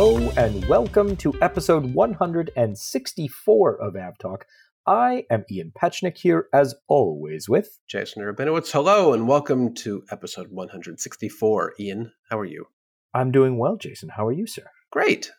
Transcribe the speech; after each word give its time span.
Hello 0.00 0.30
and 0.36 0.64
welcome 0.66 1.16
to 1.16 1.34
episode 1.42 1.92
164 1.92 3.82
of 3.82 3.94
AvTalk. 3.94 4.42
I 4.86 5.24
am 5.28 5.44
Ian 5.50 5.72
Petchenik 5.76 6.16
here, 6.16 6.46
as 6.52 6.76
always, 6.86 7.48
with 7.48 7.80
Jason 7.88 8.22
Rabinowitz. 8.22 8.70
Hello 8.70 9.12
and 9.12 9.26
welcome 9.26 9.74
to 9.74 10.04
episode 10.12 10.52
164. 10.52 11.74
Ian, 11.80 12.12
how 12.30 12.38
are 12.38 12.44
you? 12.44 12.66
I'm 13.12 13.32
doing 13.32 13.58
well, 13.58 13.76
Jason. 13.76 14.10
How 14.10 14.24
are 14.28 14.32
you, 14.32 14.46
sir? 14.46 14.70
Great. 14.92 15.32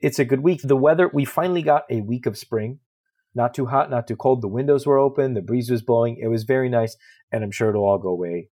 It's 0.00 0.18
a 0.18 0.24
good 0.24 0.40
week. 0.40 0.62
The 0.64 0.74
weather, 0.74 1.08
we 1.14 1.24
finally 1.24 1.62
got 1.62 1.84
a 1.88 2.00
week 2.00 2.26
of 2.26 2.36
spring. 2.36 2.80
Not 3.32 3.54
too 3.54 3.66
hot, 3.66 3.90
not 3.90 4.08
too 4.08 4.16
cold. 4.16 4.42
The 4.42 4.48
windows 4.48 4.88
were 4.88 4.98
open, 4.98 5.34
the 5.34 5.40
breeze 5.40 5.70
was 5.70 5.82
blowing. 5.82 6.18
It 6.20 6.26
was 6.26 6.42
very 6.42 6.68
nice, 6.68 6.96
and 7.30 7.44
I'm 7.44 7.52
sure 7.52 7.70
it'll 7.70 7.86
all 7.86 7.98
go 7.98 8.08
away 8.08 8.48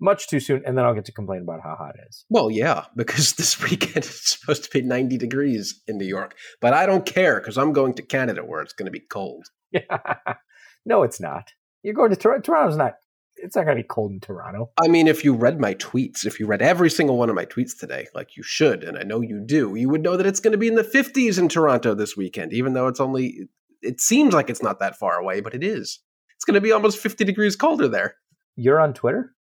much 0.00 0.28
too 0.28 0.40
soon, 0.40 0.62
and 0.66 0.76
then 0.76 0.84
I'll 0.84 0.94
get 0.94 1.04
to 1.06 1.12
complain 1.12 1.42
about 1.42 1.60
how 1.62 1.76
hot 1.76 1.94
it 1.96 2.08
is. 2.08 2.24
Well, 2.28 2.50
yeah, 2.50 2.84
because 2.96 3.32
this 3.34 3.62
weekend 3.62 3.98
it's 3.98 4.38
supposed 4.38 4.64
to 4.64 4.70
be 4.70 4.82
90 4.82 5.18
degrees 5.18 5.80
in 5.86 5.98
New 5.98 6.06
York, 6.06 6.36
but 6.60 6.72
I 6.72 6.86
don't 6.86 7.06
care 7.06 7.40
because 7.40 7.58
I'm 7.58 7.72
going 7.72 7.94
to 7.94 8.02
Canada 8.02 8.44
where 8.44 8.62
it's 8.62 8.72
going 8.72 8.86
to 8.86 8.92
be 8.92 9.00
cold. 9.00 9.46
no, 10.86 11.02
it's 11.02 11.20
not. 11.20 11.52
You're 11.82 11.94
going 11.94 12.10
to 12.10 12.16
Toronto. 12.16 12.42
Toronto's 12.42 12.76
not. 12.76 12.94
It's 13.42 13.56
not 13.56 13.64
going 13.64 13.76
to 13.76 13.82
be 13.82 13.88
cold 13.88 14.12
in 14.12 14.20
Toronto. 14.20 14.70
I 14.82 14.88
mean, 14.88 15.06
if 15.06 15.24
you 15.24 15.32
read 15.34 15.60
my 15.60 15.74
tweets, 15.74 16.26
if 16.26 16.38
you 16.38 16.46
read 16.46 16.60
every 16.60 16.90
single 16.90 17.16
one 17.16 17.30
of 17.30 17.34
my 17.34 17.46
tweets 17.46 17.78
today, 17.78 18.06
like 18.14 18.36
you 18.36 18.42
should, 18.42 18.84
and 18.84 18.98
I 18.98 19.02
know 19.02 19.22
you 19.22 19.42
do, 19.46 19.76
you 19.76 19.88
would 19.88 20.02
know 20.02 20.18
that 20.18 20.26
it's 20.26 20.40
going 20.40 20.52
to 20.52 20.58
be 20.58 20.68
in 20.68 20.74
the 20.74 20.82
50s 20.82 21.38
in 21.38 21.48
Toronto 21.48 21.94
this 21.94 22.18
weekend, 22.18 22.52
even 22.52 22.74
though 22.74 22.86
it's 22.86 23.00
only, 23.00 23.48
it 23.80 23.98
seems 23.98 24.34
like 24.34 24.50
it's 24.50 24.62
not 24.62 24.78
that 24.80 24.98
far 24.98 25.18
away, 25.18 25.40
but 25.40 25.54
it 25.54 25.64
is. 25.64 26.00
It's 26.36 26.44
going 26.44 26.54
to 26.54 26.60
be 26.60 26.72
almost 26.72 26.98
50 26.98 27.24
degrees 27.24 27.56
colder 27.56 27.88
there. 27.88 28.16
You're 28.56 28.80
on 28.80 28.92
Twitter? 28.92 29.34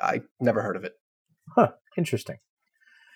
I 0.00 0.22
never 0.40 0.62
heard 0.62 0.76
of 0.76 0.84
it. 0.84 0.92
Huh, 1.54 1.72
interesting. 1.96 2.38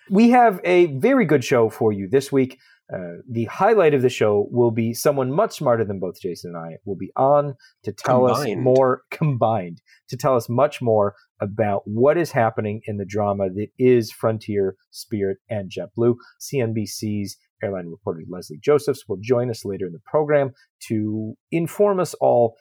We 0.09 0.31
have 0.31 0.59
a 0.63 0.87
very 0.87 1.25
good 1.25 1.43
show 1.43 1.69
for 1.69 1.93
you 1.93 2.07
this 2.09 2.31
week. 2.31 2.57
Uh, 2.91 3.17
the 3.29 3.45
highlight 3.45 3.93
of 3.93 4.01
the 4.01 4.09
show 4.09 4.47
will 4.49 4.71
be 4.71 4.95
someone 4.95 5.31
much 5.31 5.57
smarter 5.57 5.85
than 5.85 5.99
both 5.99 6.19
Jason 6.19 6.55
and 6.55 6.57
I 6.57 6.77
will 6.85 6.95
be 6.95 7.11
on 7.15 7.55
to 7.83 7.91
tell 7.91 8.25
combined. 8.25 8.59
us 8.59 8.63
more 8.63 9.03
combined 9.11 9.81
to 10.09 10.17
tell 10.17 10.35
us 10.35 10.49
much 10.49 10.81
more 10.81 11.13
about 11.39 11.83
what 11.85 12.17
is 12.17 12.31
happening 12.31 12.81
in 12.85 12.97
the 12.97 13.05
drama 13.05 13.49
that 13.51 13.67
is 13.77 14.11
Frontier, 14.11 14.75
Spirit, 14.89 15.37
and 15.51 15.71
JetBlue. 15.71 16.15
CNBC's 16.41 17.37
airline 17.61 17.87
reporter 17.87 18.21
Leslie 18.27 18.57
Josephs 18.59 19.03
will 19.07 19.19
join 19.21 19.51
us 19.51 19.65
later 19.65 19.85
in 19.85 19.93
the 19.93 20.01
program 20.05 20.51
to 20.87 21.35
inform 21.51 21.99
us 21.99 22.15
all 22.15 22.55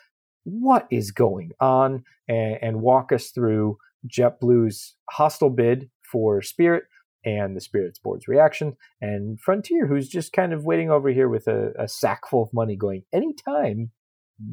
what 0.44 0.86
is 0.90 1.10
going 1.10 1.52
on 1.60 2.04
and, 2.28 2.58
and 2.60 2.80
walk 2.82 3.12
us 3.12 3.30
through 3.30 3.78
JetBlue's 4.06 4.96
hostile 5.10 5.50
bid 5.50 5.90
for 6.10 6.42
Spirit 6.42 6.84
and 7.24 7.56
the 7.56 7.60
Spirit's 7.60 7.98
board's 7.98 8.28
reaction, 8.28 8.76
and 9.00 9.40
Frontier, 9.40 9.86
who's 9.86 10.08
just 10.08 10.32
kind 10.32 10.52
of 10.52 10.64
waiting 10.64 10.90
over 10.90 11.08
here 11.10 11.28
with 11.28 11.46
a, 11.48 11.72
a 11.78 11.88
sack 11.88 12.28
full 12.28 12.42
of 12.42 12.52
money, 12.52 12.76
going, 12.76 13.02
anytime 13.12 13.90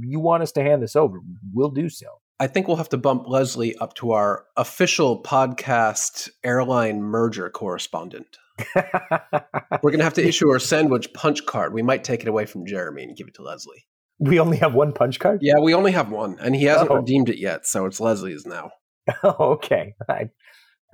you 0.02 0.20
want 0.20 0.44
us 0.44 0.52
to 0.54 0.64
hand 0.64 0.82
this 0.82 0.96
over, 0.96 1.20
we'll 1.54 1.70
do 1.70 1.90
so. 1.90 2.08
I 2.40 2.48
think 2.48 2.68
we'll 2.68 2.78
have 2.78 2.90
to 2.90 2.98
bump 2.98 3.28
Leslie 3.28 3.78
up 3.78 3.94
to 3.96 4.12
our 4.12 4.46
official 4.58 5.24
podcast 5.24 6.30
airline 6.44 7.02
merger 7.02 7.50
correspondent. 7.50 8.38
We're 8.76 9.92
going 9.92 10.00
to 10.00 10.04
have 10.04 10.16
to 10.16 10.28
issue 10.28 10.50
our 10.50 10.60
sandwich 10.60 11.14
punch 11.14 11.46
card. 11.46 11.74
We 11.74 11.82
might 11.82 12.04
take 12.04 12.22
it 12.22 12.28
away 12.28 12.46
from 12.46 12.66
Jeremy 12.66 13.04
and 13.04 13.16
give 13.16 13.28
it 13.28 13.36
to 13.36 13.42
Leslie. 13.42 13.86
We 14.20 14.40
only 14.40 14.58
have 14.58 14.74
one 14.74 14.92
punch 14.94 15.20
card? 15.20 15.40
Yeah, 15.42 15.60
we 15.62 15.74
only 15.74 15.92
have 15.92 16.10
one, 16.10 16.38
and 16.40 16.56
he 16.56 16.66
hasn't 16.66 16.92
oh. 16.92 16.96
redeemed 16.96 17.30
it 17.30 17.38
yet, 17.38 17.66
so 17.66 17.86
it's 17.86 18.00
Leslie's 18.00 18.46
now. 18.46 18.72
okay. 19.24 19.96
I, 20.10 20.30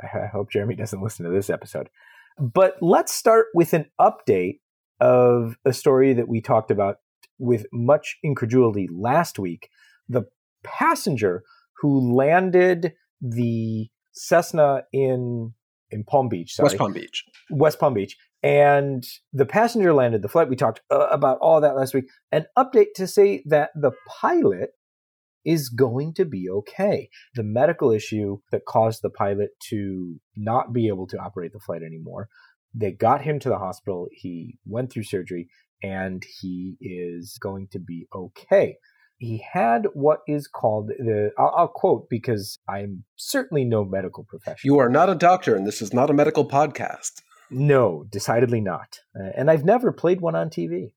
I 0.02 0.28
hope 0.32 0.52
Jeremy 0.52 0.76
doesn't 0.76 1.02
listen 1.02 1.26
to 1.26 1.32
this 1.32 1.50
episode. 1.50 1.90
But 2.40 2.76
let's 2.82 3.14
start 3.14 3.48
with 3.54 3.74
an 3.74 3.86
update 4.00 4.60
of 5.00 5.58
a 5.66 5.74
story 5.74 6.14
that 6.14 6.28
we 6.28 6.42
talked 6.42 6.72
about 6.72 6.98
with 7.40 7.66
much 7.74 8.18
incredulity 8.24 8.88
last 8.92 9.40
week. 9.40 9.70
The 10.08 10.24
passenger 10.64 11.44
who 11.82 12.16
landed 12.16 12.94
the 13.22 13.90
Cessna 14.14 14.84
in 14.94 15.54
in 15.90 16.04
Palm 16.06 16.30
Beach, 16.30 16.56
sorry, 16.56 16.68
West 16.68 16.78
Palm 16.78 16.94
Beach, 16.94 17.26
West 17.50 17.80
Palm 17.80 17.94
Beach, 17.94 18.18
and 18.44 19.06
the 19.34 19.46
passenger 19.46 19.94
landed 19.94 20.22
the 20.22 20.30
flight. 20.30 20.50
We 20.50 20.56
talked 20.56 20.82
uh, 20.90 21.08
about 21.12 21.38
all 21.40 21.60
that 21.62 21.76
last 21.76 21.94
week. 21.94 22.06
An 22.32 22.46
update 22.58 22.94
to 22.96 23.08
say 23.08 23.44
that 23.46 23.72
the 23.76 23.92
pilot 24.08 24.72
is 25.46 25.70
going 25.70 26.14
to 26.16 26.26
be 26.26 26.48
okay. 26.50 27.10
The 27.36 27.44
medical 27.44 27.92
issue 27.92 28.40
that 28.52 28.66
caused 28.66 29.02
the 29.02 29.10
pilot 29.10 29.52
to 29.70 30.20
not 30.36 30.74
be 30.74 30.88
able 30.88 31.08
to 31.08 31.18
operate 31.18 31.54
the 31.54 31.60
flight 31.60 31.82
anymore, 31.84 32.30
they 32.74 32.92
got 32.92 33.22
him 33.22 33.40
to 33.40 33.50
the 33.50 33.58
hospital. 33.58 34.08
He 34.12 34.58
went 34.66 34.92
through 34.92 35.04
surgery 35.04 35.50
and 35.84 36.24
he 36.42 36.78
is 36.80 37.38
going 37.42 37.68
to 37.72 37.80
be 37.80 38.08
okay. 38.14 38.78
He 39.18 39.44
had 39.54 39.86
what 39.94 40.20
is 40.28 40.48
called 40.48 40.88
the, 40.88 41.32
I'll, 41.38 41.54
I'll 41.56 41.68
quote 41.68 42.10
because 42.10 42.60
I'm 42.68 43.04
certainly 43.16 43.66
no 43.66 43.86
medical 43.86 44.24
professional. 44.24 44.74
You 44.74 44.80
are 44.80 44.90
not 44.90 45.10
a 45.10 45.16
doctor 45.16 45.56
and 45.56 45.68
this 45.68 45.82
is 45.82 45.94
not 45.94 46.10
a 46.10 46.14
medical 46.14 46.48
podcast. 46.48 47.22
No, 47.52 48.06
decidedly 48.10 48.62
not. 48.62 49.00
Uh, 49.16 49.30
and 49.36 49.52
I've 49.52 49.66
never 49.66 49.92
played 49.92 50.22
one 50.22 50.36
on 50.36 50.50
TV. 50.50 50.94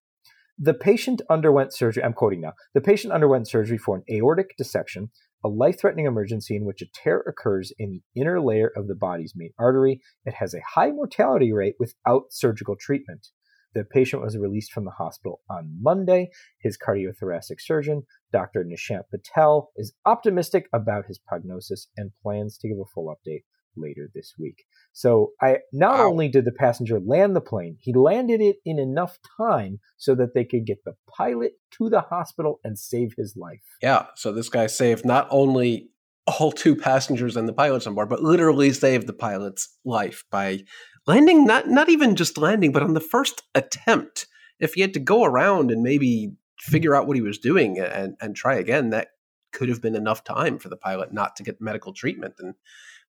The 0.59 0.75
patient 0.75 1.21
underwent 1.29 1.75
surgery. 1.75 2.05
I'm 2.05 2.13
quoting 2.13 2.41
now. 2.41 2.53
The 2.75 2.81
patient 2.81 3.13
underwent 3.13 3.49
surgery 3.49 3.77
for 3.77 3.97
an 3.97 4.05
aortic 4.09 4.57
dissection, 4.57 5.11
a 5.45 5.49
life 5.49 5.81
threatening 5.81 6.07
emergency 6.07 6.55
in 6.55 6.65
which 6.65 6.81
a 6.81 6.87
tear 6.95 7.19
occurs 7.27 7.73
in 7.77 7.91
the 7.91 8.21
inner 8.21 8.41
layer 8.41 8.71
of 8.77 8.87
the 8.87 8.95
body's 8.95 9.35
main 9.35 9.51
artery. 9.59 10.01
It 10.25 10.35
has 10.35 10.55
a 10.55 10.63
high 10.75 10.93
mortality 10.93 11.53
rate 11.53 11.75
without 11.81 12.27
surgical 12.31 12.77
treatment. 12.77 13.29
The 13.75 13.83
patient 13.83 14.23
was 14.23 14.39
released 14.39 14.73
from 14.73 14.85
the 14.85 14.93
hospital 14.93 15.41
on 15.51 15.77
Monday. 15.83 16.31
His 16.61 16.79
cardiothoracic 16.79 17.61
surgeon, 17.61 18.05
Dr. 18.33 18.65
Nishant 18.65 19.09
Patel, 19.11 19.73
is 19.77 19.93
optimistic 20.07 20.69
about 20.73 21.07
his 21.07 21.19
prognosis 21.19 21.89
and 21.97 22.13
plans 22.23 22.57
to 22.59 22.69
give 22.69 22.79
a 22.79 22.85
full 22.95 23.13
update 23.13 23.43
later 23.77 24.11
this 24.15 24.35
week. 24.39 24.65
So 24.93 25.33
I 25.41 25.59
not 25.73 25.99
wow. 25.99 26.07
only 26.07 26.29
did 26.29 26.45
the 26.45 26.53
passenger 26.53 27.01
land 27.01 27.35
the 27.35 27.41
plane, 27.41 27.77
he 27.81 27.93
landed 27.93 28.41
it 28.41 28.57
in 28.65 28.79
enough 28.79 29.19
time 29.37 29.81
so 29.97 30.15
that 30.15 30.35
they 30.35 30.45
could 30.45 30.67
get 30.67 30.85
the 30.85 30.95
pilot 31.07 31.53
to 31.73 31.89
the 31.89 32.01
hospital 32.01 32.61
and 32.65 32.79
save 32.79 33.15
his 33.17 33.37
life. 33.37 33.65
Yeah, 33.83 34.07
so 34.15 34.33
this 34.33 34.49
guy 34.49 34.67
saved 34.67 35.05
not 35.05 35.27
only 35.31 35.91
all 36.27 36.53
two 36.53 36.75
passengers 36.75 37.37
and 37.37 37.49
the 37.49 37.53
pilots 37.53 37.87
on 37.87 37.95
board, 37.95 38.09
but 38.09 38.23
literally 38.23 38.73
saved 38.73 39.07
the 39.07 39.13
pilot's 39.13 39.77
life 39.85 40.25
by 40.31 40.61
landing 41.07 41.45
not 41.45 41.69
not 41.69 41.89
even 41.89 42.17
just 42.17 42.39
landing, 42.39 42.73
but 42.73 42.83
on 42.83 42.95
the 42.95 43.01
first 43.01 43.43
attempt. 43.55 44.27
If 44.61 44.75
he 44.75 44.81
had 44.81 44.95
to 44.95 45.01
go 45.01 45.25
around 45.25 45.71
and 45.71 45.83
maybe 45.83 46.33
figure 46.61 46.95
out 46.95 47.07
what 47.07 47.17
he 47.17 47.23
was 47.23 47.39
doing 47.39 47.79
and, 47.79 48.17
and 48.21 48.35
try 48.35 48.55
again, 48.55 48.91
that 48.91 49.09
could 49.53 49.69
have 49.69 49.83
been 49.83 49.95
enough 49.97 50.25
time 50.25 50.59
for 50.59 50.69
the 50.69 50.77
pilot 50.77 51.13
not 51.13 51.37
to 51.37 51.43
get 51.43 51.61
medical 51.61 51.93
treatment. 51.93 52.35
And 52.39 52.55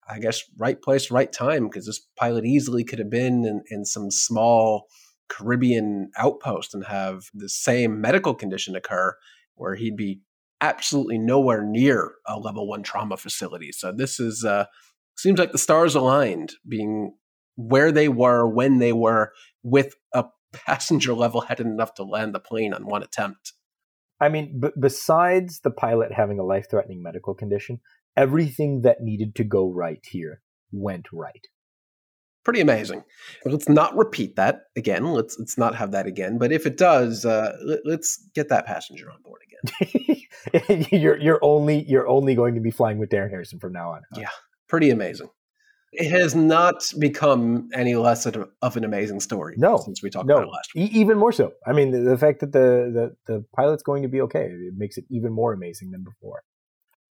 I 0.07 0.19
guess 0.19 0.41
right 0.57 0.81
place, 0.81 1.09
right 1.09 1.31
time, 1.31 1.67
because 1.67 1.85
this 1.85 2.05
pilot 2.17 2.45
easily 2.45 2.83
could 2.83 2.99
have 2.99 3.09
been 3.09 3.45
in, 3.45 3.63
in 3.69 3.85
some 3.85 4.11
small 4.11 4.85
Caribbean 5.29 6.11
outpost 6.17 6.73
and 6.73 6.85
have 6.85 7.23
the 7.33 7.49
same 7.49 7.99
medical 7.99 8.35
condition 8.35 8.75
occur 8.75 9.15
where 9.55 9.75
he'd 9.75 9.97
be 9.97 10.21
absolutely 10.61 11.17
nowhere 11.17 11.63
near 11.63 12.13
a 12.27 12.39
level 12.39 12.67
one 12.67 12.83
trauma 12.83 13.17
facility. 13.17 13.71
So 13.71 13.91
this 13.91 14.19
is 14.19 14.45
uh, 14.45 14.65
seems 15.17 15.39
like 15.39 15.51
the 15.51 15.57
stars 15.57 15.95
aligned, 15.95 16.53
being 16.67 17.15
where 17.55 17.91
they 17.91 18.09
were 18.09 18.47
when 18.47 18.79
they 18.79 18.93
were 18.93 19.31
with 19.63 19.95
a 20.13 20.25
passenger 20.53 21.13
level 21.13 21.41
headed 21.41 21.65
enough 21.65 21.93
to 21.95 22.03
land 22.03 22.35
the 22.35 22.39
plane 22.39 22.73
on 22.73 22.85
one 22.85 23.03
attempt. 23.03 23.53
I 24.19 24.29
mean, 24.29 24.59
b- 24.59 24.69
besides 24.79 25.61
the 25.61 25.71
pilot 25.71 26.13
having 26.13 26.39
a 26.39 26.43
life 26.43 26.67
threatening 26.69 27.03
medical 27.03 27.33
condition, 27.33 27.79
everything 28.17 28.81
that 28.81 29.01
needed 29.01 29.35
to 29.35 29.43
go 29.43 29.69
right 29.69 30.03
here 30.03 30.41
went 30.71 31.07
right. 31.11 31.47
Pretty 32.43 32.61
amazing. 32.61 33.03
Let's 33.43 33.67
not 33.67 33.97
repeat 33.97 34.35
that 34.35 34.65
again. 34.75 35.03
Let's 35.13 35.35
let's 35.39 35.57
not 35.57 35.73
have 35.73 35.91
that 35.93 36.05
again. 36.05 36.37
But 36.37 36.51
if 36.51 36.67
it 36.67 36.77
does, 36.77 37.25
uh, 37.25 37.57
let, 37.63 37.99
us 37.99 38.23
get 38.35 38.49
that 38.49 38.67
passenger 38.67 39.09
on 39.09 39.19
board 39.23 39.41
again. 39.47 40.87
you're 40.91 41.17
you're 41.17 41.39
only 41.41 41.83
you're 41.87 42.07
only 42.07 42.35
going 42.35 42.53
to 42.53 42.61
be 42.61 42.69
flying 42.69 42.99
with 42.99 43.09
Darren 43.09 43.31
Harrison 43.31 43.57
from 43.57 43.73
now 43.73 43.93
on. 43.93 44.01
Huh? 44.13 44.21
Yeah, 44.21 44.29
pretty 44.67 44.91
amazing. 44.91 45.29
It 45.91 46.11
has 46.11 46.35
not 46.35 46.83
become 46.99 47.69
any 47.73 47.95
less 47.95 48.27
of, 48.27 48.47
of 48.61 48.77
an 48.77 48.83
amazing 48.83 49.21
story. 49.21 49.55
No, 49.57 49.77
since 49.77 50.03
we 50.03 50.11
talked 50.11 50.27
no, 50.27 50.35
about 50.35 50.47
it 50.47 50.51
last 50.51 50.75
week. 50.75 50.91
E- 50.91 50.99
even 50.99 51.17
more 51.17 51.31
so. 51.31 51.53
I 51.65 51.73
mean, 51.73 51.91
the, 51.91 51.99
the 52.01 52.17
fact 52.17 52.41
that 52.41 52.51
the, 52.51 53.15
the 53.27 53.33
the 53.33 53.45
pilot's 53.55 53.81
going 53.81 54.03
to 54.03 54.09
be 54.09 54.21
okay 54.21 54.45
it 54.51 54.73
makes 54.77 54.99
it 54.99 55.05
even 55.09 55.33
more 55.33 55.51
amazing 55.51 55.89
than 55.89 56.03
before. 56.03 56.43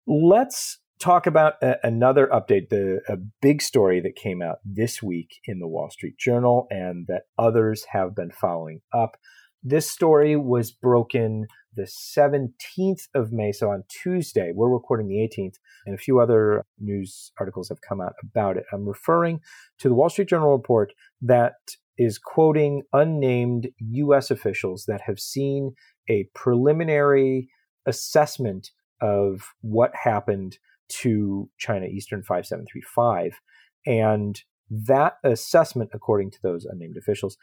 Let's 0.07 0.79
talk 1.03 1.27
about 1.27 1.55
a, 1.63 1.85
another 1.85 2.29
update, 2.29 2.69
the 2.69 3.01
a 3.09 3.17
big 3.41 3.61
story 3.61 4.01
that 4.01 4.15
came 4.15 4.41
out 4.41 4.59
this 4.65 5.03
week 5.03 5.41
in 5.47 5.59
the 5.59 5.67
Wall 5.67 5.91
Street 5.91 6.17
Journal 6.17 6.67
and 6.71 7.07
that 7.09 7.25
others 7.37 7.87
have 7.91 8.15
been 8.15 8.31
following 8.31 8.81
up. 8.95 9.17
This 9.65 9.91
story 9.91 10.37
was 10.37 10.71
broken 10.71 11.47
the 11.75 11.85
17th 11.85 13.09
of 13.15 13.33
May, 13.33 13.51
so 13.51 13.71
on 13.71 13.85
Tuesday. 13.89 14.53
We're 14.55 14.69
recording 14.69 15.09
the 15.09 15.17
18th, 15.17 15.55
and 15.87 15.95
a 15.95 15.99
few 15.99 16.21
other 16.21 16.65
news 16.79 17.33
articles 17.41 17.69
have 17.69 17.81
come 17.81 18.01
out 18.01 18.13
about 18.23 18.57
it. 18.57 18.65
I'm 18.73 18.87
referring 18.87 19.41
to 19.79 19.89
the 19.89 19.95
Wall 19.95 20.11
Street 20.11 20.29
Journal 20.29 20.53
report 20.53 20.93
that 21.23 21.55
is 21.99 22.19
quoting 22.19 22.83
unnamed 22.93 23.69
U.S. 23.79 24.31
officials 24.31 24.85
that 24.87 25.03
have 25.03 25.19
seen 25.19 25.75
a 26.09 26.29
preliminary 26.35 27.49
assessment 27.87 28.71
of 29.01 29.43
what 29.63 29.93
happened 29.95 30.59
to 31.01 31.49
China 31.59 31.87
Eastern 31.87 32.23
5735. 32.23 33.41
And 33.87 34.41
that 34.71 35.15
assessment, 35.25 35.91
according 35.93 36.31
to 36.33 36.39
those 36.43 36.65
unnamed 36.65 36.97
officials, 36.97 37.37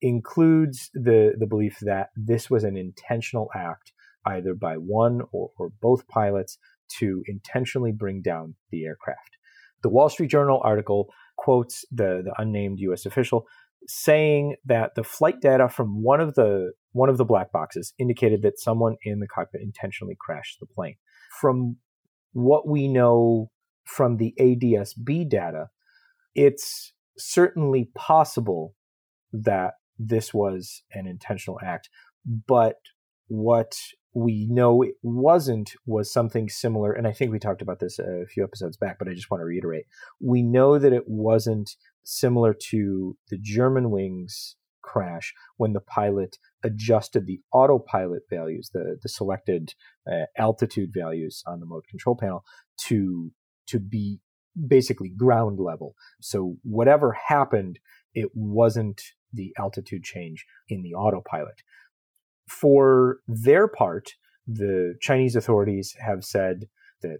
includes 0.00 0.90
the, 0.94 1.32
the 1.38 1.46
belief 1.46 1.78
that 1.82 2.08
this 2.16 2.50
was 2.50 2.64
an 2.64 2.76
intentional 2.76 3.48
act, 3.54 3.92
either 4.26 4.54
by 4.54 4.74
one 4.74 5.22
or, 5.32 5.50
or 5.56 5.70
both 5.80 6.06
pilots, 6.08 6.58
to 6.98 7.22
intentionally 7.26 7.92
bring 7.92 8.20
down 8.20 8.54
the 8.70 8.84
aircraft. 8.84 9.38
The 9.82 9.88
Wall 9.88 10.08
Street 10.08 10.30
Journal 10.30 10.60
article 10.62 11.08
quotes 11.36 11.84
the, 11.90 12.22
the 12.24 12.34
unnamed 12.38 12.78
U.S. 12.80 13.06
official 13.06 13.46
saying 13.86 14.56
that 14.64 14.94
the 14.94 15.02
flight 15.02 15.40
data 15.40 15.68
from 15.68 16.02
one 16.02 16.20
of 16.20 16.34
the 16.34 16.72
one 16.92 17.08
of 17.08 17.16
the 17.16 17.24
black 17.24 17.50
boxes 17.52 17.94
indicated 17.98 18.42
that 18.42 18.60
someone 18.60 18.96
in 19.02 19.18
the 19.18 19.26
cockpit 19.26 19.62
intentionally 19.62 20.16
crashed 20.18 20.58
the 20.60 20.66
plane. 20.66 20.96
From 21.40 21.76
what 22.32 22.68
we 22.68 22.88
know 22.88 23.50
from 23.84 24.16
the 24.16 24.34
ADSB 24.38 25.28
data, 25.28 25.68
it's 26.34 26.92
certainly 27.18 27.90
possible 27.94 28.74
that 29.32 29.74
this 29.98 30.32
was 30.32 30.82
an 30.92 31.06
intentional 31.06 31.58
act, 31.62 31.88
but 32.24 32.76
what 33.28 33.74
we 34.14 34.46
know 34.50 34.82
it 34.82 34.94
wasn't 35.02 35.72
was 35.86 36.12
something 36.12 36.48
similar. 36.48 36.92
And 36.92 37.06
I 37.06 37.12
think 37.12 37.32
we 37.32 37.38
talked 37.38 37.62
about 37.62 37.80
this 37.80 37.98
a 37.98 38.26
few 38.26 38.44
episodes 38.44 38.76
back, 38.76 38.98
but 38.98 39.08
I 39.08 39.14
just 39.14 39.30
want 39.30 39.40
to 39.40 39.46
reiterate. 39.46 39.86
We 40.20 40.42
know 40.42 40.78
that 40.78 40.92
it 40.92 41.04
wasn't 41.06 41.70
similar 42.02 42.54
to 42.70 43.16
the 43.30 43.38
Germanwings 43.38 44.54
crash 44.82 45.32
when 45.56 45.72
the 45.72 45.80
pilot 45.80 46.36
adjusted 46.64 47.26
the 47.26 47.40
autopilot 47.52 48.22
values, 48.30 48.70
the, 48.72 48.98
the 49.02 49.08
selected 49.08 49.74
uh, 50.10 50.26
altitude 50.36 50.90
values 50.94 51.42
on 51.46 51.60
the 51.60 51.66
mode 51.66 51.86
control 51.88 52.16
panel 52.16 52.44
to, 52.86 53.32
to 53.66 53.78
be 53.78 54.20
basically 54.68 55.08
ground 55.08 55.58
level. 55.58 55.94
So 56.20 56.56
whatever 56.62 57.16
happened, 57.28 57.78
it 58.14 58.30
wasn't 58.34 59.02
the 59.32 59.54
altitude 59.58 60.04
change 60.04 60.44
in 60.68 60.82
the 60.82 60.94
autopilot. 60.94 61.62
For 62.48 63.18
their 63.26 63.66
part, 63.66 64.14
the 64.46 64.96
Chinese 65.00 65.36
authorities 65.36 65.94
have 65.98 66.24
said 66.24 66.66
that 67.00 67.18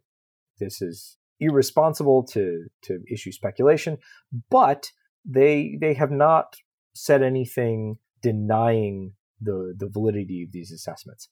this 0.59 0.83
is 0.83 1.17
irresponsible 1.41 2.23
to 2.25 2.67
to 2.83 3.00
issue 3.11 3.33
speculation, 3.33 3.99
but 4.50 4.91
they 5.25 5.77
they 5.81 5.95
have 5.95 6.11
not 6.11 6.56
said 6.95 7.23
anything 7.23 7.99
denying 8.21 9.12
the 9.43 9.75
the 9.77 9.89
validity 9.89 10.43
of 10.44 10.53
these 10.53 10.73
assessments. 10.73 11.29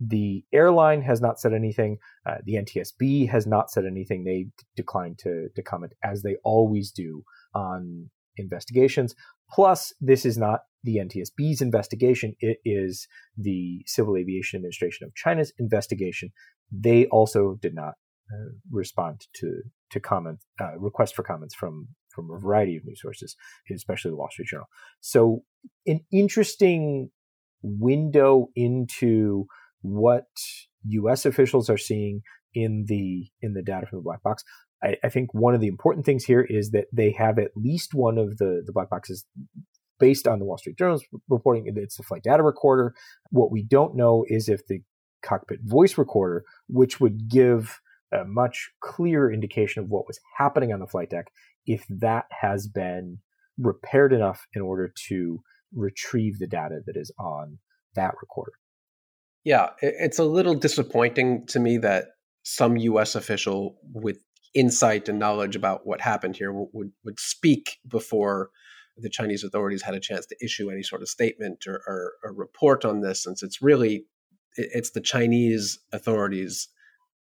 The 0.00 0.44
airline 0.52 1.02
has 1.02 1.20
not 1.20 1.38
said 1.38 1.52
anything. 1.52 1.98
Uh, 2.26 2.38
the 2.44 2.54
NTSB 2.54 3.28
has 3.28 3.46
not 3.46 3.70
said 3.70 3.84
anything. 3.86 4.24
They 4.24 4.44
d- 4.44 4.50
declined 4.76 5.18
to 5.20 5.48
to 5.54 5.62
comment, 5.62 5.92
as 6.02 6.22
they 6.22 6.36
always 6.44 6.90
do 6.90 7.24
on 7.54 8.10
investigations. 8.36 9.14
Plus, 9.50 9.92
this 10.00 10.24
is 10.24 10.36
not 10.36 10.60
the 10.82 10.96
NTSB's 10.96 11.62
investigation. 11.62 12.34
It 12.40 12.58
is 12.64 13.06
the 13.36 13.82
Civil 13.86 14.16
Aviation 14.16 14.58
Administration 14.58 15.06
of 15.06 15.14
China's 15.14 15.52
investigation. 15.58 16.30
They 16.72 17.06
also 17.06 17.58
did 17.60 17.74
not 17.74 17.94
uh, 18.32 18.50
respond 18.70 19.26
to 19.34 19.62
to 19.90 20.00
comment 20.00 20.40
uh, 20.60 20.78
requests 20.78 21.12
for 21.12 21.22
comments 21.22 21.54
from 21.54 21.88
from 22.14 22.30
a 22.30 22.38
variety 22.38 22.76
of 22.76 22.84
news 22.84 23.00
sources, 23.00 23.36
especially 23.72 24.10
the 24.10 24.16
Wall 24.16 24.28
Street 24.30 24.48
Journal. 24.48 24.66
So, 25.00 25.42
an 25.86 26.00
interesting 26.12 27.10
window 27.62 28.48
into 28.54 29.46
what 29.82 30.26
U.S. 30.86 31.26
officials 31.26 31.70
are 31.70 31.78
seeing 31.78 32.22
in 32.54 32.84
the 32.86 33.26
in 33.40 33.54
the 33.54 33.62
data 33.62 33.86
from 33.86 33.98
the 33.98 34.04
black 34.04 34.22
box. 34.22 34.44
I, 34.82 34.96
I, 35.02 35.08
think 35.08 35.32
one 35.32 35.54
of 35.54 35.60
the 35.60 35.66
important 35.66 36.04
things 36.04 36.24
here 36.24 36.42
is 36.42 36.70
that 36.70 36.86
they 36.92 37.12
have 37.12 37.38
at 37.38 37.50
least 37.56 37.94
one 37.94 38.18
of 38.18 38.38
the 38.38 38.62
the 38.64 38.72
black 38.72 38.90
boxes 38.90 39.24
based 39.98 40.26
on 40.26 40.38
the 40.38 40.44
Wall 40.44 40.58
Street 40.58 40.78
Journal's 40.78 41.04
reporting. 41.28 41.72
It's 41.76 41.96
the 41.96 42.02
flight 42.02 42.22
data 42.22 42.42
recorder. 42.42 42.94
What 43.30 43.50
we 43.50 43.62
don't 43.62 43.96
know 43.96 44.24
is 44.28 44.48
if 44.48 44.66
the 44.66 44.80
cockpit 45.22 45.60
voice 45.62 45.96
recorder, 45.96 46.44
which 46.68 47.00
would 47.00 47.28
give 47.28 47.80
a 48.12 48.24
much 48.24 48.70
clearer 48.80 49.32
indication 49.32 49.82
of 49.82 49.88
what 49.88 50.06
was 50.06 50.20
happening 50.36 50.72
on 50.72 50.80
the 50.80 50.86
flight 50.86 51.10
deck, 51.10 51.26
if 51.66 51.84
that 51.88 52.26
has 52.30 52.66
been 52.66 53.18
repaired 53.58 54.12
enough 54.12 54.46
in 54.54 54.62
order 54.62 54.92
to 55.08 55.40
retrieve 55.72 56.38
the 56.38 56.46
data 56.46 56.80
that 56.86 56.96
is 56.96 57.12
on 57.18 57.58
that 57.94 58.14
recorder. 58.20 58.52
Yeah, 59.44 59.70
it's 59.80 60.18
a 60.18 60.24
little 60.24 60.54
disappointing 60.54 61.46
to 61.48 61.60
me 61.60 61.76
that 61.78 62.06
some 62.42 62.76
U.S. 62.76 63.14
official 63.14 63.76
with 63.92 64.18
insight 64.54 65.08
and 65.08 65.18
knowledge 65.18 65.56
about 65.56 65.86
what 65.86 66.00
happened 66.00 66.36
here 66.36 66.52
would 66.52 66.92
would 67.04 67.20
speak 67.20 67.78
before 67.86 68.50
the 68.96 69.10
Chinese 69.10 69.42
authorities 69.42 69.82
had 69.82 69.94
a 69.94 70.00
chance 70.00 70.24
to 70.26 70.36
issue 70.42 70.70
any 70.70 70.82
sort 70.82 71.02
of 71.02 71.08
statement 71.08 71.64
or, 71.66 71.82
or, 71.86 72.12
or 72.22 72.32
report 72.32 72.84
on 72.84 73.00
this, 73.00 73.24
since 73.24 73.42
it's 73.42 73.60
really 73.60 74.06
it's 74.56 74.90
the 74.90 75.00
Chinese 75.00 75.78
authorities' 75.92 76.68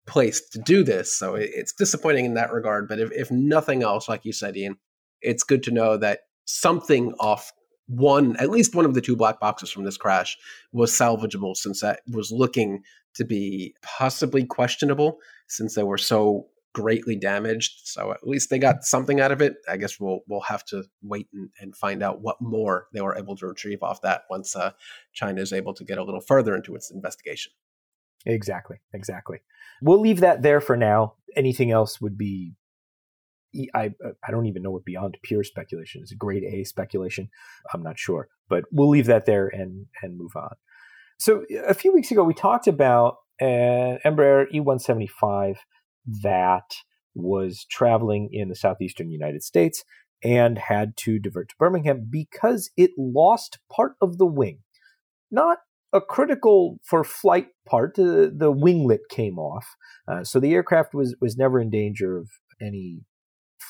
place 0.07 0.41
to 0.49 0.59
do 0.59 0.83
this. 0.83 1.13
So 1.13 1.35
it's 1.35 1.73
disappointing 1.73 2.25
in 2.25 2.33
that 2.33 2.51
regard. 2.51 2.87
But 2.87 2.99
if, 2.99 3.11
if 3.11 3.31
nothing 3.31 3.83
else, 3.83 4.09
like 4.09 4.25
you 4.25 4.33
said, 4.33 4.57
Ian, 4.57 4.77
it's 5.21 5.43
good 5.43 5.63
to 5.63 5.71
know 5.71 5.97
that 5.97 6.21
something 6.45 7.13
off 7.19 7.51
one, 7.87 8.35
at 8.37 8.49
least 8.49 8.73
one 8.73 8.85
of 8.85 8.93
the 8.93 9.01
two 9.01 9.15
black 9.15 9.39
boxes 9.39 9.69
from 9.69 9.83
this 9.83 9.97
crash 9.97 10.37
was 10.71 10.91
salvageable 10.91 11.55
since 11.55 11.81
that 11.81 12.01
was 12.11 12.31
looking 12.31 12.83
to 13.15 13.25
be 13.25 13.75
possibly 13.81 14.45
questionable 14.45 15.17
since 15.47 15.75
they 15.75 15.83
were 15.83 15.97
so 15.97 16.47
greatly 16.73 17.17
damaged. 17.17 17.81
So 17.83 18.11
at 18.11 18.25
least 18.25 18.49
they 18.49 18.59
got 18.59 18.83
something 18.83 19.19
out 19.19 19.31
of 19.31 19.41
it. 19.41 19.55
I 19.67 19.77
guess 19.77 19.99
we'll 19.99 20.21
we'll 20.27 20.41
have 20.41 20.63
to 20.65 20.83
wait 21.01 21.27
and, 21.33 21.49
and 21.59 21.75
find 21.75 22.01
out 22.01 22.21
what 22.21 22.37
more 22.39 22.87
they 22.93 23.01
were 23.01 23.17
able 23.17 23.35
to 23.37 23.47
retrieve 23.47 23.83
off 23.83 24.01
that 24.01 24.23
once 24.29 24.55
uh, 24.55 24.71
China 25.13 25.41
is 25.41 25.51
able 25.51 25.73
to 25.73 25.83
get 25.83 25.97
a 25.97 26.03
little 26.03 26.21
further 26.21 26.55
into 26.55 26.75
its 26.75 26.91
investigation. 26.91 27.51
Exactly, 28.25 28.77
exactly. 28.93 29.39
We'll 29.81 29.99
leave 29.99 30.19
that 30.19 30.41
there 30.41 30.61
for 30.61 30.77
now. 30.77 31.15
Anything 31.35 31.71
else 31.71 31.99
would 32.01 32.17
be 32.17 32.53
I 33.73 33.87
uh, 34.05 34.11
I 34.25 34.31
don't 34.31 34.45
even 34.45 34.61
know 34.61 34.71
what 34.71 34.85
beyond 34.85 35.17
pure 35.23 35.43
speculation 35.43 36.01
is. 36.03 36.11
A 36.11 36.15
grade 36.15 36.43
A 36.43 36.63
speculation. 36.63 37.29
I'm 37.73 37.83
not 37.83 37.99
sure, 37.99 38.29
but 38.49 38.63
we'll 38.71 38.89
leave 38.89 39.07
that 39.07 39.25
there 39.25 39.47
and 39.47 39.87
and 40.01 40.17
move 40.17 40.35
on. 40.35 40.55
So 41.19 41.45
a 41.67 41.73
few 41.73 41.93
weeks 41.93 42.11
ago, 42.11 42.23
we 42.23 42.33
talked 42.33 42.67
about 42.67 43.17
an 43.39 43.99
Embraer 44.05 44.45
E175 44.53 45.57
that 46.23 46.75
was 47.13 47.65
traveling 47.69 48.29
in 48.31 48.49
the 48.49 48.55
southeastern 48.55 49.11
United 49.11 49.43
States 49.43 49.83
and 50.23 50.57
had 50.57 50.95
to 50.97 51.19
divert 51.19 51.49
to 51.49 51.55
Birmingham 51.59 52.07
because 52.09 52.71
it 52.77 52.91
lost 52.97 53.59
part 53.71 53.93
of 54.01 54.17
the 54.17 54.25
wing. 54.25 54.59
Not 55.29 55.59
a 55.93 56.01
critical 56.01 56.79
for 56.83 57.03
flight 57.03 57.47
part. 57.67 57.97
Uh, 57.97 58.29
the 58.33 58.53
winglet 58.53 59.09
came 59.09 59.37
off, 59.37 59.75
uh, 60.07 60.23
so 60.23 60.39
the 60.39 60.53
aircraft 60.53 60.93
was 60.93 61.15
was 61.21 61.37
never 61.37 61.59
in 61.59 61.69
danger 61.69 62.17
of 62.17 62.29
any 62.61 63.01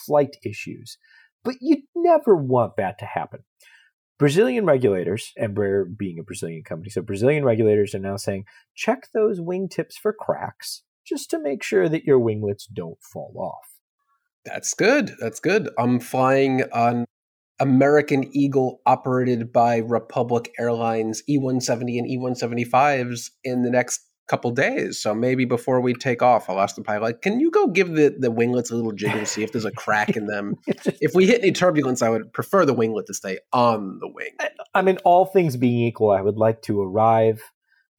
flight 0.06 0.38
issues. 0.46 0.98
But 1.44 1.56
you'd 1.60 1.84
never 1.96 2.36
want 2.36 2.78
that 2.78 3.00
to 3.00 3.06
happen. 3.06 3.40
Brazilian 4.20 4.66
regulators, 4.68 5.32
Embraer 5.40 5.86
being 5.98 6.20
a 6.20 6.24
Brazilian 6.24 6.64
company, 6.64 6.92
so 6.92 7.02
Brazilian 7.02 7.44
regulators 7.44 7.96
are 7.96 8.00
now 8.00 8.18
saying 8.18 8.46
check 8.76 9.08
those 9.14 9.40
wingtips 9.40 9.96
for 10.00 10.14
cracks 10.14 10.84
just 11.06 11.30
to 11.32 11.40
make 11.40 11.64
sure 11.64 11.90
that 11.90 12.04
your 12.04 12.20
winglets 12.20 12.68
don't 12.68 13.02
fall 13.02 13.34
off. 13.38 13.80
That's 14.46 14.74
good. 14.74 15.16
That's 15.20 15.40
good. 15.40 15.70
I'm 15.78 16.00
flying 16.00 16.64
on 16.72 17.06
American 17.62 18.28
Eagle 18.36 18.82
operated 18.88 19.54
by 19.54 19.78
Republic 19.78 20.52
Airlines 20.60 21.22
E170 21.30 22.00
and 22.00 22.10
E175s 22.10 23.30
in 23.44 23.62
the 23.62 23.70
next 23.70 24.02
couple 24.28 24.50
days. 24.50 25.00
So 25.00 25.14
maybe 25.14 25.46
before 25.46 25.80
we 25.80 25.94
take 25.94 26.24
off, 26.24 26.50
I'll 26.50 26.60
ask 26.60 26.76
the 26.76 26.82
pilot, 26.82 27.22
can 27.22 27.40
you 27.40 27.52
go 27.52 27.68
give 27.68 27.94
the, 27.94 28.16
the 28.18 28.32
winglets 28.32 28.72
a 28.72 28.76
little 28.76 28.94
jiggle, 28.94 29.20
to 29.20 29.26
see 29.28 29.44
if 29.44 29.52
there's 29.52 29.66
a 29.66 29.72
crack 29.72 30.18
in 30.18 30.26
them? 30.26 30.56
if 30.68 31.14
we 31.14 31.28
hit 31.28 31.42
any 31.44 31.52
turbulence, 31.52 32.02
I 32.02 32.10
would 32.10 32.34
prefer 32.34 32.66
the 32.66 32.74
winglet 32.74 33.06
to 33.06 33.14
stay 33.14 33.38
on 33.54 34.00
the 34.00 34.08
wing. 34.08 34.32
I 34.74 34.82
mean, 34.82 34.98
all 35.06 35.26
things 35.26 35.56
being 35.56 35.86
equal, 35.86 36.10
I 36.10 36.22
would 36.22 36.38
like 36.38 36.64
to 36.64 36.82
arrive 36.82 37.44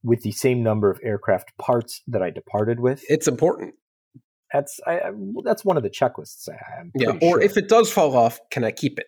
with 0.02 0.22
the 0.22 0.32
same 0.32 0.64
number 0.64 0.90
of 0.90 0.98
aircraft 1.04 1.56
parts 1.58 2.02
that 2.08 2.20
I 2.20 2.30
departed 2.30 2.80
with. 2.80 3.04
It's 3.08 3.28
important. 3.28 3.74
That's 4.52 4.80
I, 4.86 5.12
that's 5.44 5.64
one 5.64 5.76
of 5.76 5.82
the 5.82 5.90
checklists. 5.90 6.48
I, 6.48 6.56
yeah, 6.94 7.10
or 7.10 7.20
sure. 7.20 7.40
if 7.40 7.56
it 7.56 7.68
does 7.68 7.92
fall 7.92 8.16
off, 8.16 8.40
can 8.50 8.64
I 8.64 8.70
keep 8.70 8.98
it? 8.98 9.06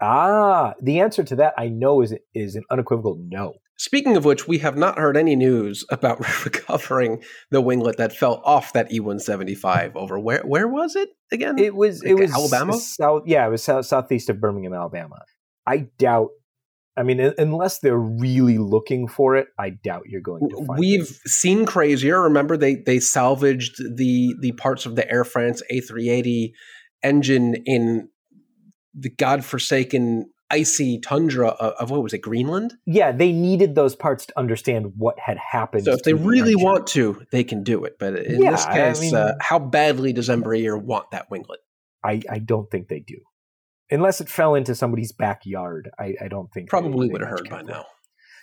Ah, 0.00 0.74
the 0.80 1.00
answer 1.00 1.24
to 1.24 1.36
that 1.36 1.54
I 1.56 1.68
know 1.68 2.02
is 2.02 2.14
is 2.34 2.54
an 2.54 2.64
unequivocal 2.70 3.18
no. 3.28 3.54
Speaking 3.78 4.16
of 4.16 4.24
which, 4.24 4.48
we 4.48 4.58
have 4.58 4.76
not 4.76 4.98
heard 4.98 5.16
any 5.18 5.36
news 5.36 5.84
about 5.90 6.18
recovering 6.44 7.22
the 7.50 7.62
winglet 7.62 7.96
that 7.96 8.16
fell 8.16 8.40
off 8.44 8.72
that 8.72 8.90
E175 8.90 9.94
over 9.94 10.18
where 10.18 10.42
where 10.44 10.68
was 10.68 10.96
it 10.96 11.10
again? 11.30 11.58
It 11.58 11.74
was 11.74 12.02
like 12.02 12.10
it 12.10 12.14
was 12.14 12.32
Alabama. 12.32 12.74
South, 12.74 13.22
yeah, 13.26 13.46
it 13.46 13.50
was 13.50 13.62
south, 13.62 13.86
southeast 13.86 14.30
of 14.30 14.40
Birmingham, 14.40 14.72
Alabama. 14.72 15.20
I 15.66 15.88
doubt. 15.98 16.28
I 16.98 17.02
mean, 17.02 17.20
unless 17.36 17.80
they're 17.80 17.98
really 17.98 18.56
looking 18.56 19.06
for 19.06 19.36
it, 19.36 19.48
I 19.58 19.68
doubt 19.68 20.04
you're 20.06 20.22
going 20.22 20.48
to 20.48 20.64
find 20.64 20.78
We've 20.78 21.02
it. 21.02 21.30
seen 21.30 21.66
crazier. 21.66 22.22
Remember, 22.22 22.56
they 22.56 22.76
they 22.76 23.00
salvaged 23.00 23.76
the 23.96 24.34
the 24.40 24.52
parts 24.52 24.86
of 24.86 24.96
the 24.96 25.10
Air 25.10 25.24
France 25.24 25.62
A380 25.70 26.52
engine 27.02 27.56
in 27.66 28.08
the 28.98 29.10
godforsaken 29.10 30.30
icy 30.50 31.00
tundra 31.00 31.48
of, 31.48 31.72
of, 31.74 31.90
what 31.90 32.02
was 32.02 32.14
it, 32.14 32.18
Greenland? 32.18 32.74
Yeah, 32.86 33.12
they 33.12 33.32
needed 33.32 33.74
those 33.74 33.96
parts 33.96 34.26
to 34.26 34.38
understand 34.38 34.92
what 34.96 35.18
had 35.18 35.38
happened. 35.38 35.84
So 35.84 35.92
if 35.92 36.02
they 36.02 36.14
really 36.14 36.54
the 36.54 36.64
want 36.64 36.86
to, 36.88 37.22
they 37.32 37.44
can 37.44 37.62
do 37.62 37.84
it. 37.84 37.98
But 37.98 38.16
in 38.16 38.42
yeah, 38.42 38.52
this 38.52 38.64
case, 38.64 38.98
I 38.98 39.00
mean, 39.00 39.14
uh, 39.14 39.34
how 39.40 39.58
badly 39.58 40.12
does 40.12 40.28
Embraer 40.28 40.80
want 40.80 41.10
that 41.10 41.28
winglet? 41.30 41.58
I, 42.04 42.22
I 42.30 42.38
don't 42.38 42.70
think 42.70 42.88
they 42.88 43.00
do. 43.00 43.18
Unless 43.90 44.20
it 44.20 44.28
fell 44.28 44.54
into 44.54 44.74
somebody's 44.74 45.12
backyard, 45.12 45.90
I, 45.98 46.14
I 46.20 46.28
don't 46.28 46.52
think 46.52 46.68
probably 46.68 47.08
would 47.08 47.20
have 47.20 47.30
heard 47.30 47.48
by 47.50 47.62
now. 47.62 47.86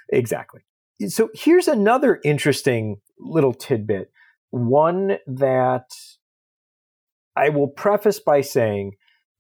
Exactly. 0.09 0.61
So 1.07 1.29
here's 1.33 1.67
another 1.67 2.19
interesting 2.23 2.97
little 3.19 3.53
tidbit. 3.53 4.11
One 4.51 5.17
that 5.27 5.89
I 7.35 7.49
will 7.49 7.67
preface 7.67 8.19
by 8.19 8.41
saying 8.41 8.93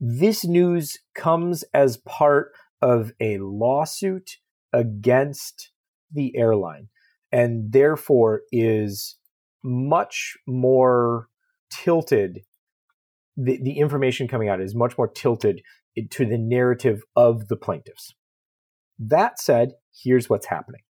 this 0.05 0.43
news 0.43 0.99
comes 1.15 1.63
as 1.73 1.95
part 1.95 2.51
of 2.81 3.13
a 3.21 3.37
lawsuit 3.37 4.31
against 4.73 5.71
the 6.11 6.35
airline 6.35 6.89
and 7.31 7.71
therefore 7.71 8.41
is 8.51 9.15
much 9.63 10.35
more 10.45 11.29
tilted. 11.71 12.41
The, 13.37 13.57
the 13.63 13.79
information 13.79 14.27
coming 14.27 14.49
out 14.49 14.59
is 14.59 14.75
much 14.75 14.97
more 14.97 15.07
tilted 15.07 15.61
to 16.09 16.25
the 16.25 16.37
narrative 16.37 17.03
of 17.15 17.47
the 17.47 17.55
plaintiffs. 17.55 18.13
That 18.99 19.39
said, 19.39 19.69
here's 20.03 20.29
what's 20.29 20.47
happening. 20.47 20.81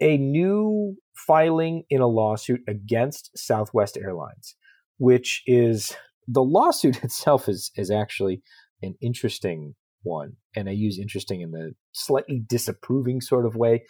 A 0.00 0.18
new 0.18 0.96
filing 1.14 1.84
in 1.88 2.00
a 2.00 2.08
lawsuit 2.08 2.62
against 2.66 3.30
Southwest 3.38 3.96
Airlines, 3.96 4.56
which 4.98 5.44
is 5.46 5.94
the 6.26 6.42
lawsuit 6.42 7.02
itself 7.04 7.48
is 7.48 7.70
is 7.76 7.90
actually 7.90 8.42
an 8.82 8.94
interesting 9.00 9.74
one, 10.02 10.34
and 10.54 10.68
I 10.68 10.72
use 10.72 10.98
interesting 10.98 11.40
in 11.40 11.50
the 11.50 11.72
slightly 11.92 12.42
disapproving 12.46 13.20
sort 13.20 13.46
of 13.46 13.56
way. 13.56 13.84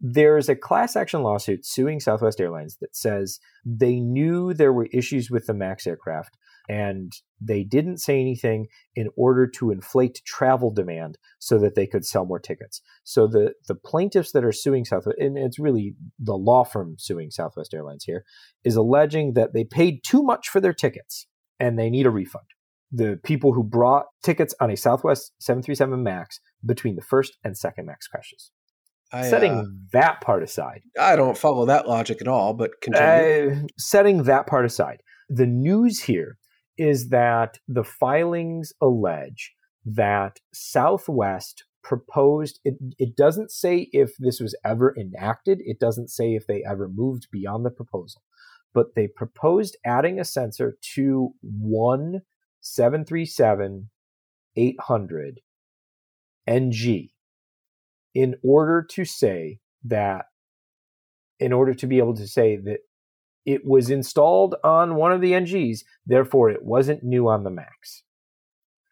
There's 0.00 0.48
a 0.48 0.56
class 0.56 0.96
action 0.96 1.22
lawsuit 1.22 1.64
suing 1.64 2.00
Southwest 2.00 2.40
Airlines 2.40 2.76
that 2.80 2.96
says 2.96 3.38
they 3.64 4.00
knew 4.00 4.52
there 4.52 4.72
were 4.72 4.88
issues 4.92 5.30
with 5.30 5.46
the 5.46 5.54
MAX 5.54 5.86
aircraft 5.86 6.36
and 6.68 7.12
they 7.40 7.62
didn't 7.62 7.98
say 7.98 8.20
anything 8.20 8.66
in 8.96 9.08
order 9.16 9.46
to 9.46 9.70
inflate 9.70 10.22
travel 10.26 10.70
demand 10.70 11.18
so 11.38 11.58
that 11.58 11.74
they 11.74 11.86
could 11.86 12.04
sell 12.04 12.24
more 12.24 12.38
tickets. 12.38 12.80
So 13.04 13.26
the 13.26 13.52
the 13.68 13.74
plaintiffs 13.74 14.32
that 14.32 14.44
are 14.44 14.52
suing 14.52 14.84
Southwest, 14.84 15.18
and 15.18 15.36
it's 15.36 15.58
really 15.58 15.94
the 16.18 16.34
law 16.34 16.64
firm 16.64 16.96
suing 16.98 17.30
Southwest 17.30 17.74
Airlines 17.74 18.04
here, 18.04 18.24
is 18.64 18.76
alleging 18.76 19.34
that 19.34 19.52
they 19.52 19.64
paid 19.64 20.00
too 20.04 20.22
much 20.22 20.48
for 20.48 20.60
their 20.60 20.72
tickets 20.72 21.26
and 21.60 21.78
they 21.78 21.90
need 21.90 22.06
a 22.06 22.10
refund. 22.10 22.46
The 22.92 23.18
people 23.24 23.52
who 23.52 23.64
brought 23.64 24.06
tickets 24.22 24.54
on 24.60 24.70
a 24.70 24.76
Southwest 24.76 25.32
737 25.40 26.02
MAX 26.02 26.40
between 26.64 26.96
the 26.96 27.02
first 27.02 27.36
and 27.42 27.56
second 27.56 27.86
MAX 27.86 28.06
crashes. 28.06 28.50
I, 29.12 29.28
setting 29.28 29.52
uh, 29.52 29.64
that 29.92 30.20
part 30.20 30.42
aside. 30.42 30.82
I 30.98 31.16
don't 31.16 31.38
follow 31.38 31.66
that 31.66 31.88
logic 31.88 32.20
at 32.20 32.28
all, 32.28 32.54
but 32.54 32.80
continue. 32.80 33.64
Uh, 33.64 33.66
setting 33.78 34.24
that 34.24 34.46
part 34.46 34.64
aside, 34.64 35.02
the 35.28 35.46
news 35.46 36.00
here 36.00 36.38
is 36.76 37.08
that 37.10 37.58
the 37.68 37.84
filings 37.84 38.72
allege 38.80 39.52
that 39.84 40.38
Southwest 40.52 41.64
proposed 41.82 42.60
it, 42.64 42.74
it 42.98 43.14
doesn't 43.14 43.50
say 43.50 43.88
if 43.92 44.12
this 44.18 44.40
was 44.40 44.56
ever 44.64 44.94
enacted 44.98 45.58
it 45.66 45.78
doesn't 45.78 46.08
say 46.08 46.34
if 46.34 46.46
they 46.46 46.64
ever 46.66 46.88
moved 46.88 47.28
beyond 47.30 47.64
the 47.64 47.70
proposal 47.70 48.22
but 48.74 48.94
they 48.94 49.06
proposed 49.06 49.76
adding 49.86 50.20
a 50.20 50.24
sensor 50.24 50.76
to 50.94 51.32
one 51.40 52.22
737 52.60 53.90
800 54.56 55.40
NG 56.46 57.08
in 58.14 58.36
order 58.42 58.82
to 58.90 59.04
say 59.04 59.58
that, 59.84 60.26
in 61.40 61.52
order 61.52 61.74
to 61.74 61.86
be 61.86 61.98
able 61.98 62.14
to 62.14 62.26
say 62.26 62.56
that 62.56 62.80
it 63.44 63.64
was 63.64 63.90
installed 63.90 64.54
on 64.62 64.94
one 64.94 65.12
of 65.12 65.20
the 65.20 65.32
NGs, 65.32 65.80
therefore 66.06 66.50
it 66.50 66.64
wasn't 66.64 67.02
new 67.02 67.28
on 67.28 67.44
the 67.44 67.50
Max. 67.50 68.02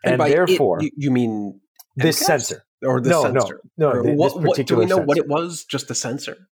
And, 0.04 0.20
and 0.20 0.32
therefore, 0.32 0.82
it, 0.82 0.92
you, 0.96 1.10
mean 1.10 1.60
this 1.96 2.18
sensor 2.18 2.64
or 2.84 3.00
the 3.00 3.10
no, 3.10 3.22
sensor? 3.22 3.60
No, 3.78 3.92
no, 3.92 4.02
no. 4.02 4.14
What, 4.14 4.42
what, 4.42 4.66
do 4.66 4.76
we 4.76 4.86
know 4.86 4.96
sensor. 4.96 5.06
what 5.06 5.18
it 5.18 5.28
was? 5.28 5.64
Just 5.64 5.86
the 5.86 5.94
sensor? 5.94 6.48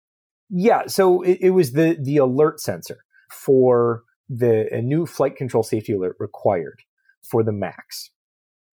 Yeah, 0.49 0.87
so 0.87 1.21
it, 1.21 1.37
it 1.41 1.49
was 1.51 1.73
the 1.73 1.97
the 2.01 2.17
alert 2.17 2.59
sensor 2.59 3.04
for 3.31 4.03
the 4.29 4.67
a 4.73 4.81
new 4.81 5.05
flight 5.05 5.35
control 5.35 5.63
safety 5.63 5.93
alert 5.93 6.15
required 6.19 6.81
for 7.21 7.43
the 7.43 7.51
Max, 7.51 8.11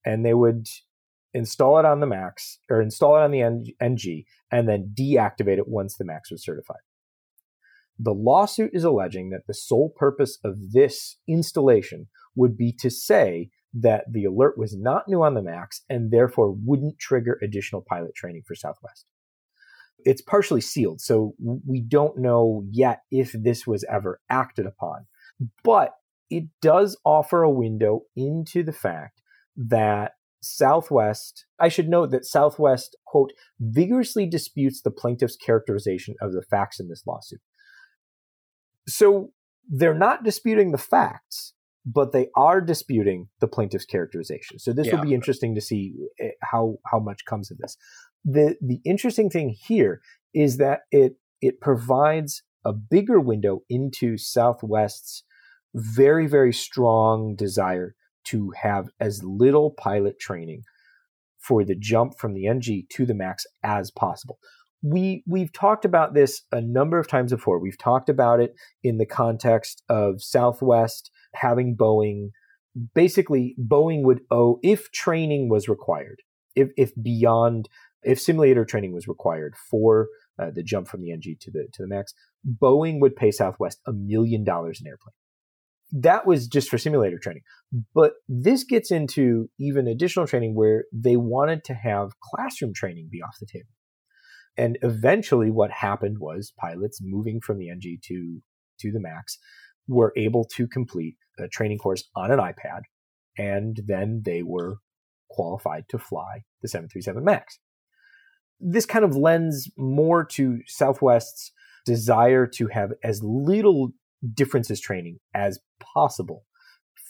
and 0.06 0.25
they 0.25 0.34
would 0.34 0.68
install 1.34 1.79
it 1.79 1.86
on 1.86 2.00
the 2.00 2.08
Max 2.08 2.60
or 2.70 2.82
install 2.82 3.18
it 3.18 3.22
on 3.22 3.32
the 3.32 3.74
NG 3.79 4.24
and 4.51 4.68
then 4.68 4.94
deactivate 4.98 5.58
it 5.58 5.68
once 5.68 5.96
the 5.96 6.06
Max 6.06 6.32
was 6.32 6.44
certified. 6.44 6.82
The 8.00 8.13
lawsuit 8.13 8.72
is 8.74 8.84
alleging 8.84 9.29
that 9.29 9.46
the 9.46 9.53
sole 9.53 9.94
purpose 9.96 10.39
of 10.44 10.72
this 10.72 11.18
installation 11.27 12.08
would 12.36 12.58
be 12.58 12.72
to 12.79 12.89
say 12.89 13.50
that 13.74 14.06
the 14.12 14.25
alert 14.25 14.58
was 14.58 14.75
not 14.75 15.08
new 15.08 15.22
on 15.22 15.34
the 15.34 15.44
Max 15.44 15.84
and 15.89 16.10
therefore 16.10 16.51
wouldn't 16.51 16.98
trigger 16.98 17.38
additional 17.44 17.86
pilot 17.88 18.15
training 18.15 18.44
for 18.48 18.56
Southwest 18.56 19.06
it's 20.06 20.22
partially 20.22 20.62
sealed, 20.62 21.01
so 21.01 21.34
we 21.68 21.82
don't 21.82 22.18
know 22.18 22.63
yet 22.70 23.01
if 23.12 23.32
this 23.34 23.68
was 23.68 23.86
ever 23.89 24.20
acted 24.29 24.65
upon. 24.65 25.06
But 25.63 25.94
it 26.29 26.46
does 26.62 26.98
offer 27.06 27.44
a 27.44 27.50
window 27.50 28.01
into 28.15 28.63
the 28.63 28.74
fact 28.74 29.22
that 29.56 30.13
Southwest, 30.41 31.46
I 31.60 31.68
should 31.68 31.89
note 31.89 32.12
that 32.12 32.25
Southwest, 32.25 32.96
quote, 33.06 33.34
vigorously 33.60 34.25
disputes 34.25 34.82
the 34.82 34.91
plaintiff's 34.91 35.36
characterization 35.36 36.15
of 36.22 36.32
the 36.32 36.44
facts 36.44 36.79
in 36.79 36.88
this 36.88 37.03
lawsuit. 37.06 37.41
So 38.88 39.32
they're 39.70 39.94
not 39.94 40.24
disputing 40.24 40.72
the 40.72 40.77
facts, 40.77 41.53
but 41.91 42.12
they 42.12 42.27
are 42.36 42.62
disputing 42.62 43.29
the 43.39 43.48
plaintiff's 43.48 43.86
characterization. 43.86 44.60
So 44.60 44.74
this 44.74 44.88
yeah. 44.88 44.96
will 44.96 45.03
be 45.03 45.13
interesting 45.13 45.55
to 45.55 45.62
see 45.62 45.93
eh, 46.19 46.31
how 46.41 46.75
how 46.86 47.00
much 47.00 47.25
comes 47.25 47.51
of 47.51 47.58
this 47.58 47.77
the 48.25 48.55
the 48.62 48.79
interesting 48.86 49.29
thing 49.29 49.50
here 49.50 50.01
is 50.34 50.58
that 50.58 50.81
it 50.91 51.15
it 51.41 51.62
provides 51.62 52.43
a 52.65 52.74
bigger 52.74 53.19
window 53.19 53.62
into 53.69 54.17
Southwest's 54.17 55.24
very 55.74 56.27
very 56.27 56.53
strong 56.53 57.36
desire 57.36 57.96
to 58.25 58.51
have 58.62 58.89
as 59.00 59.24
little 59.24 59.72
pilot 59.72 60.19
training 60.19 60.63
for 61.39 61.63
the 61.63 61.75
jump 61.75 62.17
from 62.19 62.34
the 62.34 62.48
NG 62.48 62.84
to 62.89 63.05
the 63.05 63.13
max 63.13 63.46
as 63.63 63.91
possible. 63.91 64.38
We 64.81 65.24
we've 65.27 65.51
talked 65.51 65.86
about 65.86 66.13
this 66.13 66.43
a 66.51 66.62
number 66.62 67.00
of 67.00 67.07
times 67.07 67.31
before. 67.31 67.59
We've 67.59 67.77
talked 67.77 68.09
about 68.09 68.39
it 68.39 68.53
in 68.83 68.98
the 68.98 69.05
context 69.05 69.83
of 69.89 70.21
Southwest 70.21 71.12
having 71.33 71.75
Boeing 71.75 72.29
basically 72.93 73.55
Boeing 73.59 74.03
would 74.03 74.21
owe 74.31 74.59
if 74.63 74.91
training 74.91 75.50
was 75.50 75.67
required, 75.67 76.21
if 76.55 76.69
if 76.77 76.91
beyond 77.01 77.69
if 78.03 78.19
simulator 78.19 78.65
training 78.65 78.93
was 78.93 79.07
required 79.07 79.55
for 79.69 80.07
uh, 80.41 80.51
the 80.51 80.63
jump 80.63 80.88
from 80.88 81.01
the 81.01 81.12
NG 81.12 81.36
to 81.41 81.51
the 81.51 81.67
to 81.74 81.83
the 81.83 81.88
max, 81.88 82.13
Boeing 82.48 83.00
would 83.01 83.15
pay 83.15 83.31
Southwest 83.31 83.79
a 83.86 83.93
million 83.93 84.43
dollars 84.43 84.79
an 84.81 84.88
airplane. 84.88 85.13
That 85.91 86.27
was 86.27 86.48
just 86.48 86.69
for 86.69 86.77
simulator 86.77 87.17
training. 87.17 87.41
But 87.95 88.13
this 88.27 88.63
gets 88.63 88.91
into 88.91 89.50
even 89.59 89.88
additional 89.88 90.27
training 90.27 90.53
where 90.55 90.86
they 90.93 91.17
wanted 91.17 91.63
to 91.65 91.74
have 91.74 92.12
classroom 92.21 92.74
training 92.74 93.09
be 93.12 93.24
off 93.24 93.38
the 93.39 93.48
table. 93.48 93.69
And 94.60 94.78
eventually 94.82 95.50
what 95.50 95.72
happened 95.72 96.18
was 96.20 96.54
pilots 96.60 97.00
moving 97.01 97.39
from 97.42 97.58
the 97.58 97.70
NG 97.70 98.00
to 98.04 98.42
to 98.82 98.92
the 98.92 99.00
max 99.00 99.38
were 99.88 100.13
able 100.16 100.46
to 100.56 100.68
complete 100.68 101.16
a 101.39 101.48
training 101.48 101.80
course 101.80 102.04
on 102.16 102.32
an 102.32 102.39
iPad 102.39 102.82
and 103.38 103.82
then 103.88 104.22
they 104.24 104.44
were 104.44 104.78
qualified 105.30 105.84
to 105.89 105.98
fly 105.98 106.44
the 106.62 106.68
737 106.68 107.24
max 107.24 107.60
this 108.60 108.86
kind 108.86 109.06
of 109.06 109.16
lends 109.16 109.72
more 109.78 110.24
to 110.25 110.60
Southwest's 110.68 111.51
desire 111.86 112.46
to 112.46 112.68
have 112.68 112.92
as 113.04 113.22
little 113.24 113.92
differences 114.34 114.80
training 114.82 115.20
as 115.34 115.60
possible 115.82 116.44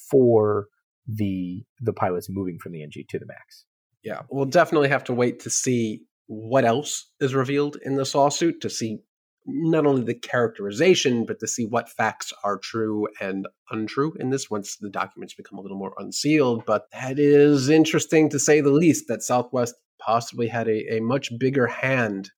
for 0.09 0.67
the 1.07 1.63
the 1.81 1.93
pilots 1.93 2.27
moving 2.29 2.59
from 2.59 2.73
the 2.73 2.83
NG 2.83 3.03
to 3.09 3.19
the 3.19 3.25
max. 3.25 3.65
Yeah, 4.03 4.21
we'll 4.29 4.45
definitely 4.45 4.89
have 4.89 5.03
to 5.05 5.13
wait 5.13 5.39
to 5.41 5.49
see 5.49 6.03
what 6.29 6.63
else 6.63 7.09
is 7.19 7.33
revealed 7.33 7.75
in 7.83 7.95
this 7.95 8.13
lawsuit 8.13 8.61
to 8.61 8.69
see 8.69 8.99
not 9.47 9.87
only 9.87 10.03
the 10.03 10.13
characterization, 10.13 11.25
but 11.25 11.39
to 11.39 11.47
see 11.47 11.65
what 11.65 11.89
facts 11.89 12.31
are 12.43 12.59
true 12.59 13.07
and 13.19 13.47
untrue 13.71 14.13
in 14.19 14.29
this 14.29 14.47
once 14.47 14.77
the 14.77 14.91
documents 14.91 15.33
become 15.33 15.57
a 15.57 15.61
little 15.61 15.77
more 15.77 15.95
unsealed. 15.97 16.63
But 16.67 16.83
that 16.93 17.17
is 17.17 17.67
interesting 17.67 18.29
to 18.29 18.37
say 18.37 18.61
the 18.61 18.69
least 18.69 19.05
that 19.07 19.23
Southwest 19.23 19.73
possibly 19.99 20.47
had 20.47 20.67
a, 20.67 20.97
a 20.97 20.99
much 20.99 21.31
bigger 21.39 21.65
hand 21.65 22.29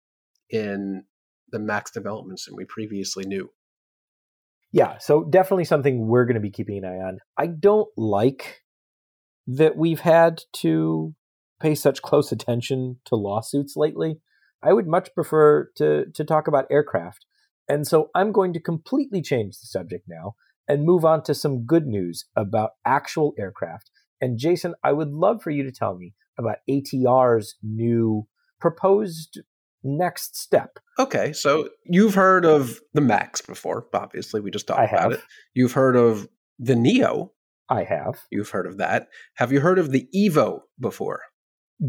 in 0.49 1.03
the 1.51 1.59
max 1.59 1.91
developments 1.91 2.45
than 2.45 2.55
we 2.55 2.63
previously 2.63 3.25
knew. 3.25 3.49
Yeah, 4.71 4.99
so 4.99 5.25
definitely 5.25 5.65
something 5.65 6.07
we're 6.07 6.23
going 6.23 6.35
to 6.35 6.39
be 6.39 6.49
keeping 6.49 6.77
an 6.77 6.85
eye 6.85 7.05
on. 7.05 7.19
I 7.37 7.47
don't 7.47 7.89
like 7.97 8.61
that 9.47 9.75
we've 9.75 9.99
had 9.99 10.43
to 10.53 11.13
pay 11.61 11.75
such 11.75 12.01
close 12.01 12.31
attention 12.31 12.97
to 13.05 13.15
lawsuits 13.15 13.75
lately. 13.75 14.19
I 14.63 14.73
would 14.73 14.87
much 14.87 15.13
prefer 15.13 15.69
to, 15.77 16.05
to 16.13 16.23
talk 16.23 16.47
about 16.47 16.67
aircraft. 16.69 17.25
And 17.67 17.87
so 17.87 18.09
I'm 18.15 18.31
going 18.31 18.53
to 18.53 18.59
completely 18.59 19.21
change 19.21 19.59
the 19.59 19.67
subject 19.67 20.05
now 20.07 20.35
and 20.67 20.83
move 20.83 21.05
on 21.05 21.23
to 21.23 21.33
some 21.33 21.65
good 21.65 21.87
news 21.87 22.25
about 22.35 22.71
actual 22.85 23.33
aircraft. 23.39 23.89
And 24.19 24.37
Jason, 24.37 24.75
I 24.83 24.91
would 24.91 25.09
love 25.09 25.41
for 25.41 25.49
you 25.49 25.63
to 25.63 25.71
tell 25.71 25.95
me 25.95 26.13
about 26.37 26.57
ATR's 26.69 27.55
new 27.63 28.27
proposed 28.59 29.41
next 29.83 30.37
step. 30.37 30.77
Okay, 30.99 31.33
so 31.33 31.69
you've 31.85 32.13
heard 32.13 32.45
of 32.45 32.79
the 32.93 33.01
Max 33.01 33.41
before, 33.41 33.87
obviously. 33.93 34.39
We 34.39 34.51
just 34.51 34.67
talked 34.67 34.93
about 34.93 35.13
it. 35.13 35.21
You've 35.53 35.73
heard 35.73 35.95
of 35.95 36.27
the 36.59 36.75
Neo. 36.75 37.31
I 37.69 37.83
have. 37.83 38.21
You've 38.31 38.49
heard 38.49 38.67
of 38.67 38.77
that. 38.77 39.07
Have 39.35 39.51
you 39.51 39.61
heard 39.61 39.79
of 39.79 39.91
the 39.91 40.07
Evo 40.15 40.59
before? 40.79 41.21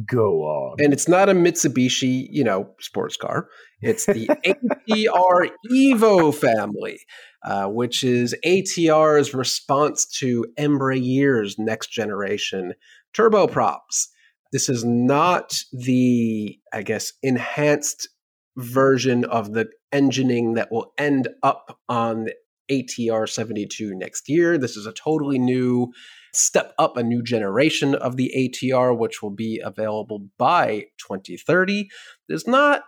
Go 0.07 0.43
on. 0.43 0.77
And 0.79 0.93
it's 0.93 1.09
not 1.09 1.29
a 1.29 1.35
Mitsubishi, 1.35 2.27
you 2.31 2.45
know, 2.45 2.71
sports 2.81 3.17
car. 3.17 3.49
It's 3.83 4.07
the 4.07 4.27
ATR 4.89 5.51
Evo 5.71 6.35
family, 6.35 6.99
uh, 7.45 7.67
which 7.67 8.03
is 8.03 8.35
ATR's 8.45 9.35
response 9.35 10.07
to 10.19 10.47
Embraer's 10.59 11.59
next 11.59 11.91
generation 11.91 12.73
turboprops. 13.15 14.09
This 14.51 14.69
is 14.69 14.83
not 14.85 15.55
the, 15.73 16.59
I 16.73 16.83
guess, 16.83 17.13
enhanced 17.23 18.09
version 18.57 19.25
of 19.25 19.53
the 19.53 19.69
engineering 19.93 20.55
that 20.55 20.73
will 20.73 20.93
end 20.99 21.29
up 21.43 21.79
on 21.89 22.29
ATR 22.73 23.29
72 23.29 23.95
next 23.95 24.29
year. 24.29 24.57
This 24.57 24.77
is 24.77 24.87
a 24.87 24.93
totally 24.93 25.39
new 25.39 25.93
step 26.35 26.73
up 26.79 26.97
a 26.97 27.03
new 27.03 27.23
generation 27.23 27.95
of 27.95 28.17
the 28.17 28.33
ATR, 28.37 28.97
which 28.97 29.23
will 29.23 29.31
be 29.31 29.61
available 29.63 30.29
by 30.39 30.87
2030. 30.99 31.89
There's 32.29 32.47
not 32.47 32.83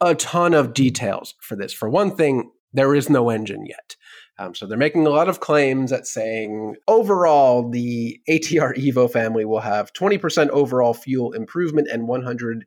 a 0.00 0.14
ton 0.14 0.54
of 0.54 0.74
details 0.74 1.34
for 1.40 1.56
this. 1.56 1.72
For 1.72 1.88
one 1.88 2.16
thing, 2.16 2.50
there 2.72 2.94
is 2.94 3.08
no 3.08 3.30
engine 3.30 3.66
yet. 3.66 3.96
Um, 4.38 4.54
so 4.54 4.66
they're 4.66 4.76
making 4.76 5.06
a 5.06 5.10
lot 5.10 5.28
of 5.28 5.40
claims 5.40 5.92
at 5.92 6.06
saying 6.06 6.76
overall 6.88 7.70
the 7.70 8.20
ATR 8.28 8.76
Evo 8.76 9.10
family 9.10 9.44
will 9.46 9.60
have 9.60 9.92
20% 9.94 10.48
overall 10.50 10.92
fuel 10.92 11.32
improvement 11.32 11.88
and 11.90 12.06
100% 12.06 12.62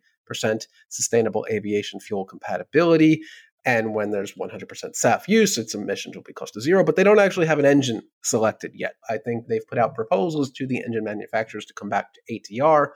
sustainable 0.89 1.45
aviation 1.51 1.99
fuel 1.99 2.25
compatibility. 2.25 3.21
And 3.65 3.93
when 3.93 4.11
there's 4.11 4.33
100% 4.33 4.67
SAF 4.95 5.27
use, 5.27 5.57
its 5.57 5.75
emissions 5.75 6.15
will 6.15 6.23
be 6.23 6.33
close 6.33 6.51
to 6.51 6.61
zero, 6.61 6.83
but 6.83 6.95
they 6.95 7.03
don't 7.03 7.19
actually 7.19 7.47
have 7.47 7.59
an 7.59 7.65
engine 7.65 8.01
selected 8.23 8.71
yet. 8.73 8.93
I 9.09 9.17
think 9.17 9.47
they've 9.47 9.67
put 9.67 9.77
out 9.77 9.95
proposals 9.95 10.51
to 10.51 10.65
the 10.65 10.77
engine 10.77 11.03
manufacturers 11.03 11.65
to 11.65 11.73
come 11.73 11.89
back 11.89 12.07
to 12.13 12.33
ATR 12.33 12.87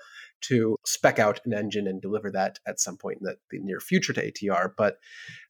to 0.44 0.78
spec 0.86 1.20
out 1.20 1.40
an 1.46 1.54
engine 1.54 1.88
and 1.88 2.02
deliver 2.02 2.30
that 2.32 2.60
at 2.68 2.80
some 2.80 2.98
point 2.98 3.18
in 3.22 3.26
the, 3.26 3.36
the 3.50 3.60
near 3.60 3.80
future 3.80 4.14
to 4.14 4.32
ATR. 4.32 4.72
But 4.78 4.98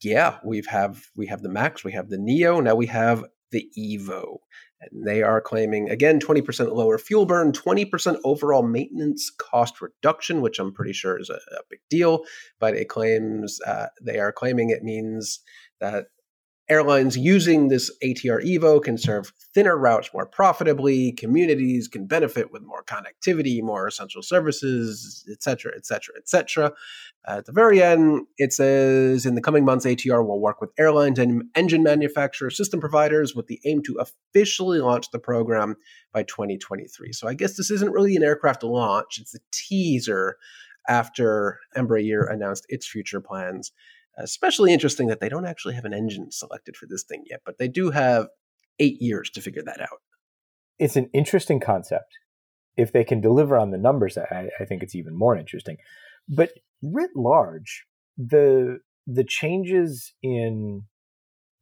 yeah, 0.01 0.37
we've 0.45 0.67
have 0.67 1.03
we 1.15 1.27
have 1.27 1.41
the 1.41 1.49
Max, 1.49 1.83
we 1.83 1.93
have 1.93 2.09
the 2.09 2.17
Neo, 2.17 2.59
now 2.59 2.75
we 2.75 2.87
have 2.87 3.23
the 3.53 3.69
Evo. 3.77 4.39
And 4.81 5.07
they 5.07 5.23
are 5.23 5.39
claiming, 5.39 5.89
again, 5.89 6.19
20% 6.19 6.73
lower 6.73 6.97
fuel 6.97 7.25
burn, 7.25 7.53
20% 7.53 8.19
overall 8.25 8.63
maintenance 8.63 9.29
cost 9.29 9.81
reduction, 9.81 10.41
which 10.41 10.59
I'm 10.59 10.73
pretty 10.73 10.91
sure 10.91 11.17
is 11.17 11.29
a, 11.29 11.35
a 11.35 11.61
big 11.69 11.79
deal. 11.89 12.25
But 12.59 12.75
it 12.75 12.89
claims, 12.89 13.59
uh, 13.65 13.87
they 14.01 14.19
are 14.19 14.33
claiming 14.33 14.71
it 14.71 14.83
means 14.83 15.39
that 15.79 16.07
Airlines 16.69 17.17
using 17.17 17.67
this 17.67 17.91
ATR 18.01 18.41
Evo 18.41 18.81
can 18.81 18.97
serve 18.97 19.33
thinner 19.53 19.77
routes 19.77 20.09
more 20.13 20.25
profitably. 20.25 21.11
Communities 21.11 21.89
can 21.89 22.05
benefit 22.05 22.53
with 22.53 22.63
more 22.63 22.83
connectivity, 22.83 23.61
more 23.61 23.85
essential 23.85 24.21
services, 24.21 25.27
etc., 25.29 25.73
etc., 25.75 26.15
etc. 26.17 26.71
At 27.27 27.45
the 27.45 27.51
very 27.51 27.83
end, 27.83 28.27
it 28.37 28.53
says 28.53 29.25
in 29.25 29.35
the 29.35 29.41
coming 29.41 29.65
months, 29.65 29.85
ATR 29.85 30.25
will 30.25 30.39
work 30.39 30.61
with 30.61 30.71
airlines 30.79 31.19
and 31.19 31.43
engine 31.53 31.83
manufacturers, 31.83 32.55
system 32.55 32.79
providers, 32.79 33.35
with 33.35 33.47
the 33.47 33.59
aim 33.65 33.83
to 33.83 33.99
officially 33.99 34.79
launch 34.79 35.11
the 35.11 35.19
program 35.19 35.75
by 36.13 36.23
2023. 36.23 37.11
So 37.11 37.27
I 37.27 37.33
guess 37.33 37.57
this 37.57 37.71
isn't 37.71 37.91
really 37.91 38.15
an 38.15 38.23
aircraft 38.23 38.63
launch; 38.63 39.19
it's 39.19 39.35
a 39.35 39.39
teaser 39.51 40.37
after 40.87 41.59
Embraer 41.75 42.31
announced 42.31 42.65
its 42.69 42.87
future 42.87 43.21
plans 43.21 43.71
Especially 44.17 44.71
interesting 44.71 45.07
that 45.07 45.19
they 45.19 45.29
don't 45.29 45.45
actually 45.45 45.73
have 45.73 45.85
an 45.85 45.93
engine 45.93 46.31
selected 46.31 46.75
for 46.75 46.85
this 46.87 47.03
thing 47.03 47.23
yet, 47.29 47.41
but 47.45 47.57
they 47.57 47.67
do 47.67 47.89
have 47.91 48.27
eight 48.79 49.01
years 49.01 49.29
to 49.31 49.41
figure 49.41 49.63
that 49.63 49.81
out. 49.81 50.01
It's 50.77 50.95
an 50.95 51.09
interesting 51.13 51.59
concept. 51.59 52.17
If 52.75 52.91
they 52.91 53.03
can 53.03 53.21
deliver 53.21 53.57
on 53.57 53.71
the 53.71 53.77
numbers, 53.77 54.17
I, 54.17 54.49
I 54.59 54.65
think 54.65 54.83
it's 54.83 54.95
even 54.95 55.17
more 55.17 55.37
interesting. 55.37 55.77
But 56.27 56.51
writ 56.81 57.11
large, 57.15 57.85
the 58.17 58.79
the 59.05 59.23
changes 59.23 60.13
in 60.21 60.83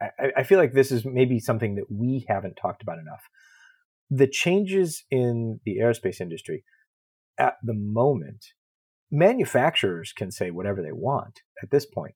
I, 0.02 0.32
I 0.38 0.44
feel 0.44 0.58
like 0.58 0.74
this 0.74 0.92
is 0.92 1.06
maybe 1.06 1.40
something 1.40 1.76
that 1.76 1.86
we 1.90 2.26
haven't 2.28 2.56
talked 2.56 2.82
about 2.82 3.00
enough. 3.00 3.24
The 4.10 4.28
changes 4.28 5.04
in 5.10 5.60
the 5.66 5.78
aerospace 5.78 6.20
industry 6.20 6.64
at 7.38 7.56
the 7.64 7.74
moment, 7.74 8.46
manufacturers 9.10 10.14
can 10.14 10.32
say 10.32 10.52
whatever 10.52 10.82
they 10.82 10.92
want 10.92 11.42
at 11.64 11.72
this 11.72 11.86
point 11.86 12.16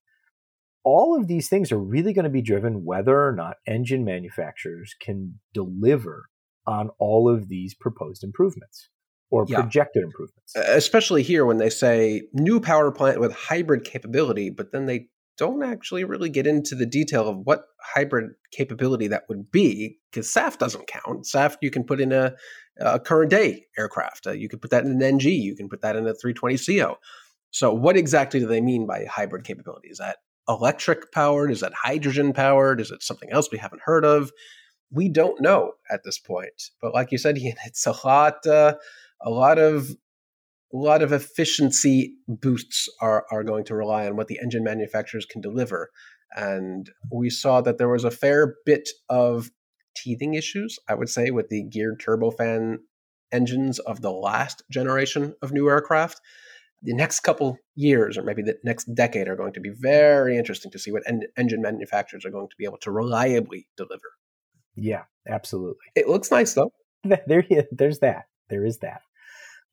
all 0.85 1.19
of 1.19 1.27
these 1.27 1.49
things 1.49 1.71
are 1.71 1.79
really 1.79 2.13
going 2.13 2.23
to 2.23 2.29
be 2.29 2.43
driven 2.43 2.85
whether 2.85 3.27
or 3.27 3.33
not 3.33 3.57
engine 3.67 4.05
manufacturers 4.05 4.93
can 5.01 5.39
deliver 5.53 6.29
on 6.67 6.89
all 6.99 7.27
of 7.27 7.49
these 7.49 7.73
proposed 7.73 8.23
improvements 8.23 8.89
or 9.31 9.45
yeah. 9.49 9.61
projected 9.61 10.03
improvements. 10.03 10.53
Especially 10.55 11.23
here 11.23 11.45
when 11.45 11.57
they 11.57 11.69
say 11.69 12.21
new 12.33 12.59
power 12.59 12.91
plant 12.91 13.19
with 13.19 13.33
hybrid 13.33 13.83
capability, 13.83 14.51
but 14.51 14.71
then 14.71 14.85
they 14.85 15.07
don't 15.37 15.63
actually 15.63 16.03
really 16.03 16.29
get 16.29 16.47
into 16.47 16.75
the 16.75 16.85
detail 16.85 17.27
of 17.27 17.39
what 17.39 17.65
hybrid 17.81 18.31
capability 18.51 19.07
that 19.07 19.23
would 19.27 19.51
be 19.51 19.97
because 20.11 20.27
SAF 20.27 20.57
doesn't 20.57 20.87
count. 20.87 21.25
SAF 21.25 21.57
you 21.61 21.71
can 21.71 21.83
put 21.83 21.99
in 21.99 22.11
a, 22.11 22.33
a 22.79 22.99
current 22.99 23.31
day 23.31 23.65
aircraft. 23.77 24.27
Uh, 24.27 24.31
you 24.31 24.47
can 24.47 24.59
put 24.59 24.71
that 24.71 24.85
in 24.85 24.91
an 24.91 25.03
NG. 25.03 25.25
You 25.25 25.55
can 25.55 25.67
put 25.67 25.81
that 25.81 25.95
in 25.95 26.07
a 26.07 26.13
320CO. 26.13 26.95
So 27.51 27.73
what 27.73 27.97
exactly 27.97 28.39
do 28.39 28.47
they 28.47 28.61
mean 28.61 28.85
by 28.85 29.05
hybrid 29.05 29.43
capability? 29.43 29.89
Is 29.89 29.97
that 29.97 30.17
electric 30.47 31.11
powered? 31.11 31.51
Is 31.51 31.61
that 31.61 31.73
hydrogen 31.73 32.33
powered? 32.33 32.79
Is 32.81 32.91
it 32.91 33.03
something 33.03 33.31
else 33.31 33.49
we 33.51 33.57
haven't 33.57 33.81
heard 33.85 34.05
of? 34.05 34.31
We 34.91 35.09
don't 35.09 35.41
know 35.41 35.73
at 35.89 36.03
this 36.03 36.19
point. 36.19 36.69
But 36.81 36.93
like 36.93 37.11
you 37.11 37.17
said, 37.17 37.37
it's 37.39 37.85
a 37.85 37.95
lot, 38.05 38.45
uh, 38.45 38.75
a 39.21 39.29
lot 39.29 39.57
of, 39.57 39.89
a 40.73 40.77
lot 40.77 41.01
of 41.01 41.13
efficiency 41.13 42.15
boosts 42.27 42.89
are 42.99 43.25
are 43.31 43.43
going 43.43 43.63
to 43.65 43.75
rely 43.75 44.07
on 44.07 44.17
what 44.17 44.27
the 44.27 44.39
engine 44.41 44.63
manufacturers 44.63 45.25
can 45.25 45.39
deliver. 45.39 45.89
And 46.35 46.89
we 47.11 47.29
saw 47.29 47.61
that 47.61 47.77
there 47.77 47.87
was 47.87 48.03
a 48.03 48.11
fair 48.11 48.55
bit 48.65 48.89
of 49.07 49.51
teething 49.95 50.33
issues, 50.33 50.77
I 50.89 50.95
would 50.95 51.07
say, 51.07 51.31
with 51.31 51.47
the 51.47 51.63
geared 51.63 52.01
turbofan 52.01 52.79
engines 53.31 53.79
of 53.79 54.01
the 54.01 54.11
last 54.11 54.63
generation 54.69 55.35
of 55.41 55.51
new 55.51 55.69
aircraft 55.69 56.19
the 56.81 56.93
next 56.93 57.21
couple 57.21 57.57
years 57.75 58.17
or 58.17 58.23
maybe 58.23 58.41
the 58.41 58.57
next 58.63 58.85
decade 58.93 59.27
are 59.27 59.35
going 59.35 59.53
to 59.53 59.59
be 59.59 59.71
very 59.79 60.37
interesting 60.37 60.71
to 60.71 60.79
see 60.79 60.91
what 60.91 61.03
en- 61.07 61.27
engine 61.37 61.61
manufacturers 61.61 62.25
are 62.25 62.31
going 62.31 62.47
to 62.47 62.55
be 62.57 62.65
able 62.65 62.77
to 62.77 62.91
reliably 62.91 63.67
deliver. 63.77 64.13
Yeah, 64.75 65.03
absolutely. 65.27 65.85
It 65.95 66.07
looks 66.07 66.31
nice 66.31 66.53
though. 66.53 66.71
There, 67.27 67.45
there's 67.71 67.99
that. 67.99 68.23
There 68.49 68.65
is 68.65 68.79
that. 68.79 69.01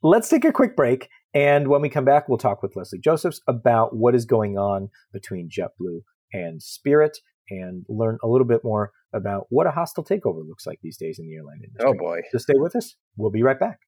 Let's 0.03 0.29
take 0.29 0.45
a 0.45 0.53
quick 0.53 0.77
break. 0.77 1.09
And 1.33 1.69
when 1.69 1.81
we 1.81 1.89
come 1.89 2.05
back, 2.05 2.29
we'll 2.29 2.37
talk 2.37 2.63
with 2.63 2.77
Leslie 2.77 2.99
Josephs 2.99 3.41
about 3.49 3.97
what 3.97 4.15
is 4.15 4.27
going 4.27 4.59
on 4.59 4.91
between 5.15 5.49
JetBlue 5.49 6.01
and 6.35 6.63
Spirit 6.63 7.19
and 7.49 7.87
learn 7.89 8.19
a 8.23 8.29
little 8.29 8.47
bit 8.47 8.63
more 8.65 8.93
about 9.15 9.47
what 9.49 9.67
a 9.67 9.71
hostile 9.71 10.05
takeover 10.05 10.47
looks 10.47 10.67
like 10.67 10.81
these 10.83 10.97
days 10.97 11.19
in 11.19 11.27
the 11.27 11.35
airline 11.37 11.61
oh, 11.61 11.65
industry. 11.65 11.89
Oh, 11.89 11.95
boy. 11.95 12.21
So 12.33 12.39
stay 12.39 12.55
with 12.57 12.77
us. 12.77 12.97
We'll 13.17 13.31
be 13.31 13.43
right 13.43 13.59
back. 13.59 13.79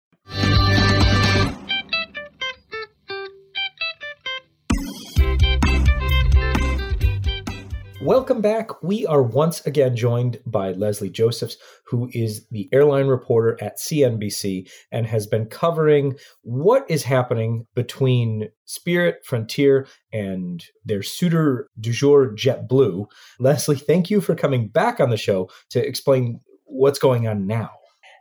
Welcome 8.05 8.43
back. 8.43 8.83
We 8.83 9.07
are 9.07 9.23
once 9.23 9.65
again 9.65 9.97
joined 9.97 10.39
by 10.45 10.73
Leslie 10.73 11.09
Josephs, 11.09 11.57
who 11.87 12.11
is 12.13 12.47
the 12.51 12.69
airline 12.71 13.07
reporter 13.07 13.57
at 13.63 13.79
CNBC 13.79 14.71
and 14.93 15.07
has 15.07 15.27
been 15.27 15.47
covering 15.47 16.19
what 16.43 16.85
is 16.91 17.03
happening 17.03 17.67
between 17.75 18.51
Spirit, 18.67 19.25
Frontier, 19.25 19.87
and 20.13 20.63
their 20.85 21.03
suitor 21.03 21.71
du 21.81 21.93
jour, 21.93 22.35
JetBlue. 22.37 23.07
Leslie, 23.39 23.77
thank 23.77 24.11
you 24.11 24.21
for 24.21 24.35
coming 24.35 24.69
back 24.69 25.01
on 25.01 25.09
the 25.09 25.17
show 25.17 25.49
to 25.71 25.83
explain 25.83 26.41
what's 26.65 26.99
going 26.99 27.27
on 27.27 27.47
now. 27.47 27.71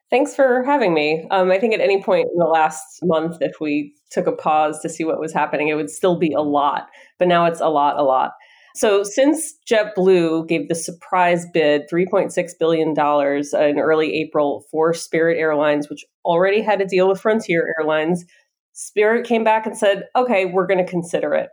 Thanks 0.10 0.34
for 0.34 0.64
having 0.64 0.94
me. 0.94 1.28
Um, 1.30 1.52
I 1.52 1.60
think 1.60 1.74
at 1.74 1.82
any 1.82 2.02
point 2.02 2.30
in 2.32 2.38
the 2.38 2.46
last 2.46 3.00
month, 3.04 3.38
if 3.42 3.60
we 3.60 3.94
took 4.12 4.28
a 4.28 4.32
pause 4.32 4.80
to 4.82 4.88
see 4.88 5.04
what 5.04 5.20
was 5.20 5.34
happening, 5.34 5.68
it 5.68 5.74
would 5.74 5.90
still 5.90 6.18
be 6.18 6.32
a 6.32 6.42
lot. 6.42 6.88
But 7.20 7.28
now 7.28 7.46
it's 7.46 7.60
a 7.60 7.68
lot, 7.68 7.98
a 7.98 8.04
lot. 8.04 8.32
So, 8.76 9.04
since 9.04 9.54
JetBlue 9.70 10.48
gave 10.48 10.68
the 10.68 10.76
surprise 10.76 11.46
bid 11.54 11.84
$3.6 11.92 12.52
billion 12.60 12.90
in 12.90 13.80
early 13.80 14.14
April 14.16 14.66
for 14.72 14.94
Spirit 14.94 15.38
Airlines, 15.38 15.90
which 15.90 16.04
already 16.26 16.62
had 16.62 16.82
a 16.82 16.88
deal 16.88 17.08
with 17.08 17.22
Frontier 17.22 17.76
Airlines, 17.78 18.26
Spirit 18.74 19.28
came 19.28 19.44
back 19.44 19.68
and 19.68 19.78
said, 19.78 20.06
okay, 20.16 20.46
we're 20.46 20.66
going 20.66 20.84
to 20.84 20.90
consider 20.90 21.36
it. 21.36 21.50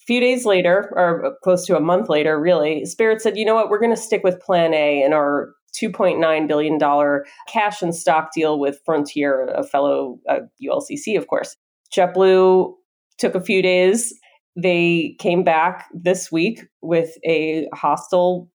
A 0.00 0.04
few 0.06 0.20
days 0.20 0.46
later, 0.46 0.92
or 0.94 1.34
close 1.42 1.66
to 1.66 1.76
a 1.76 1.80
month 1.80 2.08
later, 2.08 2.40
really, 2.40 2.84
Spirit 2.84 3.20
said, 3.20 3.36
you 3.36 3.44
know 3.44 3.56
what, 3.56 3.68
we're 3.68 3.80
going 3.80 3.94
to 3.94 4.00
stick 4.00 4.22
with 4.22 4.40
Plan 4.40 4.72
A 4.72 5.02
and 5.02 5.12
our 5.12 5.50
$2.9 5.76 6.48
billion 6.48 6.78
cash 7.48 7.82
and 7.82 7.94
stock 7.94 8.30
deal 8.32 8.60
with 8.60 8.80
Frontier, 8.84 9.46
a 9.48 9.64
fellow 9.64 10.18
uh, 10.28 10.38
ULCC, 10.62 11.18
of 11.18 11.26
course. 11.26 11.56
JetBlue 11.92 12.72
took 13.18 13.34
a 13.34 13.40
few 13.40 13.60
days 13.60 14.14
they 14.56 15.16
came 15.18 15.44
back 15.44 15.86
this 15.94 16.32
week 16.32 16.64
with 16.82 17.10
a 17.24 17.68
hostile 17.74 18.50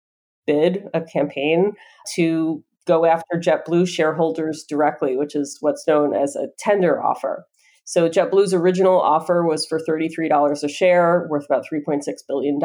bid, 0.46 0.85
a 0.94 1.00
campaign 1.00 1.72
to 2.14 2.64
go 2.87 3.05
after 3.05 3.37
JetBlue 3.38 3.87
shareholders 3.88 4.64
directly, 4.68 5.16
which 5.16 5.37
is 5.37 5.59
what's 5.61 5.87
known 5.87 6.14
as 6.14 6.35
a 6.35 6.48
tender 6.59 7.02
offer. 7.02 7.46
So 7.85 8.09
JetBlue's 8.09 8.55
original 8.55 9.00
offer 9.00 9.44
was 9.44 9.66
for 9.66 9.81
$33 9.81 10.62
a 10.62 10.68
share, 10.68 11.26
worth 11.28 11.44
about 11.44 11.64
$3.6 11.72 12.02
billion. 12.28 12.59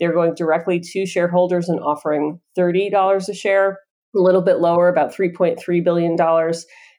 They're 0.00 0.12
going 0.12 0.34
directly 0.34 0.80
to 0.80 1.06
shareholders 1.06 1.68
and 1.68 1.80
offering 1.80 2.40
$30 2.58 3.28
a 3.28 3.34
share, 3.34 3.78
a 4.16 4.20
little 4.20 4.42
bit 4.42 4.58
lower, 4.58 4.88
about 4.88 5.14
$3.3 5.14 5.84
billion 5.84 6.16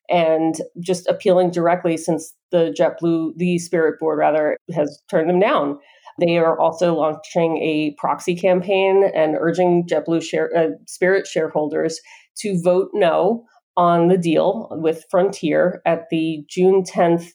and 0.09 0.55
just 0.79 1.07
appealing 1.07 1.51
directly 1.51 1.97
since 1.97 2.33
the 2.51 2.75
JetBlue, 2.77 3.33
the 3.37 3.57
Spirit 3.59 3.99
board 3.99 4.19
rather, 4.19 4.57
has 4.73 5.01
turned 5.09 5.29
them 5.29 5.39
down. 5.39 5.79
They 6.19 6.37
are 6.37 6.59
also 6.59 6.93
launching 6.93 7.57
a 7.57 7.95
proxy 7.97 8.35
campaign 8.35 9.09
and 9.15 9.35
urging 9.39 9.87
JetBlue 9.87 10.21
share, 10.21 10.55
uh, 10.55 10.67
Spirit 10.87 11.25
shareholders 11.25 11.99
to 12.39 12.61
vote 12.61 12.89
no 12.93 13.45
on 13.75 14.07
the 14.07 14.17
deal 14.17 14.67
with 14.71 15.05
Frontier 15.09 15.81
at 15.85 16.09
the 16.11 16.45
June 16.47 16.83
10th 16.83 17.29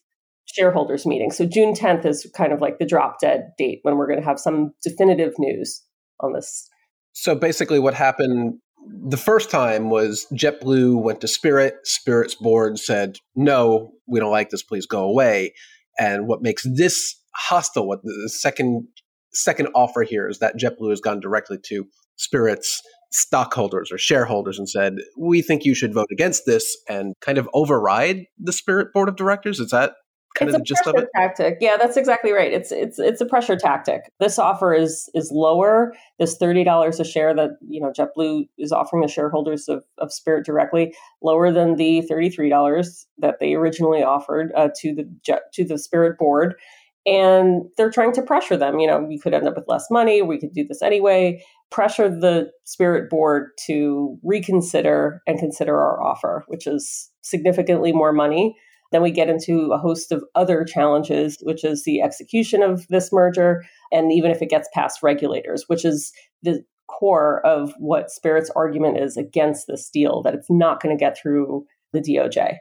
shareholders 0.44 1.04
meeting. 1.04 1.30
So 1.30 1.44
June 1.44 1.74
10th 1.74 2.06
is 2.06 2.30
kind 2.36 2.52
of 2.52 2.60
like 2.60 2.78
the 2.78 2.86
drop 2.86 3.20
dead 3.20 3.50
date 3.58 3.80
when 3.82 3.96
we're 3.96 4.06
going 4.06 4.20
to 4.20 4.24
have 4.24 4.38
some 4.38 4.72
definitive 4.82 5.34
news 5.38 5.82
on 6.20 6.32
this. 6.32 6.68
So 7.12 7.34
basically, 7.34 7.80
what 7.80 7.94
happened 7.94 8.58
the 8.86 9.16
first 9.16 9.50
time 9.50 9.90
was 9.90 10.26
JetBlue 10.32 11.02
went 11.02 11.20
to 11.20 11.28
Spirit. 11.28 11.76
Spirit's 11.84 12.34
board 12.34 12.78
said, 12.78 13.18
no, 13.34 13.92
we 14.06 14.20
don't 14.20 14.30
like 14.30 14.50
this, 14.50 14.62
please 14.62 14.86
go 14.86 15.04
away. 15.04 15.54
And 15.98 16.28
what 16.28 16.42
makes 16.42 16.64
this 16.64 17.16
hostile, 17.34 17.86
what 17.86 18.02
the 18.02 18.28
second 18.28 18.88
second 19.32 19.68
offer 19.74 20.02
here 20.02 20.28
is 20.28 20.38
that 20.38 20.56
JetBlue 20.56 20.90
has 20.90 21.00
gone 21.00 21.20
directly 21.20 21.58
to 21.66 21.86
Spirit's 22.16 22.82
stockholders 23.10 23.90
or 23.92 23.98
shareholders 23.98 24.58
and 24.58 24.68
said, 24.68 24.96
we 25.18 25.42
think 25.42 25.64
you 25.64 25.74
should 25.74 25.94
vote 25.94 26.08
against 26.10 26.44
this 26.46 26.76
and 26.88 27.14
kind 27.20 27.38
of 27.38 27.48
override 27.54 28.24
the 28.38 28.52
Spirit 28.52 28.88
board 28.92 29.08
of 29.08 29.16
directors. 29.16 29.60
Is 29.60 29.70
that 29.70 29.94
kind 30.38 30.48
it's 30.48 30.56
of 30.56 30.60
the 30.60 30.64
gist 30.64 30.86
of 30.86 30.94
it? 30.96 31.08
Tactic. 31.14 31.58
Yeah, 31.60 31.76
that's 31.76 31.96
exactly 31.96 32.32
right. 32.32 32.52
It's 32.52 32.70
it's 32.70 32.98
it's 32.98 33.20
a 33.20 33.26
pressure 33.26 33.56
tactic. 33.56 34.02
This 34.20 34.38
offer 34.38 34.72
is 34.72 35.10
is 35.14 35.30
lower. 35.32 35.94
This 36.18 36.36
thirty 36.36 36.64
dollars 36.64 37.00
a 37.00 37.04
share 37.04 37.34
that 37.34 37.50
you 37.68 37.80
know 37.80 37.92
JetBlue 37.92 38.48
is 38.58 38.72
offering 38.72 39.02
the 39.02 39.08
shareholders 39.08 39.68
of, 39.68 39.84
of 39.98 40.12
Spirit 40.12 40.46
directly, 40.46 40.94
lower 41.22 41.52
than 41.52 41.76
the 41.76 42.02
thirty 42.02 42.30
three 42.30 42.48
dollars 42.48 43.06
that 43.18 43.36
they 43.40 43.54
originally 43.54 44.02
offered 44.02 44.52
uh, 44.56 44.68
to 44.80 44.94
the 44.94 45.10
Jet 45.24 45.42
to 45.54 45.64
the 45.64 45.78
Spirit 45.78 46.18
board. 46.18 46.54
And 47.06 47.62
they're 47.78 47.90
trying 47.90 48.12
to 48.14 48.22
pressure 48.22 48.56
them. 48.56 48.80
You 48.80 48.86
know, 48.86 49.00
we 49.00 49.18
could 49.18 49.32
end 49.32 49.48
up 49.48 49.56
with 49.56 49.64
less 49.66 49.86
money. 49.90 50.20
We 50.20 50.38
could 50.38 50.52
do 50.52 50.66
this 50.66 50.82
anyway. 50.82 51.42
Pressure 51.70 52.08
the 52.08 52.50
Spirit 52.64 53.08
board 53.08 53.50
to 53.66 54.18
reconsider 54.22 55.22
and 55.26 55.38
consider 55.38 55.74
our 55.74 56.02
offer, 56.02 56.44
which 56.48 56.66
is 56.66 57.10
significantly 57.22 57.92
more 57.92 58.12
money 58.12 58.56
then 58.90 59.02
we 59.02 59.10
get 59.10 59.28
into 59.28 59.72
a 59.72 59.78
host 59.78 60.12
of 60.12 60.24
other 60.34 60.64
challenges, 60.64 61.38
which 61.42 61.64
is 61.64 61.84
the 61.84 62.00
execution 62.00 62.62
of 62.62 62.86
this 62.88 63.12
merger, 63.12 63.64
and 63.92 64.12
even 64.12 64.30
if 64.30 64.40
it 64.42 64.50
gets 64.50 64.68
past 64.72 65.02
regulators, 65.02 65.64
which 65.66 65.84
is 65.84 66.12
the 66.42 66.64
core 66.88 67.44
of 67.44 67.74
what 67.78 68.10
Spirit's 68.10 68.50
argument 68.56 68.98
is 68.98 69.16
against 69.16 69.66
this 69.66 69.90
deal, 69.90 70.22
that 70.22 70.34
it's 70.34 70.50
not 70.50 70.82
going 70.82 70.96
to 70.96 71.00
get 71.00 71.18
through 71.18 71.66
the 71.92 72.00
DOJ. 72.00 72.56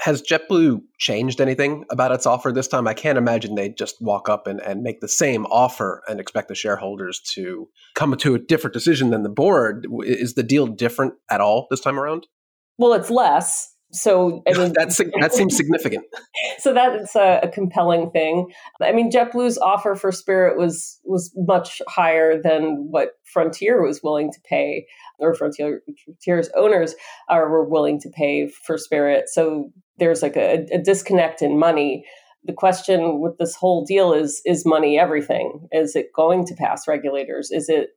Has 0.00 0.22
JetBlue 0.22 0.80
changed 0.98 1.40
anything 1.40 1.84
about 1.90 2.12
its 2.12 2.26
offer 2.26 2.52
this 2.52 2.68
time? 2.68 2.86
I 2.86 2.92
can't 2.92 3.16
imagine 3.16 3.54
they'd 3.54 3.78
just 3.78 3.96
walk 4.00 4.28
up 4.28 4.46
and, 4.46 4.60
and 4.60 4.82
make 4.82 5.00
the 5.00 5.08
same 5.08 5.46
offer 5.46 6.02
and 6.06 6.20
expect 6.20 6.48
the 6.48 6.54
shareholders 6.54 7.20
to 7.32 7.68
come 7.94 8.14
to 8.14 8.34
a 8.34 8.38
different 8.38 8.74
decision 8.74 9.10
than 9.10 9.22
the 9.22 9.30
board. 9.30 9.86
Is 10.04 10.34
the 10.34 10.42
deal 10.42 10.66
different 10.66 11.14
at 11.30 11.40
all 11.40 11.66
this 11.70 11.80
time 11.80 11.98
around? 11.98 12.26
Well, 12.76 12.92
it's 12.92 13.08
less 13.08 13.74
so 13.92 14.42
I 14.48 14.52
mean, 14.58 14.72
that's 14.74 14.98
that 15.20 15.32
seems 15.32 15.56
significant. 15.56 16.04
so 16.58 16.72
that's 16.72 17.14
a, 17.14 17.40
a, 17.42 17.48
compelling 17.48 18.10
thing. 18.10 18.52
I 18.80 18.92
mean, 18.92 19.10
JetBlue's 19.10 19.58
offer 19.58 19.94
for 19.94 20.12
Spirit 20.12 20.58
was 20.58 20.98
was 21.04 21.32
much 21.36 21.80
higher 21.88 22.40
than 22.40 22.88
what 22.90 23.12
Frontier 23.24 23.82
was 23.82 24.02
willing 24.02 24.32
to 24.32 24.40
pay, 24.48 24.86
or 25.18 25.34
Frontier 25.34 25.82
Frontier's 26.04 26.50
owners 26.56 26.94
are 27.28 27.48
were 27.48 27.68
willing 27.68 28.00
to 28.00 28.10
pay 28.10 28.48
for 28.48 28.76
Spirit. 28.78 29.28
So 29.28 29.70
there's 29.98 30.22
like 30.22 30.36
a, 30.36 30.66
a 30.72 30.78
disconnect 30.78 31.42
in 31.42 31.58
money. 31.58 32.04
The 32.44 32.52
question 32.52 33.20
with 33.20 33.38
this 33.38 33.56
whole 33.56 33.84
deal 33.84 34.12
is: 34.12 34.40
is 34.44 34.66
money 34.66 34.98
everything? 34.98 35.68
Is 35.72 35.96
it 35.96 36.12
going 36.14 36.46
to 36.46 36.54
pass 36.54 36.86
regulators? 36.88 37.50
Is 37.50 37.68
it 37.68 37.90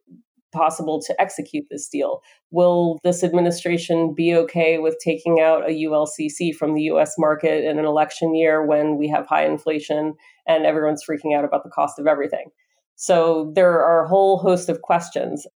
possible 0.52 1.02
to 1.02 1.22
execute 1.22 1.66
this 1.70 1.88
deal? 1.88 2.22
Will 2.52 3.00
this 3.04 3.24
administration 3.24 4.14
be 4.16 4.36
okay 4.36 4.78
with 4.78 4.98
taking 5.04 5.40
out 5.40 5.70
a 5.70 5.74
ULCC 5.74 6.54
from 6.56 6.76
the 6.76 6.84
US 6.84 7.16
market 7.18 7.64
in 7.64 7.80
an 7.80 7.86
election 7.86 8.36
year 8.36 8.66
when 8.66 8.98
we 8.98 9.08
have 9.10 9.28
high 9.28 9.46
inflation 9.46 10.16
and 10.48 10.66
everyone's 10.66 11.04
freaking 11.04 11.38
out 11.38 11.46
about 11.46 11.64
the 11.64 11.70
cost 11.70 12.00
of 12.00 12.08
everything? 12.08 12.50
So 12.96 13.52
there 13.56 13.84
are 13.84 14.04
a 14.04 14.08
whole 14.08 14.40
host 14.40 14.68
of 14.68 14.82
questions. 14.82 15.48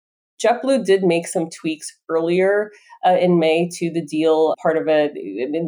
JetBlue 0.43 0.85
did 0.85 1.05
make 1.05 1.27
some 1.27 1.49
tweaks 1.51 1.97
earlier 2.09 2.71
uh, 3.07 3.17
in 3.17 3.39
May 3.39 3.69
to 3.75 3.91
the 3.91 4.05
deal. 4.05 4.55
Part 4.63 4.77
of 4.77 4.89
it, 4.89 5.13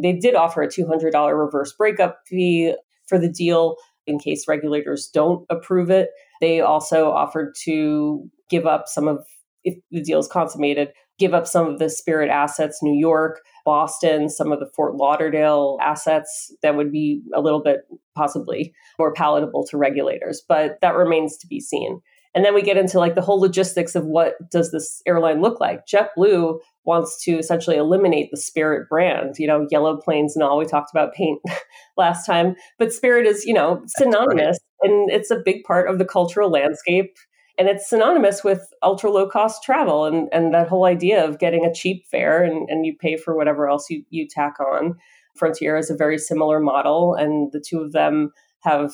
they 0.01 0.13
did 0.13 0.35
offer 0.35 0.61
a 0.61 0.67
$200 0.67 1.37
reverse 1.37 1.73
breakup 1.77 2.19
fee 2.27 2.75
for 3.07 3.17
the 3.17 3.29
deal 3.29 3.75
in 4.07 4.19
case 4.19 4.47
regulators 4.47 5.09
don't 5.13 5.45
approve 5.49 5.89
it. 5.89 6.09
They 6.41 6.61
also 6.61 7.11
offered 7.11 7.55
to 7.63 8.29
give 8.49 8.65
up 8.65 8.85
some 8.87 9.07
of, 9.07 9.25
if 9.63 9.77
the 9.91 10.01
deal 10.01 10.19
is 10.19 10.27
consummated, 10.27 10.89
give 11.17 11.33
up 11.33 11.47
some 11.47 11.67
of 11.67 11.79
the 11.79 11.89
Spirit 11.89 12.29
assets, 12.29 12.79
New 12.81 12.97
York, 12.97 13.41
Boston, 13.63 14.29
some 14.29 14.51
of 14.51 14.59
the 14.59 14.69
Fort 14.75 14.95
Lauderdale 14.95 15.77
assets 15.81 16.53
that 16.61 16.75
would 16.75 16.91
be 16.91 17.21
a 17.33 17.41
little 17.41 17.63
bit 17.63 17.81
possibly 18.15 18.73
more 18.99 19.13
palatable 19.13 19.65
to 19.67 19.77
regulators. 19.77 20.43
But 20.47 20.77
that 20.81 20.95
remains 20.95 21.37
to 21.37 21.47
be 21.47 21.59
seen. 21.59 22.01
And 22.35 22.43
then 22.43 22.53
we 22.53 22.61
get 22.61 22.75
into 22.75 22.99
like 22.99 23.15
the 23.15 23.21
whole 23.21 23.39
logistics 23.39 23.95
of 23.95 24.05
what 24.05 24.33
does 24.51 24.71
this 24.71 25.01
airline 25.07 25.41
look 25.41 25.61
like? 25.61 25.87
JetBlue 25.87 26.59
wants 26.83 27.23
to 27.23 27.37
essentially 27.37 27.77
eliminate 27.77 28.29
the 28.29 28.37
Spirit 28.37 28.89
brand, 28.89 29.35
you 29.39 29.47
know, 29.47 29.65
yellow 29.71 29.95
planes 29.95 30.35
and 30.35 30.43
all. 30.43 30.57
We 30.57 30.65
talked 30.65 30.91
about 30.91 31.13
paint 31.13 31.39
last 31.97 32.25
time, 32.25 32.55
but 32.77 32.91
Spirit 32.91 33.25
is, 33.25 33.45
you 33.45 33.53
know, 33.53 33.81
synonymous 33.97 34.57
and 34.81 35.09
it's 35.09 35.31
a 35.31 35.41
big 35.43 35.63
part 35.63 35.89
of 35.89 35.97
the 35.97 36.05
cultural 36.05 36.51
landscape 36.51 37.15
and 37.57 37.67
it's 37.67 37.89
synonymous 37.89 38.43
with 38.43 38.67
ultra 38.83 39.09
low 39.09 39.27
cost 39.27 39.63
travel 39.63 40.05
and, 40.05 40.27
and 40.31 40.53
that 40.53 40.67
whole 40.67 40.85
idea 40.85 41.25
of 41.25 41.39
getting 41.39 41.65
a 41.65 41.73
cheap 41.73 42.05
fare 42.09 42.43
and, 42.43 42.69
and 42.69 42.85
you 42.85 42.95
pay 42.99 43.17
for 43.17 43.35
whatever 43.35 43.69
else 43.69 43.89
you, 43.89 44.03
you 44.09 44.27
tack 44.27 44.55
on. 44.59 44.95
Frontier 45.35 45.75
is 45.77 45.89
a 45.89 45.95
very 45.95 46.17
similar 46.17 46.59
model, 46.61 47.13
and 47.13 47.51
the 47.51 47.59
two 47.59 47.81
of 47.81 47.91
them 47.91 48.31
have 48.61 48.93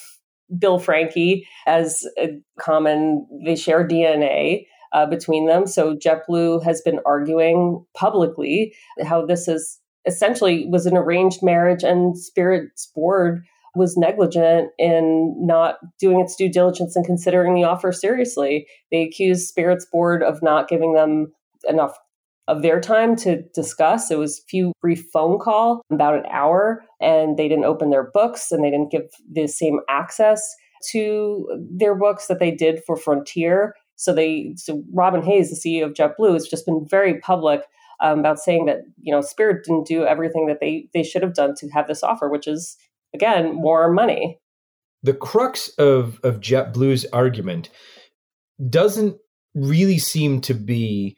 Bill 0.58 0.80
Franke 0.80 1.46
as 1.68 2.08
a 2.18 2.40
common, 2.60 3.28
they 3.46 3.56
share 3.56 3.88
DNA. 3.88 4.66
Uh, 4.94 5.06
between 5.06 5.48
them. 5.48 5.66
So 5.66 5.96
JetBlue 5.96 6.66
has 6.66 6.82
been 6.82 7.00
arguing 7.06 7.86
publicly 7.94 8.76
how 9.06 9.26
this 9.26 9.48
is 9.48 9.80
essentially 10.06 10.68
was 10.68 10.86
an 10.86 10.98
arranged 10.98 11.42
marriage 11.42 11.82
and 11.82 12.18
Spirit's 12.18 12.92
board 12.94 13.42
was 13.76 13.98
negligent 13.98 14.70
in 14.78 15.36
not 15.40 15.78
doing 16.00 16.20
its 16.20 16.36
due 16.36 16.50
diligence 16.50 16.96
and 16.96 17.06
considering 17.06 17.56
the 17.56 17.64
offer 17.64 17.92
seriously. 17.92 18.68
They 18.92 19.04
accused 19.04 19.48
Spirit's 19.48 19.86
board 19.86 20.24
of 20.24 20.42
not 20.42 20.68
giving 20.68 20.94
them 20.94 21.32
enough 21.68 21.98
of 22.48 22.64
their 22.64 22.82
time 22.82 23.16
to 23.16 23.44
discuss. 23.54 24.12
It 24.12 24.18
was 24.18 24.40
a 24.40 24.50
few 24.50 24.74
brief 24.82 25.06
phone 25.14 25.40
call, 25.40 25.82
about 25.92 26.16
an 26.16 26.26
hour, 26.32 26.84
and 27.00 27.38
they 27.38 27.48
didn't 27.48 27.66
open 27.66 27.92
their 27.92 28.12
books 28.14 28.52
and 28.52 28.64
they 28.64 28.72
didn't 28.72 28.92
give 28.92 29.04
the 29.32 29.48
same 29.48 29.80
access 29.90 30.42
to 30.92 31.48
their 31.78 31.96
books 31.96 32.28
that 32.28 32.40
they 32.40 32.52
did 32.52 32.82
for 32.86 32.98
Frontier. 32.98 33.76
So 33.96 34.14
they, 34.14 34.54
so 34.58 34.84
Robin 34.92 35.22
Hayes, 35.22 35.50
the 35.50 35.56
CEO 35.56 35.86
of 35.86 35.94
JetBlue, 35.94 36.34
has 36.34 36.48
just 36.48 36.66
been 36.66 36.86
very 36.90 37.20
public 37.20 37.62
um, 38.02 38.20
about 38.20 38.40
saying 38.40 38.66
that 38.66 38.80
you 39.00 39.14
know 39.14 39.22
Spirit 39.22 39.64
didn't 39.64 39.86
do 39.86 40.06
everything 40.06 40.48
that 40.48 40.60
they 40.60 40.88
they 40.94 41.04
should 41.04 41.22
have 41.22 41.36
done 41.36 41.54
to 41.58 41.70
have 41.70 41.88
this 41.88 42.04
offer, 42.04 42.30
which 42.30 42.48
is 42.48 42.76
again 43.14 43.56
more 43.56 43.92
money. 43.92 44.40
The 45.04 45.14
crux 45.14 45.70
of 45.78 46.20
of 46.24 46.40
JetBlue's 46.40 47.06
argument 47.12 47.70
doesn't 48.70 49.18
really 49.56 49.98
seem 49.98 50.42
to 50.42 50.54
be 50.54 51.18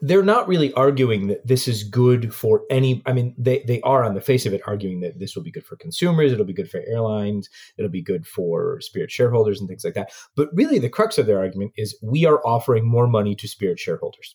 they're 0.00 0.22
not 0.22 0.48
really 0.48 0.72
arguing 0.72 1.26
that 1.26 1.46
this 1.46 1.68
is 1.68 1.82
good 1.82 2.32
for 2.32 2.62
any 2.70 3.02
i 3.04 3.12
mean 3.12 3.34
they, 3.36 3.62
they 3.66 3.78
are 3.82 4.02
on 4.02 4.14
the 4.14 4.20
face 4.22 4.46
of 4.46 4.54
it 4.54 4.62
arguing 4.66 5.00
that 5.00 5.18
this 5.18 5.36
will 5.36 5.42
be 5.42 5.50
good 5.50 5.66
for 5.66 5.76
consumers 5.76 6.32
it'll 6.32 6.46
be 6.46 6.54
good 6.54 6.70
for 6.70 6.80
airlines 6.86 7.50
it'll 7.76 7.90
be 7.90 8.00
good 8.00 8.26
for 8.26 8.80
spirit 8.80 9.10
shareholders 9.10 9.60
and 9.60 9.68
things 9.68 9.84
like 9.84 9.92
that 9.92 10.10
but 10.34 10.48
really 10.54 10.78
the 10.78 10.88
crux 10.88 11.18
of 11.18 11.26
their 11.26 11.38
argument 11.38 11.70
is 11.76 11.98
we 12.02 12.24
are 12.24 12.40
offering 12.46 12.86
more 12.86 13.06
money 13.06 13.34
to 13.34 13.46
spirit 13.46 13.78
shareholders 13.78 14.34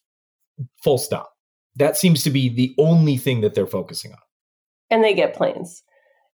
full 0.84 1.00
stop 1.00 1.32
that 1.80 1.98
seems 1.98 2.24
to 2.24 2.30
be 2.30 2.50
the 2.50 2.76
only 2.78 3.18
thing 3.18 3.42
that 3.42 3.56
they're 3.56 3.66
focusing 3.66 4.12
on. 4.12 4.20
And 4.92 5.04
they 5.04 5.14
get 5.14 5.34
planes. 5.34 5.84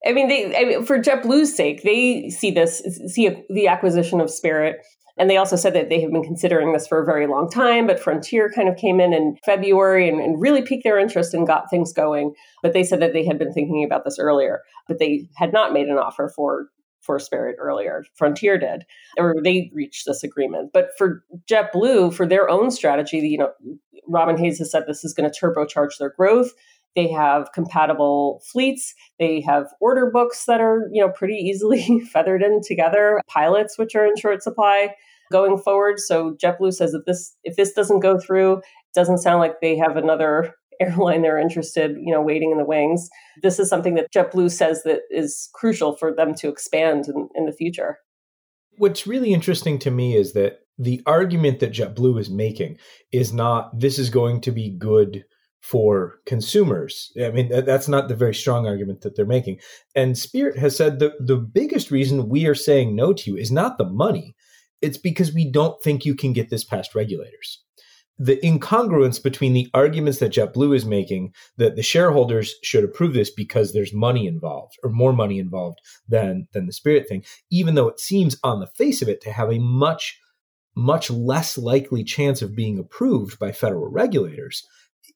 I 0.07 0.13
mean, 0.13 0.29
they 0.29 0.57
I 0.57 0.65
mean, 0.65 0.85
for 0.85 0.99
JetBlue's 0.99 1.55
sake, 1.55 1.83
they 1.83 2.29
see 2.31 2.51
this 2.51 2.83
see 3.09 3.27
a, 3.27 3.43
the 3.51 3.69
acquisition 3.69 4.21
of 4.21 4.31
Spirit, 4.31 4.85
and 5.17 5.31
they 5.31 5.37
also 5.37 5.57
said 5.57 5.75
that 5.75 5.89
they 5.89 6.01
have 6.01 6.11
been 6.11 6.23
considering 6.23 6.73
this 6.73 6.87
for 6.87 7.01
a 7.01 7.07
very 7.07 7.27
long 7.27 7.49
time. 7.51 7.87
But 7.87 8.01
Frontier 8.01 8.51
kind 8.51 8.69
of 8.69 8.77
came 8.77 9.01
in 9.01 9.13
in 9.13 9.37
February 9.45 10.09
and, 10.09 10.21
and 10.21 10.41
really 10.41 10.63
piqued 10.63 10.85
their 10.85 10.99
interest 10.99 11.35
and 11.35 11.47
got 11.47 11.71
things 11.71 11.93
going. 11.93 12.35
But 12.63 12.73
they 12.73 12.85
said 12.85 13.01
that 13.01 13.13
they 13.13 13.25
had 13.25 13.39
been 13.39 13.53
thinking 13.53 13.85
about 13.85 14.05
this 14.05 14.19
earlier, 14.19 14.63
but 14.89 14.99
they 14.99 15.29
had 15.37 15.53
not 15.53 15.73
made 15.73 15.89
an 15.89 15.99
offer 15.99 16.31
for 16.35 16.69
for 17.01 17.19
Spirit 17.19 17.57
earlier. 17.59 18.05
Frontier 18.15 18.59
did, 18.59 18.85
or 19.19 19.35
they 19.43 19.71
reached 19.75 20.07
this 20.07 20.23
agreement. 20.23 20.71
But 20.73 20.91
for 20.97 21.23
JetBlue, 21.51 22.15
for 22.15 22.27
their 22.27 22.49
own 22.49 22.71
strategy, 22.71 23.19
you 23.19 23.39
know, 23.39 23.53
Robin 24.09 24.37
Hayes 24.39 24.59
has 24.59 24.71
said 24.71 24.85
this 24.87 25.05
is 25.05 25.15
going 25.15 25.31
to 25.31 25.39
turbocharge 25.39 25.99
their 25.99 26.11
growth. 26.11 26.53
They 26.97 27.11
have 27.11 27.49
compatible 27.53 28.43
fleets. 28.51 28.95
They 29.19 29.41
have 29.43 29.67
order 29.81 30.11
books 30.11 30.45
that 30.47 30.61
are, 30.61 30.89
you 30.93 31.05
know, 31.05 31.11
pretty 31.11 31.35
easily 31.35 32.01
feathered 32.13 32.43
in 32.43 32.61
together. 32.63 33.21
Pilots, 33.29 33.79
which 33.79 33.95
are 33.95 34.07
in 34.07 34.17
short 34.17 34.43
supply 34.43 34.95
going 35.33 35.59
forward. 35.59 35.99
So 35.99 36.37
JetBlue 36.43 36.75
says 36.75 36.93
that 36.93 37.07
this, 37.07 37.35
if 37.43 37.57
this 37.57 37.73
doesn't 37.73 38.01
go 38.01 38.19
through, 38.19 38.61
doesn't 38.95 39.19
sound 39.19 39.41
like 39.41 39.61
they 39.61 39.77
have 39.77 39.97
another 39.97 40.55
airline 40.81 41.23
they're 41.23 41.39
interested, 41.39 41.97
you 42.01 42.13
know, 42.13 42.23
waiting 42.23 42.51
in 42.51 42.59
the 42.59 42.65
wings. 42.65 43.09
This 43.43 43.59
is 43.59 43.69
something 43.69 43.95
that 43.95 44.13
JetBlue 44.15 44.51
says 44.51 44.83
that 44.85 45.01
is 45.11 45.49
crucial 45.55 45.97
for 45.97 46.15
them 46.15 46.35
to 46.37 46.49
expand 46.49 47.07
in, 47.09 47.29
in 47.35 47.47
the 47.47 47.53
future. 47.53 47.99
What's 48.77 49.07
really 49.07 49.33
interesting 49.33 49.79
to 49.81 49.91
me 49.91 50.17
is 50.17 50.33
that 50.33 50.61
the 50.79 51.01
argument 51.07 51.61
that 51.61 51.73
JetBlue 51.73 52.19
is 52.19 52.29
making 52.29 52.79
is 53.13 53.33
not 53.33 53.79
this 53.79 53.99
is 53.99 54.11
going 54.11 54.41
to 54.43 54.51
be 54.51 54.71
good 54.71 55.25
for 55.65 56.21
consumers. 56.27 57.11
I 57.19 57.31
mean, 57.31 57.49
that's 57.49 57.89
not 57.89 58.09
the 58.09 58.15
very 58.15 58.35
strong 58.35 58.67
argument 58.67 59.01
that 59.01 59.17
they're 59.17 59.25
making. 59.25 59.61
And 59.95 60.19
Spirit 60.19 60.59
has 60.59 60.77
said 60.77 60.99
the, 60.99 61.15
the 61.19 61.39
biggest 61.39 61.91
reason 61.91 62.29
we 62.29 62.47
are 62.47 62.55
saying 62.55 62.95
no 62.95 63.15
to 63.15 63.31
you 63.31 63.37
is 63.39 63.51
not 63.51 63.79
the 63.79 63.89
money, 63.89 64.37
it's 64.83 64.99
because 64.99 65.33
we 65.33 65.51
don't 65.51 65.83
think 65.83 66.05
you 66.05 66.15
can 66.15 66.35
get 66.35 66.51
this 66.51 66.65
past 66.65 66.95
regulators 66.95 67.65
the 68.19 68.37
incongruence 68.45 69.21
between 69.21 69.55
the 69.55 69.69
arguments 69.75 70.21
that 70.21 70.33
JetBlue 70.33 70.77
is 70.77 70.85
making 70.85 71.33
that 71.57 71.75
the 71.75 71.83
shareholders 71.83 72.55
should 72.63 72.85
approve 72.85 73.13
this 73.13 73.31
because 73.31 73.73
there's 73.73 73.93
money 73.93 74.27
involved 74.27 74.75
or 74.85 74.91
more 74.91 75.13
money 75.13 75.39
involved 75.39 75.81
than 76.07 76.47
than 76.53 76.67
the 76.67 76.73
Spirit 76.73 77.09
thing, 77.09 77.25
even 77.51 77.75
though 77.75 77.89
it 77.89 77.99
seems 77.99 78.37
on 78.45 78.61
the 78.61 78.69
face 78.69 79.03
of 79.03 79.09
it 79.09 79.21
to 79.23 79.33
have 79.33 79.51
a 79.51 79.59
much 79.59 80.21
much 80.77 81.11
less 81.11 81.57
likely 81.57 82.03
chance 82.03 82.43
of 82.43 82.55
being 82.55 82.79
approved 82.79 83.39
by 83.39 83.53
federal 83.53 83.89
regulators, 83.89 84.65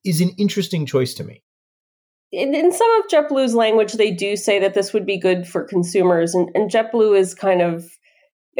is 0.08 0.20
an 0.20 0.30
interesting 0.38 0.86
choice 0.86 1.14
to 1.14 1.24
me. 1.24 1.42
In, 2.32 2.54
in 2.54 2.72
some 2.72 2.90
of 3.00 3.08
JetBlue's 3.08 3.54
language, 3.54 3.94
they 3.94 4.10
do 4.10 4.36
say 4.36 4.58
that 4.58 4.74
this 4.74 4.92
would 4.92 5.06
be 5.06 5.18
good 5.18 5.46
for 5.46 5.64
consumers, 5.64 6.34
and, 6.34 6.50
and 6.54 6.70
JetBlue 6.70 7.18
is 7.18 7.34
kind 7.34 7.62
of 7.62 7.84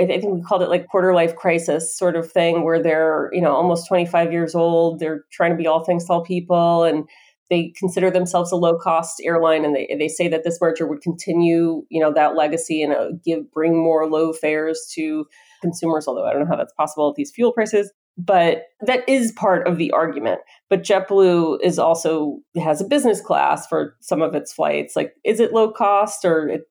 I 0.00 0.06
think 0.06 0.32
we 0.32 0.42
called 0.42 0.62
it 0.62 0.68
like 0.68 0.86
quarter 0.86 1.12
life 1.12 1.34
crisis 1.34 1.96
sort 1.96 2.14
of 2.14 2.30
thing 2.30 2.62
where 2.62 2.80
they're, 2.80 3.30
you 3.32 3.40
know, 3.40 3.52
almost 3.52 3.88
25 3.88 4.30
years 4.30 4.54
old. 4.54 5.00
They're 5.00 5.24
trying 5.32 5.50
to 5.50 5.56
be 5.56 5.66
all 5.66 5.82
things 5.84 6.04
to 6.04 6.12
all 6.12 6.24
people 6.24 6.84
and 6.84 7.04
they 7.50 7.72
consider 7.76 8.10
themselves 8.10 8.52
a 8.52 8.56
low 8.56 8.78
cost 8.78 9.20
airline 9.24 9.64
and 9.64 9.74
they, 9.74 9.92
they 9.98 10.08
say 10.08 10.28
that 10.28 10.44
this 10.44 10.58
merger 10.60 10.86
would 10.86 11.00
continue, 11.00 11.82
you 11.88 12.00
know, 12.00 12.12
that 12.12 12.36
legacy 12.36 12.82
and 12.82 12.92
uh, 12.92 13.08
give 13.24 13.50
bring 13.50 13.76
more 13.76 14.08
low 14.08 14.32
fares 14.32 14.88
to 14.94 15.26
consumers, 15.62 16.06
although 16.06 16.26
I 16.26 16.32
don't 16.32 16.42
know 16.42 16.48
how 16.50 16.56
that's 16.56 16.74
possible 16.74 17.08
at 17.08 17.16
these 17.16 17.32
fuel 17.34 17.52
prices. 17.52 17.90
But 18.18 18.64
that 18.80 19.08
is 19.08 19.30
part 19.32 19.66
of 19.68 19.78
the 19.78 19.92
argument. 19.92 20.40
But 20.68 20.82
JetBlue 20.82 21.60
is 21.62 21.78
also 21.78 22.40
has 22.60 22.80
a 22.80 22.86
business 22.86 23.20
class 23.20 23.66
for 23.68 23.96
some 24.00 24.22
of 24.22 24.34
its 24.34 24.52
flights. 24.52 24.96
Like, 24.96 25.14
is 25.24 25.38
it 25.38 25.52
low 25.52 25.70
cost 25.70 26.24
or 26.24 26.48
it, 26.48 26.62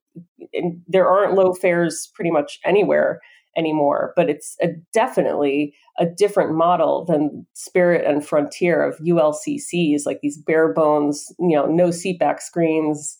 there 0.87 1.07
aren't 1.07 1.35
low 1.35 1.53
fares 1.53 2.11
pretty 2.13 2.31
much 2.31 2.59
anywhere 2.65 3.21
anymore, 3.57 4.13
but 4.15 4.29
it's 4.29 4.55
a, 4.61 4.67
definitely 4.93 5.73
a 5.97 6.05
different 6.05 6.53
model 6.53 7.05
than 7.05 7.45
Spirit 7.53 8.05
and 8.05 8.25
Frontier 8.25 8.83
of 8.83 8.99
ULCCs, 8.99 10.05
like 10.05 10.19
these 10.21 10.37
bare 10.37 10.71
bones, 10.73 11.33
you 11.39 11.55
know, 11.55 11.65
no 11.65 11.87
seatback 11.87 12.39
screens, 12.39 13.17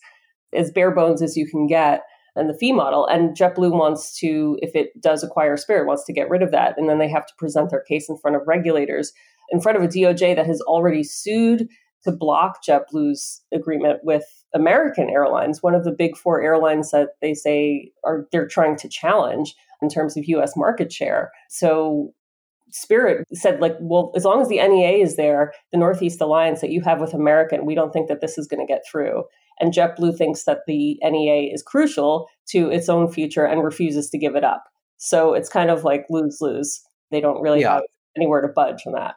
as 0.52 0.70
bare 0.70 0.94
bones 0.94 1.22
as 1.22 1.36
you 1.36 1.48
can 1.48 1.66
get, 1.66 2.02
and 2.38 2.48
the 2.48 2.56
fee 2.56 2.72
model. 2.72 3.06
And 3.06 3.36
JetBlue 3.36 3.72
wants 3.72 4.18
to, 4.20 4.58
if 4.62 4.74
it 4.74 4.98
does 5.00 5.22
acquire 5.22 5.56
Spirit, 5.56 5.86
wants 5.86 6.04
to 6.04 6.12
get 6.12 6.30
rid 6.30 6.42
of 6.42 6.50
that, 6.52 6.78
and 6.78 6.88
then 6.88 6.98
they 6.98 7.08
have 7.08 7.26
to 7.26 7.34
present 7.38 7.70
their 7.70 7.82
case 7.82 8.08
in 8.08 8.16
front 8.16 8.36
of 8.36 8.42
regulators, 8.46 9.12
in 9.50 9.60
front 9.60 9.78
of 9.78 9.84
a 9.84 9.88
DOJ 9.88 10.36
that 10.36 10.46
has 10.46 10.60
already 10.62 11.02
sued 11.02 11.68
to 12.04 12.12
block 12.12 12.58
JetBlue's 12.66 13.42
agreement 13.52 14.00
with 14.02 14.24
American 14.54 15.10
Airlines, 15.10 15.62
one 15.62 15.74
of 15.74 15.84
the 15.84 15.92
big 15.92 16.16
four 16.16 16.40
airlines 16.40 16.90
that 16.90 17.10
they 17.20 17.34
say 17.34 17.90
are 18.04 18.26
they're 18.32 18.46
trying 18.46 18.76
to 18.76 18.88
challenge 18.88 19.54
in 19.82 19.88
terms 19.88 20.16
of 20.16 20.24
US 20.26 20.56
market 20.56 20.92
share. 20.92 21.30
So 21.48 22.14
Spirit 22.70 23.26
said, 23.32 23.60
like, 23.60 23.76
well, 23.80 24.12
as 24.14 24.24
long 24.24 24.40
as 24.40 24.48
the 24.48 24.56
NEA 24.58 25.02
is 25.02 25.16
there, 25.16 25.52
the 25.72 25.78
Northeast 25.78 26.20
Alliance 26.20 26.60
that 26.60 26.70
you 26.70 26.82
have 26.82 27.00
with 27.00 27.14
American, 27.14 27.66
we 27.66 27.74
don't 27.74 27.92
think 27.92 28.08
that 28.08 28.20
this 28.20 28.36
is 28.38 28.46
going 28.46 28.64
to 28.64 28.70
get 28.70 28.82
through. 28.90 29.24
And 29.60 29.72
JetBlue 29.72 30.16
thinks 30.16 30.44
that 30.44 30.60
the 30.66 30.98
NEA 31.02 31.52
is 31.52 31.62
crucial 31.62 32.28
to 32.50 32.70
its 32.70 32.88
own 32.88 33.10
future 33.10 33.44
and 33.44 33.62
refuses 33.62 34.10
to 34.10 34.18
give 34.18 34.36
it 34.36 34.44
up. 34.44 34.64
So 34.96 35.34
it's 35.34 35.48
kind 35.48 35.70
of 35.70 35.84
like 35.84 36.06
lose 36.10 36.38
lose. 36.40 36.80
They 37.10 37.20
don't 37.20 37.40
really 37.40 37.60
yeah. 37.60 37.74
have 37.74 37.82
anywhere 38.16 38.40
to 38.42 38.48
budge 38.48 38.82
on 38.86 38.92
that. 38.92 39.14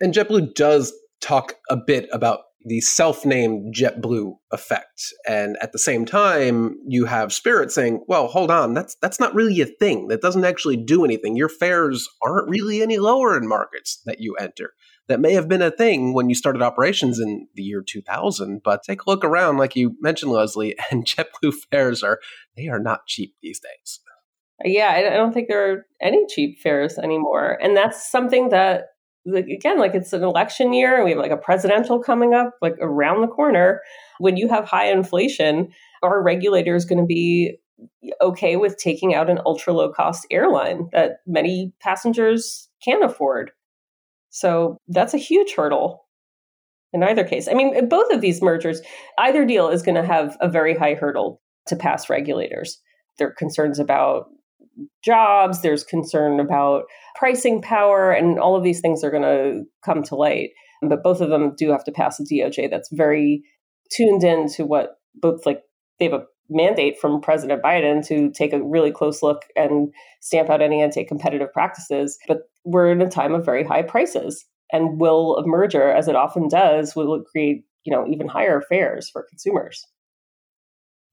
And 0.00 0.14
JetBlue 0.14 0.54
does 0.54 0.92
talk 1.20 1.54
a 1.68 1.76
bit 1.76 2.08
about 2.12 2.40
the 2.64 2.80
self-named 2.80 3.74
JetBlue 3.74 4.36
effect, 4.52 5.02
and 5.26 5.56
at 5.62 5.72
the 5.72 5.78
same 5.78 6.04
time, 6.04 6.76
you 6.86 7.04
have 7.04 7.32
Spirit 7.32 7.70
saying, 7.70 8.04
"Well, 8.08 8.26
hold 8.26 8.50
on, 8.50 8.74
that's 8.74 8.96
that's 9.00 9.20
not 9.20 9.34
really 9.34 9.60
a 9.60 9.66
thing. 9.66 10.08
That 10.08 10.20
doesn't 10.20 10.44
actually 10.44 10.76
do 10.76 11.04
anything. 11.04 11.36
Your 11.36 11.48
fares 11.48 12.08
aren't 12.24 12.50
really 12.50 12.82
any 12.82 12.98
lower 12.98 13.36
in 13.36 13.48
markets 13.48 14.02
that 14.06 14.20
you 14.20 14.34
enter. 14.36 14.72
That 15.08 15.20
may 15.20 15.32
have 15.32 15.48
been 15.48 15.62
a 15.62 15.70
thing 15.70 16.12
when 16.12 16.28
you 16.28 16.34
started 16.34 16.62
operations 16.62 17.18
in 17.18 17.48
the 17.54 17.62
year 17.62 17.82
2000, 17.82 18.62
but 18.62 18.82
take 18.82 19.02
a 19.02 19.10
look 19.10 19.24
around, 19.24 19.56
like 19.56 19.74
you 19.74 19.96
mentioned, 20.00 20.32
Leslie, 20.32 20.76
and 20.90 21.06
JetBlue 21.06 21.54
fares 21.70 22.02
are 22.02 22.20
they 22.56 22.68
are 22.68 22.80
not 22.80 23.06
cheap 23.06 23.34
these 23.42 23.60
days." 23.60 24.00
Yeah, 24.64 24.90
I 24.90 25.02
don't 25.02 25.32
think 25.32 25.48
there 25.48 25.72
are 25.72 25.86
any 26.02 26.26
cheap 26.28 26.58
fares 26.58 26.98
anymore, 26.98 27.58
and 27.62 27.76
that's 27.76 28.10
something 28.10 28.48
that 28.48 28.86
again, 29.34 29.78
like 29.78 29.94
it's 29.94 30.12
an 30.12 30.22
election 30.22 30.72
year 30.72 30.96
and 30.96 31.04
we 31.04 31.10
have 31.10 31.18
like 31.18 31.30
a 31.30 31.36
presidential 31.36 32.00
coming 32.00 32.34
up, 32.34 32.54
like 32.62 32.76
around 32.80 33.20
the 33.20 33.28
corner. 33.28 33.80
When 34.18 34.36
you 34.36 34.48
have 34.48 34.64
high 34.64 34.90
inflation, 34.90 35.70
our 36.02 36.22
regulator 36.22 36.74
is 36.74 36.84
going 36.84 37.00
to 37.00 37.06
be 37.06 37.58
okay 38.20 38.56
with 38.56 38.76
taking 38.76 39.14
out 39.14 39.30
an 39.30 39.40
ultra 39.44 39.72
low 39.72 39.92
cost 39.92 40.26
airline 40.30 40.88
that 40.92 41.18
many 41.26 41.72
passengers 41.80 42.68
can't 42.84 43.04
afford. 43.04 43.52
So 44.30 44.78
that's 44.88 45.14
a 45.14 45.18
huge 45.18 45.54
hurdle 45.54 46.04
in 46.92 47.02
either 47.02 47.24
case. 47.24 47.48
I 47.48 47.54
mean, 47.54 47.88
both 47.88 48.10
of 48.12 48.20
these 48.20 48.42
mergers, 48.42 48.80
either 49.18 49.44
deal 49.44 49.68
is 49.68 49.82
going 49.82 49.94
to 49.94 50.06
have 50.06 50.36
a 50.40 50.48
very 50.48 50.74
high 50.74 50.94
hurdle 50.94 51.40
to 51.66 51.76
pass 51.76 52.08
regulators. 52.08 52.80
There 53.18 53.28
are 53.28 53.34
concerns 53.34 53.78
about 53.78 54.26
jobs, 55.04 55.62
there's 55.62 55.84
concern 55.84 56.40
about 56.40 56.84
pricing 57.16 57.60
power, 57.60 58.12
and 58.12 58.38
all 58.38 58.56
of 58.56 58.62
these 58.62 58.80
things 58.80 59.02
are 59.02 59.10
going 59.10 59.22
to 59.22 59.64
come 59.84 60.02
to 60.04 60.14
light. 60.14 60.50
But 60.82 61.02
both 61.02 61.20
of 61.20 61.30
them 61.30 61.54
do 61.58 61.70
have 61.70 61.84
to 61.84 61.92
pass 61.92 62.20
a 62.20 62.22
DOJ 62.22 62.70
that's 62.70 62.88
very 62.92 63.42
tuned 63.90 64.22
in 64.22 64.48
to 64.52 64.64
what 64.64 64.90
both 65.14 65.44
like 65.44 65.60
they 65.98 66.04
have 66.04 66.14
a 66.14 66.24
mandate 66.50 66.98
from 66.98 67.20
President 67.20 67.62
Biden 67.62 68.06
to 68.06 68.30
take 68.30 68.52
a 68.52 68.62
really 68.62 68.90
close 68.90 69.22
look 69.22 69.42
and 69.56 69.92
stamp 70.20 70.50
out 70.50 70.62
any 70.62 70.82
anti 70.82 71.04
competitive 71.04 71.52
practices. 71.52 72.18
But 72.26 72.42
we're 72.64 72.90
in 72.90 73.02
a 73.02 73.10
time 73.10 73.34
of 73.34 73.44
very 73.44 73.64
high 73.64 73.82
prices. 73.82 74.44
And 74.70 75.00
will 75.00 75.36
a 75.36 75.46
merger, 75.46 75.90
as 75.90 76.08
it 76.08 76.16
often 76.16 76.48
does, 76.48 76.94
will 76.94 77.22
create 77.22 77.64
you 77.84 77.92
know 77.92 78.06
even 78.06 78.28
higher 78.28 78.62
fares 78.68 79.08
for 79.10 79.26
consumers. 79.28 79.84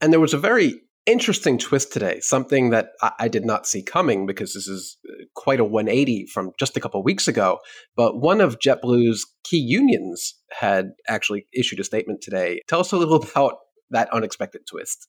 And 0.01 0.11
there 0.11 0.19
was 0.19 0.33
a 0.33 0.37
very 0.37 0.81
interesting 1.05 1.57
twist 1.57 1.93
today, 1.93 2.19
something 2.19 2.71
that 2.71 2.89
I, 3.19 3.27
did 3.27 3.45
not 3.45 3.67
see 3.67 3.83
coming 3.83 4.25
because 4.25 4.53
this 4.53 4.67
is 4.67 4.97
uh, 5.07 5.25
quite 5.35 5.59
a 5.59 5.63
180 5.63 6.25
from 6.33 6.51
just 6.59 6.75
a 6.75 6.79
couple 6.79 7.01
weeks 7.03 7.27
ago. 7.27 7.59
But 7.95 8.19
one 8.19 8.41
of 8.41 8.59
JetBlue's 8.59 9.25
key 9.43 9.59
unions 9.59 10.33
had 10.51 10.91
actually 11.07 11.45
issued 11.53 11.79
a 11.79 11.83
statement 11.83 12.21
today. 12.21 12.61
Tell 12.67 12.79
us 12.79 12.91
a 12.91 12.97
little 12.97 13.23
about 13.35 13.57
that 13.91 14.11
unexpected 14.11 14.61
twist. 14.69 15.07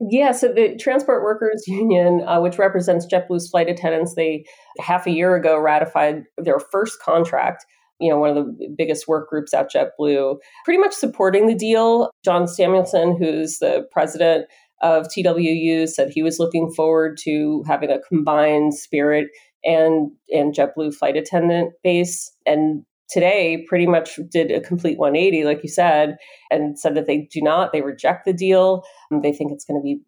Yeah, 0.00 0.32
so 0.32 0.48
the 0.48 0.76
Transport 0.76 1.22
Workers 1.22 1.64
Union, 1.66 2.24
uh, 2.26 2.40
which 2.40 2.58
represents 2.58 3.06
JetBlue's 3.06 3.50
flight 3.50 3.68
attendants, 3.68 4.14
they 4.14 4.44
half 4.78 5.06
a 5.06 5.10
year 5.10 5.36
ago 5.36 5.58
ratified 5.58 6.24
their 6.38 6.58
first 6.58 7.00
contract. 7.02 7.66
You 8.00 8.08
know, 8.08 8.18
one 8.18 8.30
of 8.30 8.36
the 8.36 8.74
biggest 8.78 9.06
work 9.06 9.28
groups 9.28 9.52
at 9.52 9.70
JetBlue, 9.70 10.38
pretty 10.64 10.78
much 10.78 10.94
supporting 10.94 11.46
the 11.46 11.54
deal. 11.54 12.10
John 12.24 12.48
Samuelson, 12.48 13.14
who's 13.18 13.58
the 13.58 13.86
president 13.92 14.46
of 14.80 15.06
TWU, 15.08 15.86
said 15.86 16.10
he 16.10 16.22
was 16.22 16.38
looking 16.38 16.72
forward 16.72 17.18
to 17.24 17.62
having 17.66 17.90
a 17.90 18.00
combined 18.08 18.72
Spirit 18.72 19.28
and 19.64 20.10
and 20.30 20.54
JetBlue 20.54 20.94
flight 20.94 21.18
attendant 21.18 21.74
base. 21.84 22.32
And 22.46 22.84
today 23.10 23.64
pretty 23.68 23.86
much 23.86 24.18
did 24.30 24.50
a 24.50 24.60
complete 24.60 24.98
180, 24.98 25.44
like 25.44 25.62
you 25.62 25.68
said, 25.68 26.16
and 26.50 26.78
said 26.78 26.94
that 26.94 27.06
they 27.06 27.28
do 27.30 27.40
not, 27.40 27.72
they 27.72 27.82
reject 27.82 28.24
the 28.24 28.32
deal. 28.32 28.84
They 29.10 29.32
think 29.32 29.52
it's 29.52 29.64
going 29.64 29.80
to 29.80 29.84
be 29.84 30.00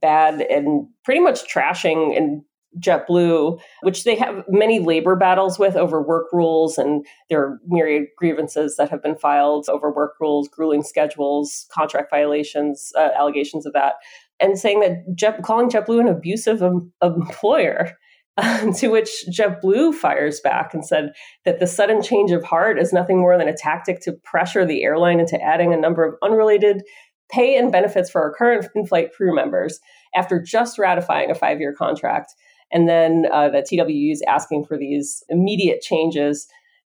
bad 0.00 0.40
and 0.40 0.86
pretty 1.04 1.20
much 1.20 1.52
trashing 1.52 2.16
and 2.16 2.42
JetBlue, 2.78 3.60
which 3.82 4.04
they 4.04 4.16
have 4.16 4.44
many 4.48 4.80
labor 4.80 5.16
battles 5.16 5.58
with 5.58 5.76
over 5.76 6.02
work 6.02 6.26
rules, 6.32 6.78
and 6.78 7.06
there 7.30 7.40
are 7.40 7.60
myriad 7.66 8.06
grievances 8.16 8.76
that 8.76 8.90
have 8.90 9.02
been 9.02 9.16
filed 9.16 9.68
over 9.68 9.92
work 9.92 10.14
rules, 10.20 10.48
grueling 10.48 10.82
schedules, 10.82 11.66
contract 11.72 12.10
violations, 12.10 12.92
uh, 12.96 13.10
allegations 13.16 13.66
of 13.66 13.72
that, 13.74 13.94
and 14.40 14.58
saying 14.58 14.80
that 14.80 15.14
Jet, 15.14 15.42
calling 15.42 15.68
JetBlue 15.68 16.00
an 16.00 16.08
abusive 16.08 16.62
employer. 17.02 17.96
Um, 18.36 18.72
to 18.78 18.88
which 18.88 19.24
JetBlue 19.30 19.94
fires 19.94 20.40
back 20.40 20.74
and 20.74 20.84
said 20.84 21.12
that 21.44 21.60
the 21.60 21.68
sudden 21.68 22.02
change 22.02 22.32
of 22.32 22.42
heart 22.42 22.80
is 22.80 22.92
nothing 22.92 23.18
more 23.18 23.38
than 23.38 23.48
a 23.48 23.56
tactic 23.56 24.00
to 24.00 24.12
pressure 24.24 24.66
the 24.66 24.82
airline 24.82 25.20
into 25.20 25.40
adding 25.40 25.72
a 25.72 25.76
number 25.76 26.04
of 26.04 26.16
unrelated 26.20 26.82
pay 27.30 27.56
and 27.56 27.70
benefits 27.70 28.10
for 28.10 28.20
our 28.22 28.34
current 28.34 28.66
in 28.74 28.86
flight 28.86 29.12
crew 29.12 29.34
members 29.34 29.78
after 30.14 30.42
just 30.42 30.78
ratifying 30.78 31.30
a 31.30 31.34
five 31.34 31.60
year 31.60 31.72
contract. 31.72 32.32
And 32.72 32.88
then 32.88 33.26
uh, 33.32 33.50
that 33.50 33.66
TWU 33.70 34.12
is 34.12 34.22
asking 34.26 34.64
for 34.66 34.76
these 34.76 35.22
immediate 35.28 35.80
changes 35.80 36.48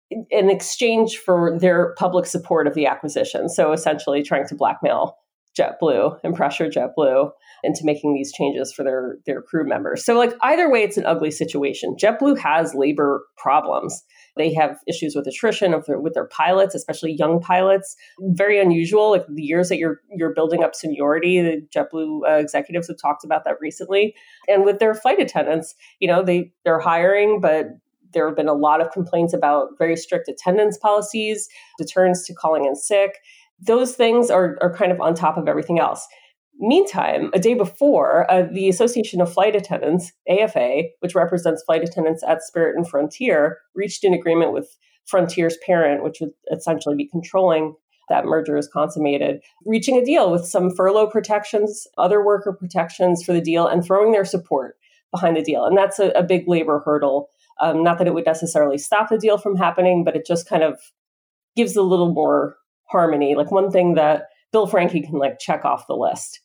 in 0.09 0.49
exchange 0.49 1.17
for 1.17 1.57
their 1.59 1.93
public 1.97 2.25
support 2.25 2.65
of 2.65 2.73
the 2.73 2.85
acquisition. 2.85 3.49
So 3.49 3.73
essentially 3.73 4.23
trying 4.23 4.47
to 4.47 4.55
blackmail 4.55 5.17
JetBlue 5.57 6.19
and 6.23 6.35
pressure 6.35 6.69
JetBlue 6.69 7.31
into 7.63 7.81
making 7.83 8.13
these 8.13 8.31
changes 8.31 8.73
for 8.73 8.83
their 8.83 9.17
their 9.25 9.41
crew 9.41 9.67
members. 9.67 10.05
So 10.05 10.17
like 10.17 10.33
either 10.41 10.69
way, 10.69 10.83
it's 10.83 10.97
an 10.97 11.05
ugly 11.05 11.31
situation. 11.31 11.95
JetBlue 11.99 12.37
has 12.39 12.73
labor 12.73 13.23
problems. 13.37 14.03
They 14.35 14.53
have 14.53 14.77
issues 14.87 15.15
with 15.15 15.25
attrition 15.27 15.73
of 15.73 15.85
their, 15.85 15.99
with 15.99 16.13
their 16.13 16.27
pilots, 16.27 16.75
especially 16.75 17.15
young 17.17 17.39
pilots. 17.39 17.95
Very 18.19 18.59
unusual. 18.59 19.11
Like 19.11 19.25
the 19.27 19.43
years 19.43 19.69
that 19.69 19.77
you're 19.77 20.01
you're 20.15 20.33
building 20.33 20.63
up 20.63 20.75
seniority, 20.75 21.41
the 21.41 21.67
JetBlue 21.75 22.21
uh, 22.27 22.35
executives 22.35 22.87
have 22.87 22.97
talked 23.01 23.23
about 23.23 23.43
that 23.45 23.55
recently. 23.59 24.15
And 24.47 24.63
with 24.63 24.79
their 24.79 24.93
flight 24.93 25.19
attendants, 25.19 25.75
you 25.99 26.07
know, 26.07 26.23
they 26.23 26.51
they're 26.63 26.79
hiring, 26.79 27.41
but 27.41 27.67
there 28.13 28.25
have 28.27 28.37
been 28.37 28.47
a 28.47 28.53
lot 28.53 28.79
of 28.79 28.91
complaints 28.91 29.33
about 29.33 29.69
very 29.77 29.97
strict 29.97 30.29
attendance 30.29 30.77
policies, 30.77 31.49
deterrence 31.77 32.25
to 32.25 32.33
calling 32.33 32.65
in 32.65 32.75
sick 32.75 33.17
those 33.59 33.95
things 33.95 34.29
are, 34.29 34.57
are 34.61 34.73
kind 34.73 34.91
of 34.91 35.01
on 35.01 35.15
top 35.15 35.37
of 35.37 35.47
everything 35.47 35.79
else. 35.79 36.07
Meantime, 36.59 37.29
a 37.33 37.39
day 37.39 37.53
before, 37.53 38.29
uh, 38.31 38.43
the 38.51 38.67
Association 38.67 39.21
of 39.21 39.31
Flight 39.31 39.55
Attendants, 39.55 40.11
AFA, 40.27 40.83
which 41.01 41.13
represents 41.13 41.63
flight 41.63 41.83
attendants 41.83 42.23
at 42.27 42.41
Spirit 42.41 42.75
and 42.75 42.87
Frontier, 42.87 43.59
reached 43.75 44.03
an 44.03 44.13
agreement 44.13 44.53
with 44.53 44.75
Frontier's 45.05 45.57
parent, 45.65 46.03
which 46.03 46.17
would 46.19 46.31
essentially 46.51 46.95
be 46.95 47.07
controlling 47.07 47.75
that 48.09 48.25
merger 48.25 48.57
is 48.57 48.67
consummated, 48.67 49.41
reaching 49.65 49.97
a 49.97 50.05
deal 50.05 50.31
with 50.31 50.45
some 50.45 50.71
furlough 50.75 51.07
protections, 51.07 51.85
other 51.97 52.25
worker 52.25 52.53
protections 52.53 53.23
for 53.23 53.33
the 53.33 53.41
deal, 53.41 53.67
and 53.67 53.83
throwing 53.83 54.11
their 54.11 54.25
support 54.25 54.77
behind 55.11 55.35
the 55.35 55.43
deal. 55.43 55.65
And 55.65 55.77
that's 55.77 55.99
a, 55.99 56.09
a 56.09 56.23
big 56.23 56.47
labor 56.47 56.81
hurdle. 56.83 57.29
Um, 57.61 57.83
not 57.83 57.97
that 57.97 58.07
it 58.07 58.13
would 58.13 58.25
necessarily 58.25 58.77
stop 58.77 59.09
the 59.09 59.17
deal 59.17 59.37
from 59.37 59.57
happening, 59.57 60.03
but 60.03 60.15
it 60.15 60.25
just 60.25 60.47
kind 60.47 60.63
of 60.63 60.79
gives 61.55 61.75
a 61.75 61.81
little 61.81 62.13
more 62.13 62.55
harmony. 62.85 63.35
Like 63.35 63.51
one 63.51 63.71
thing 63.71 63.95
that 63.95 64.27
Bill 64.51 64.67
Franke 64.67 65.01
can 65.01 65.19
like 65.19 65.39
check 65.39 65.65
off 65.65 65.87
the 65.87 65.95
list 65.95 66.39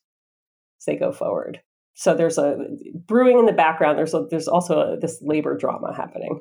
as 0.83 0.85
they 0.87 0.99
go 0.99 1.12
forward. 1.12 1.61
So 1.95 2.14
there's 2.14 2.38
a 2.38 2.57
brewing 3.07 3.38
in 3.38 3.47
the 3.47 3.53
background. 3.53 3.99
There's 3.99 4.14
a, 4.14 4.27
there's 4.31 4.49
also 4.49 4.81
a, 4.81 4.99
this 4.99 5.18
labor 5.23 5.57
drama 5.57 5.95
happening. 5.95 6.40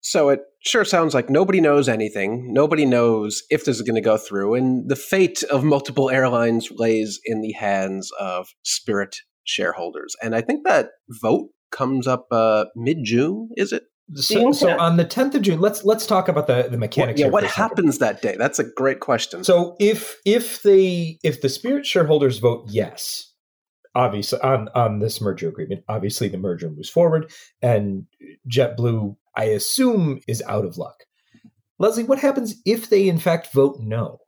So 0.00 0.30
it 0.30 0.40
sure 0.64 0.84
sounds 0.84 1.12
like 1.12 1.28
nobody 1.28 1.60
knows 1.60 1.88
anything. 1.88 2.52
Nobody 2.52 2.86
knows 2.86 3.42
if 3.50 3.64
this 3.64 3.76
is 3.76 3.82
going 3.82 3.96
to 3.96 4.00
go 4.00 4.16
through, 4.16 4.54
and 4.54 4.88
the 4.88 4.96
fate 4.96 5.42
of 5.44 5.64
multiple 5.64 6.08
airlines 6.08 6.68
lays 6.76 7.20
in 7.24 7.42
the 7.42 7.52
hands 7.52 8.10
of 8.18 8.48
Spirit 8.62 9.16
shareholders. 9.44 10.14
And 10.22 10.34
I 10.36 10.40
think 10.40 10.64
that 10.64 10.90
vote 11.20 11.48
comes 11.72 12.06
up 12.06 12.26
uh, 12.30 12.66
mid 12.76 12.98
June. 13.02 13.50
Is 13.56 13.72
it? 13.72 13.84
So, 14.14 14.52
so, 14.52 14.78
on 14.78 14.96
the 14.96 15.04
10th 15.04 15.34
of 15.34 15.42
June, 15.42 15.60
let's 15.60 15.84
let's 15.84 16.06
talk 16.06 16.28
about 16.28 16.46
the 16.46 16.68
the 16.70 16.78
mechanics. 16.78 17.20
yeah, 17.20 17.28
what 17.28 17.44
happens 17.44 17.98
that 17.98 18.22
day? 18.22 18.36
That's 18.38 18.58
a 18.58 18.64
great 18.64 19.00
question. 19.00 19.44
So 19.44 19.76
if 19.78 20.16
if 20.24 20.62
they 20.62 21.18
if 21.22 21.42
the 21.42 21.50
Spirit 21.50 21.84
shareholders 21.84 22.38
vote 22.38 22.64
yes, 22.68 23.27
obviously 23.98 24.40
on 24.40 24.68
on 24.74 25.00
this 25.00 25.20
merger 25.20 25.48
agreement, 25.48 25.84
obviously 25.88 26.28
the 26.28 26.38
merger 26.38 26.70
moves 26.70 26.88
forward, 26.88 27.30
and 27.60 28.06
JetBlue, 28.48 29.16
I 29.36 29.44
assume, 29.44 30.20
is 30.28 30.42
out 30.46 30.64
of 30.64 30.78
luck. 30.78 31.04
Leslie, 31.78 32.04
what 32.04 32.20
happens 32.20 32.54
if 32.64 32.88
they 32.88 33.08
in 33.08 33.18
fact 33.18 33.52
vote 33.52 33.78
no? 33.80 34.18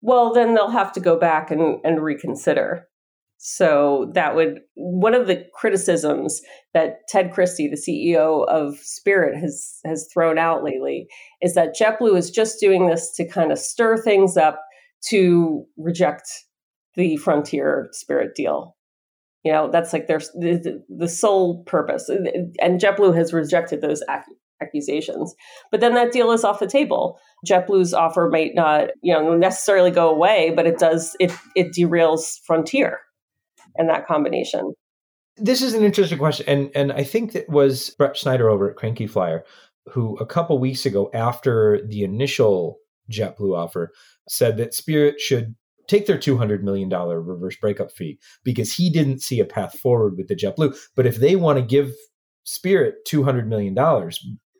Well, 0.00 0.32
then 0.32 0.54
they'll 0.54 0.70
have 0.70 0.92
to 0.92 1.00
go 1.00 1.18
back 1.18 1.50
and, 1.50 1.78
and 1.84 2.02
reconsider. 2.02 2.88
So 3.38 4.10
that 4.14 4.34
would 4.34 4.60
one 4.74 5.14
of 5.14 5.26
the 5.26 5.44
criticisms 5.54 6.40
that 6.72 7.00
Ted 7.08 7.32
Christie, 7.32 7.68
the 7.68 7.76
CEO 7.76 8.46
of 8.48 8.78
Spirit, 8.78 9.36
has 9.38 9.80
has 9.84 10.08
thrown 10.12 10.38
out 10.38 10.64
lately 10.64 11.06
is 11.42 11.54
that 11.54 11.76
JetBlue 11.78 12.16
is 12.16 12.30
just 12.30 12.58
doing 12.60 12.88
this 12.88 13.12
to 13.16 13.28
kind 13.28 13.52
of 13.52 13.58
stir 13.58 13.98
things 13.98 14.38
up 14.38 14.62
to 15.10 15.66
reject 15.76 16.26
the 16.96 17.16
Frontier 17.16 17.88
Spirit 17.92 18.34
deal. 18.34 18.76
You 19.44 19.52
know, 19.52 19.70
that's 19.70 19.92
like 19.92 20.06
their 20.06 20.18
the, 20.18 20.82
the 20.88 21.08
sole 21.08 21.62
purpose, 21.64 22.08
and 22.08 22.80
JetBlue 22.80 23.14
has 23.14 23.34
rejected 23.34 23.82
those 23.82 24.02
ac- 24.10 24.32
accusations. 24.62 25.34
But 25.70 25.80
then 25.80 25.94
that 25.94 26.12
deal 26.12 26.32
is 26.32 26.44
off 26.44 26.60
the 26.60 26.66
table. 26.66 27.18
JetBlue's 27.46 27.92
offer 27.92 28.30
might 28.32 28.54
not, 28.54 28.88
you 29.02 29.12
know, 29.12 29.36
necessarily 29.36 29.90
go 29.90 30.08
away, 30.08 30.52
but 30.56 30.66
it 30.66 30.78
does 30.78 31.14
it 31.20 31.30
it 31.54 31.72
derails 31.72 32.38
Frontier 32.46 33.00
and 33.76 33.90
that 33.90 34.06
combination? 34.06 34.72
This 35.36 35.60
is 35.60 35.74
an 35.74 35.84
interesting 35.84 36.18
question, 36.18 36.46
and 36.48 36.70
and 36.74 36.92
I 36.92 37.04
think 37.04 37.34
it 37.34 37.50
was 37.50 37.90
Brett 37.98 38.16
Snyder 38.16 38.48
over 38.48 38.70
at 38.70 38.76
Cranky 38.76 39.06
Flier 39.06 39.44
who 39.90 40.16
a 40.16 40.26
couple 40.26 40.58
weeks 40.58 40.86
ago, 40.86 41.10
after 41.12 41.80
the 41.86 42.04
initial 42.04 42.78
JetBlue 43.10 43.56
offer, 43.56 43.92
said 44.28 44.56
that 44.56 44.74
Spirit 44.74 45.20
should 45.20 45.54
take 45.88 46.06
their 46.06 46.18
$200 46.18 46.62
million 46.62 46.88
reverse 46.88 47.56
breakup 47.56 47.92
fee 47.92 48.18
because 48.42 48.72
he 48.72 48.90
didn't 48.90 49.22
see 49.22 49.40
a 49.40 49.44
path 49.44 49.78
forward 49.78 50.16
with 50.16 50.28
the 50.28 50.36
JetBlue. 50.36 50.76
But 50.96 51.06
if 51.06 51.16
they 51.16 51.36
want 51.36 51.58
to 51.58 51.64
give 51.64 51.92
Spirit 52.44 52.96
$200 53.08 53.46
million, 53.46 53.76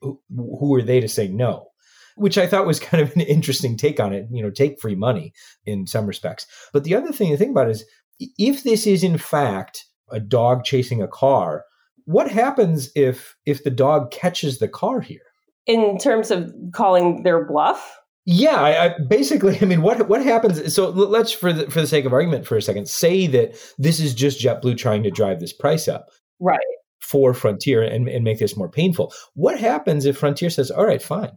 who, 0.01 0.21
who 0.31 0.75
are 0.75 0.83
they 0.83 1.01
to 1.01 1.09
say 1.09 1.29
no? 1.29 1.69
Which 2.17 2.39
I 2.39 2.47
thought 2.47 2.67
was 2.67 2.81
kind 2.81 3.03
of 3.03 3.15
an 3.15 3.23
interesting 3.23 3.77
take 3.77 4.01
on 4.01 4.13
it, 4.13 4.27
you 4.31 4.43
know, 4.43 4.51
take 4.51 4.81
free 4.81 4.95
money 4.95 5.33
in 5.67 5.87
some 5.87 6.07
respects. 6.07 6.47
But 6.73 6.85
the 6.85 6.95
other 6.95 7.13
thing 7.13 7.31
to 7.31 7.37
think 7.37 7.51
about 7.51 7.71
is 7.71 7.85
if 8.19 8.63
this 8.63 8.87
is 8.87 9.03
in 9.03 9.19
fact 9.19 9.85
a 10.11 10.21
dog 10.21 10.65
chasing 10.65 11.03
a 11.03 11.09
car, 11.09 11.65
what 12.05 12.31
happens 12.31 12.91
if 12.95 13.35
if 13.47 13.65
the 13.65 13.71
dog 13.71 14.11
catches 14.11 14.59
the 14.59 14.69
car 14.69 15.01
here? 15.01 15.21
In 15.67 15.99
terms 15.99 16.31
of 16.31 16.53
calling 16.73 17.23
their 17.23 17.47
bluff? 17.47 17.99
Yeah, 18.27 18.57
I, 18.61 18.87
I, 18.87 18.95
basically, 19.07 19.59
I 19.63 19.65
mean, 19.65 19.83
what 19.83 20.09
what 20.09 20.25
happens? 20.25 20.75
So 20.75 20.91
let's, 20.91 21.33
for 21.33 21.53
the 21.53 21.71
for 21.71 21.81
the 21.81 21.87
sake 21.87 22.05
of 22.05 22.13
argument, 22.13 22.47
for 22.47 22.57
a 22.57 22.63
second, 22.63 22.89
say 22.89 23.27
that 23.29 23.57
this 23.79 24.01
is 24.01 24.15
just 24.15 24.41
JetBlue 24.41 24.79
trying 24.79 25.03
to 25.03 25.11
drive 25.11 25.41
this 25.41 25.53
price 25.53 25.89
up, 25.89 26.09
right, 26.41 26.61
for 27.01 27.35
Frontier 27.35 27.83
and, 27.83 28.09
and 28.09 28.25
make 28.25 28.39
this 28.39 28.57
more 28.57 28.71
painful. 28.71 29.13
What 29.35 29.59
happens 29.59 30.07
if 30.07 30.17
Frontier 30.17 30.51
says, 30.51 30.71
"All 30.71 30.87
right, 30.87 31.03
fine," 31.03 31.33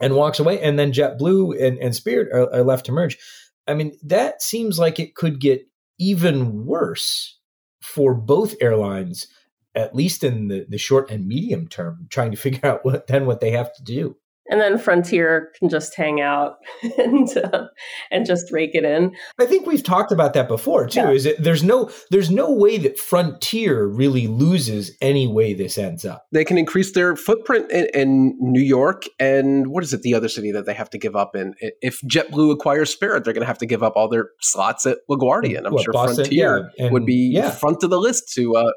and 0.00 0.14
walks 0.14 0.38
away, 0.38 0.60
and 0.60 0.78
then 0.78 0.92
JetBlue 0.92 1.62
and, 1.62 1.78
and 1.78 1.94
Spirit 1.94 2.28
are, 2.32 2.52
are 2.54 2.64
left 2.64 2.86
to 2.86 2.92
merge? 2.92 3.18
I 3.66 3.74
mean, 3.74 3.96
that 4.02 4.42
seems 4.42 4.78
like 4.78 4.98
it 4.98 5.14
could 5.14 5.40
get 5.40 5.66
even 5.98 6.66
worse 6.66 7.38
for 7.82 8.14
both 8.14 8.56
airlines, 8.60 9.26
at 9.74 9.94
least 9.94 10.24
in 10.24 10.48
the, 10.48 10.66
the 10.68 10.78
short 10.78 11.10
and 11.10 11.26
medium 11.26 11.68
term, 11.68 12.06
trying 12.10 12.30
to 12.30 12.36
figure 12.38 12.66
out 12.66 12.84
what 12.84 13.08
then 13.08 13.26
what 13.26 13.40
they 13.40 13.50
have 13.50 13.74
to 13.74 13.82
do 13.82 14.16
and 14.50 14.60
then 14.60 14.78
Frontier 14.78 15.52
can 15.58 15.68
just 15.68 15.94
hang 15.94 16.20
out 16.20 16.56
and 16.98 17.36
uh, 17.36 17.66
and 18.10 18.26
just 18.26 18.52
rake 18.52 18.74
it 18.74 18.84
in. 18.84 19.14
I 19.38 19.46
think 19.46 19.66
we've 19.66 19.82
talked 19.82 20.12
about 20.12 20.34
that 20.34 20.48
before 20.48 20.86
too. 20.86 21.00
Yeah. 21.00 21.10
Is 21.10 21.26
it 21.26 21.42
there's 21.42 21.62
no 21.62 21.90
there's 22.10 22.30
no 22.30 22.50
way 22.52 22.78
that 22.78 22.98
Frontier 22.98 23.86
really 23.86 24.26
loses 24.26 24.96
any 25.00 25.26
way 25.26 25.54
this 25.54 25.78
ends 25.78 26.04
up. 26.04 26.26
They 26.32 26.44
can 26.44 26.58
increase 26.58 26.92
their 26.92 27.16
footprint 27.16 27.70
in, 27.70 27.86
in 27.94 28.36
New 28.40 28.62
York 28.62 29.04
and 29.18 29.68
what 29.68 29.82
is 29.82 29.92
it 29.92 30.02
the 30.02 30.14
other 30.14 30.28
city 30.28 30.52
that 30.52 30.66
they 30.66 30.74
have 30.74 30.90
to 30.90 30.98
give 30.98 31.16
up 31.16 31.34
in? 31.34 31.54
If 31.80 32.00
JetBlue 32.02 32.52
acquires 32.52 32.90
Spirit, 32.90 33.24
they're 33.24 33.32
going 33.32 33.42
to 33.42 33.46
have 33.46 33.58
to 33.58 33.66
give 33.66 33.82
up 33.82 33.94
all 33.96 34.08
their 34.08 34.30
slots 34.40 34.86
at 34.86 34.98
LaGuardia. 35.10 35.58
And 35.58 35.66
I'm 35.66 35.72
what, 35.72 35.84
sure 35.84 35.92
Boston, 35.92 36.24
Frontier 36.24 36.70
yeah, 36.76 36.90
would 36.90 37.06
be 37.06 37.30
yeah. 37.32 37.50
front 37.50 37.82
of 37.82 37.90
the 37.90 37.98
list 37.98 38.32
to 38.34 38.56
uh, 38.56 38.72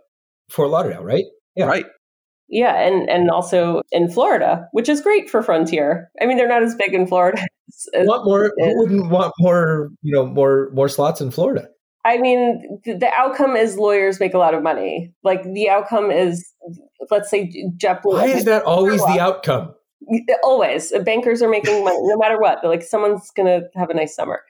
Fort 0.49 0.70
Lauderdale, 0.70 1.03
right? 1.03 1.26
Yeah. 1.55 1.65
Right. 1.65 1.86
Yeah, 2.50 2.82
and 2.82 3.10
and 3.10 3.30
also 3.30 3.82
in 3.91 4.10
Florida, 4.10 4.68
which 4.72 4.88
is 4.88 5.02
great 5.02 5.30
for 5.30 5.43
Frontier. 5.43 6.10
I 6.22 6.26
mean, 6.26 6.38
they're 6.38 6.48
not 6.48 6.64
as 6.64 6.76
big 6.76 6.93
in 6.93 7.08
Florida. 7.08 7.41
As, 7.93 8.08
want 8.08 8.24
more? 8.24 8.54
Who 8.58 8.80
wouldn't 8.80 9.12
want 9.12 9.34
more? 9.39 9.89
You 10.02 10.14
know, 10.14 10.26
more 10.26 10.70
more 10.74 10.88
slots 10.88 11.20
in 11.20 11.32
Florida. 11.32 11.68
I 12.06 12.18
mean, 12.18 12.80
the 12.86 13.12
outcome 13.14 13.58
is 13.58 13.78
lawyers 13.78 14.22
make 14.22 14.34
a 14.34 14.38
lot 14.38 14.54
of 14.54 14.64
money. 14.64 15.14
Like 15.24 15.43
the 15.43 15.70
outcome 15.70 16.10
is, 16.10 16.54
let's 17.12 17.30
say, 17.30 17.52
JetBlue. 17.76 18.06
Why 18.06 18.28
is 18.28 18.45
that 18.45 18.64
always 18.64 19.02
the 19.02 19.20
outcome? 19.20 19.74
Always, 20.41 20.93
bankers 21.04 21.41
are 21.41 21.50
making 21.50 21.84
money 21.84 21.98
no 22.00 22.18
matter 22.18 22.39
what. 22.39 22.60
They're 22.62 22.72
like, 22.72 22.84
someone's 22.84 23.30
going 23.32 23.48
to 23.48 23.68
have 23.78 23.89
a 23.89 23.93
nice 23.93 24.16
summer. 24.16 24.41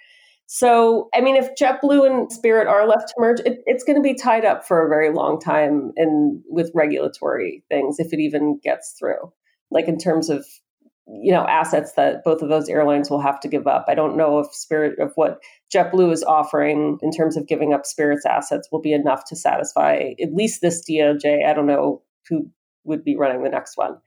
So, 0.48 1.10
I 1.14 1.20
mean, 1.20 1.36
if 1.36 1.56
JetBlue 1.56 2.08
and 2.08 2.32
Spirit 2.32 2.68
are 2.68 2.88
left 2.88 3.10
to 3.10 3.14
merge, 3.18 3.42
it, 3.42 3.60
it's 3.66 3.84
going 3.84 3.98
to 3.98 4.02
be 4.02 4.16
tied 4.16 4.46
up 4.46 4.66
for 4.66 4.86
a 4.86 4.90
very 4.90 5.14
long 5.14 5.40
time 5.40 5.92
in 5.98 6.42
with 6.48 6.72
regulatory 6.74 7.64
things, 7.70 8.00
if 8.00 8.14
it 8.14 8.20
even 8.20 8.60
gets 8.64 8.96
through. 8.98 9.32
Like 9.70 9.90
in 9.90 9.98
terms 9.98 10.30
of 10.30 10.46
you 11.08 11.32
know 11.32 11.46
assets 11.48 11.94
that 11.94 12.24
both 12.24 12.42
of 12.42 12.50
those 12.50 12.68
airlines 12.70 13.10
will 13.10 13.22
have 13.22 13.40
to 13.42 13.48
give 13.48 13.68
up. 13.68 13.86
I 13.88 13.96
don't 13.96 14.18
know 14.18 14.40
if 14.40 14.54
Spirit 14.54 15.00
of 15.00 15.12
what 15.16 15.40
JetBlue 15.74 16.12
is 16.12 16.24
offering 16.24 16.98
in 17.02 17.12
terms 17.12 17.36
of 17.36 17.48
giving 17.48 17.74
up 17.74 17.86
Spirit's 17.86 18.26
assets 18.26 18.70
will 18.72 18.82
be 18.82 18.94
enough 18.94 19.26
to 19.26 19.36
satisfy 19.36 20.14
at 20.22 20.34
least 20.34 20.62
this 20.62 20.84
DOJ. 20.90 21.46
I 21.46 21.54
don't 21.54 21.68
know 21.68 22.02
who 22.30 22.50
would 22.86 23.04
be 23.04 23.18
running 23.18 23.44
the 23.44 23.50
next 23.50 23.78
one 23.78 23.98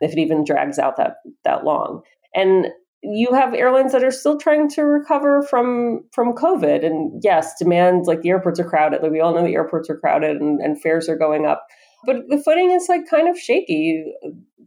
if 0.00 0.12
it 0.12 0.18
even 0.18 0.44
drags 0.44 0.78
out 0.78 0.96
that 0.96 1.16
that 1.44 1.64
long. 1.64 2.02
And 2.34 2.68
you 3.02 3.32
have 3.32 3.54
airlines 3.54 3.92
that 3.92 4.04
are 4.04 4.10
still 4.10 4.38
trying 4.38 4.68
to 4.70 4.82
recover 4.82 5.42
from 5.42 6.04
from 6.12 6.34
COVID. 6.34 6.84
And 6.84 7.20
yes, 7.24 7.54
demand 7.58 8.06
like 8.06 8.22
the 8.22 8.28
airports 8.28 8.60
are 8.60 8.68
crowded. 8.68 9.02
Like 9.02 9.12
we 9.12 9.20
all 9.20 9.34
know 9.34 9.44
the 9.44 9.54
airports 9.54 9.88
are 9.88 9.96
crowded 9.96 10.36
and, 10.36 10.60
and 10.60 10.80
fares 10.80 11.08
are 11.08 11.16
going 11.16 11.46
up. 11.46 11.66
But 12.04 12.28
the 12.28 12.38
footing 12.38 12.70
is 12.70 12.86
like 12.88 13.08
kind 13.08 13.28
of 13.28 13.38
shaky. 13.38 14.04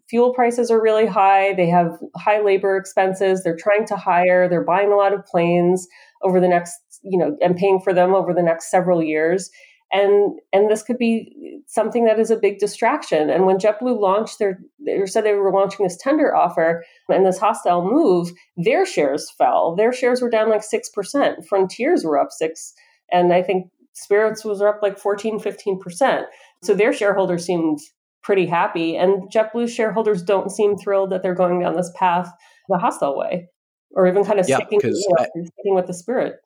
Fuel 0.10 0.34
prices 0.34 0.70
are 0.70 0.82
really 0.82 1.06
high. 1.06 1.54
They 1.54 1.68
have 1.68 1.98
high 2.16 2.42
labor 2.42 2.78
expenses. 2.78 3.44
They're 3.44 3.58
trying 3.58 3.86
to 3.88 3.96
hire. 3.96 4.50
They're 4.50 4.64
buying 4.64 4.92
a 4.92 4.98
lot 4.98 5.14
of 5.14 5.26
planes 5.26 5.88
over 6.24 6.40
the 6.40 6.48
next, 6.48 6.74
you 7.04 7.18
know, 7.18 7.38
and 7.42 7.56
paying 7.56 7.80
for 7.80 7.94
them 7.94 8.14
over 8.14 8.34
the 8.34 8.44
next 8.44 8.70
several 8.70 9.02
years 9.02 9.50
and 9.94 10.40
and 10.52 10.70
this 10.70 10.82
could 10.82 10.98
be 10.98 11.62
something 11.68 12.06
that 12.06 12.20
is 12.20 12.32
a 12.32 12.36
big 12.36 12.58
distraction. 12.58 13.30
And 13.30 13.46
when 13.46 13.58
JetBlue 13.58 14.00
launched 14.00 14.40
their, 14.40 14.60
they 14.86 15.06
said 15.06 15.24
they 15.24 15.34
were 15.34 15.52
launching 15.52 15.86
this 15.86 15.98
tender 15.98 16.36
offer 16.36 16.84
and 17.10 17.26
this 17.26 17.38
hostile 17.38 17.84
move, 17.84 18.32
their 18.58 18.86
shares 18.86 19.32
fell. 19.38 19.76
Their 19.76 19.94
shares 19.94 20.22
were 20.22 20.30
down 20.30 20.50
like 20.50 20.64
six 20.64 20.90
percent. 20.90 21.46
Frontiers 21.48 22.04
were 22.04 22.20
up 22.20 22.32
six, 22.32 22.74
and 23.12 23.32
I 23.32 23.44
think 23.44 23.68
Spirits 23.94 24.44
was 24.44 24.62
up 24.62 24.80
like 24.82 24.98
14, 24.98 25.40
15 25.40 25.80
percent. 25.80 26.26
So 26.64 26.74
their 26.74 26.92
shareholders 26.92 27.46
seemed 27.46 27.80
pretty 28.24 28.48
happy, 28.48 28.96
and 28.96 29.32
JetBlue 29.32 29.70
shareholders 29.70 30.24
don't 30.24 30.50
seem 30.50 30.76
thrilled 30.76 31.12
that 31.12 31.22
they're 31.22 31.36
going 31.36 31.60
down 31.60 31.76
this 31.76 31.92
path 31.96 32.32
the 32.68 32.80
hostile 32.80 33.16
way, 33.16 33.48
or 33.92 34.08
even 34.08 34.24
kind 34.24 34.40
of 34.40 34.50
yeah, 34.50 34.58
sticking, 34.58 34.80
you 34.82 34.90
know, 34.90 35.24
I, 35.24 35.26
sticking 35.26 35.76
with 35.76 35.86
the 35.86 35.94
Spirit. 35.94 36.38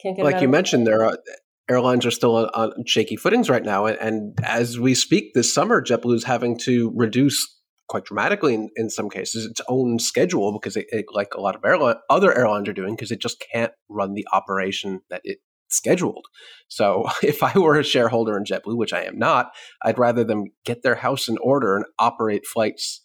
Can't 0.00 0.16
get 0.16 0.24
like 0.24 0.42
you 0.42 0.48
mentioned, 0.48 0.86
there 0.88 1.04
are 1.04 1.16
airlines 1.68 2.04
are 2.06 2.10
still 2.10 2.36
on, 2.36 2.46
on 2.54 2.84
shaky 2.86 3.16
footings 3.16 3.48
right 3.48 3.64
now. 3.64 3.86
And, 3.86 3.98
and, 3.98 4.38
as 4.44 4.78
we 4.78 4.94
speak 4.94 5.32
this 5.34 5.52
summer, 5.52 5.82
JetBlue 5.82 6.14
is 6.14 6.24
having 6.24 6.58
to 6.60 6.92
reduce 6.94 7.46
quite 7.88 8.04
dramatically 8.04 8.54
in, 8.54 8.70
in 8.76 8.90
some 8.90 9.10
cases 9.10 9.44
its 9.44 9.60
own 9.68 9.98
schedule 9.98 10.52
because 10.52 10.76
it, 10.76 10.86
it 10.90 11.06
like 11.12 11.34
a 11.34 11.40
lot 11.40 11.54
of 11.54 11.64
airline, 11.64 11.96
other 12.08 12.36
airlines 12.36 12.68
are 12.68 12.72
doing 12.72 12.94
because 12.94 13.10
it 13.10 13.20
just 13.20 13.44
can't 13.52 13.72
run 13.88 14.14
the 14.14 14.26
operation 14.32 15.00
that 15.10 15.20
it 15.24 15.38
scheduled. 15.68 16.26
So 16.68 17.04
if 17.22 17.42
I 17.42 17.58
were 17.58 17.78
a 17.78 17.84
shareholder 17.84 18.36
in 18.36 18.44
JetBlue, 18.44 18.76
which 18.76 18.92
I 18.92 19.04
am 19.04 19.18
not, 19.18 19.50
I'd 19.82 19.98
rather 19.98 20.24
them 20.24 20.44
get 20.64 20.82
their 20.82 20.96
house 20.96 21.28
in 21.28 21.38
order 21.38 21.76
and 21.76 21.84
operate 21.98 22.46
flights 22.46 23.03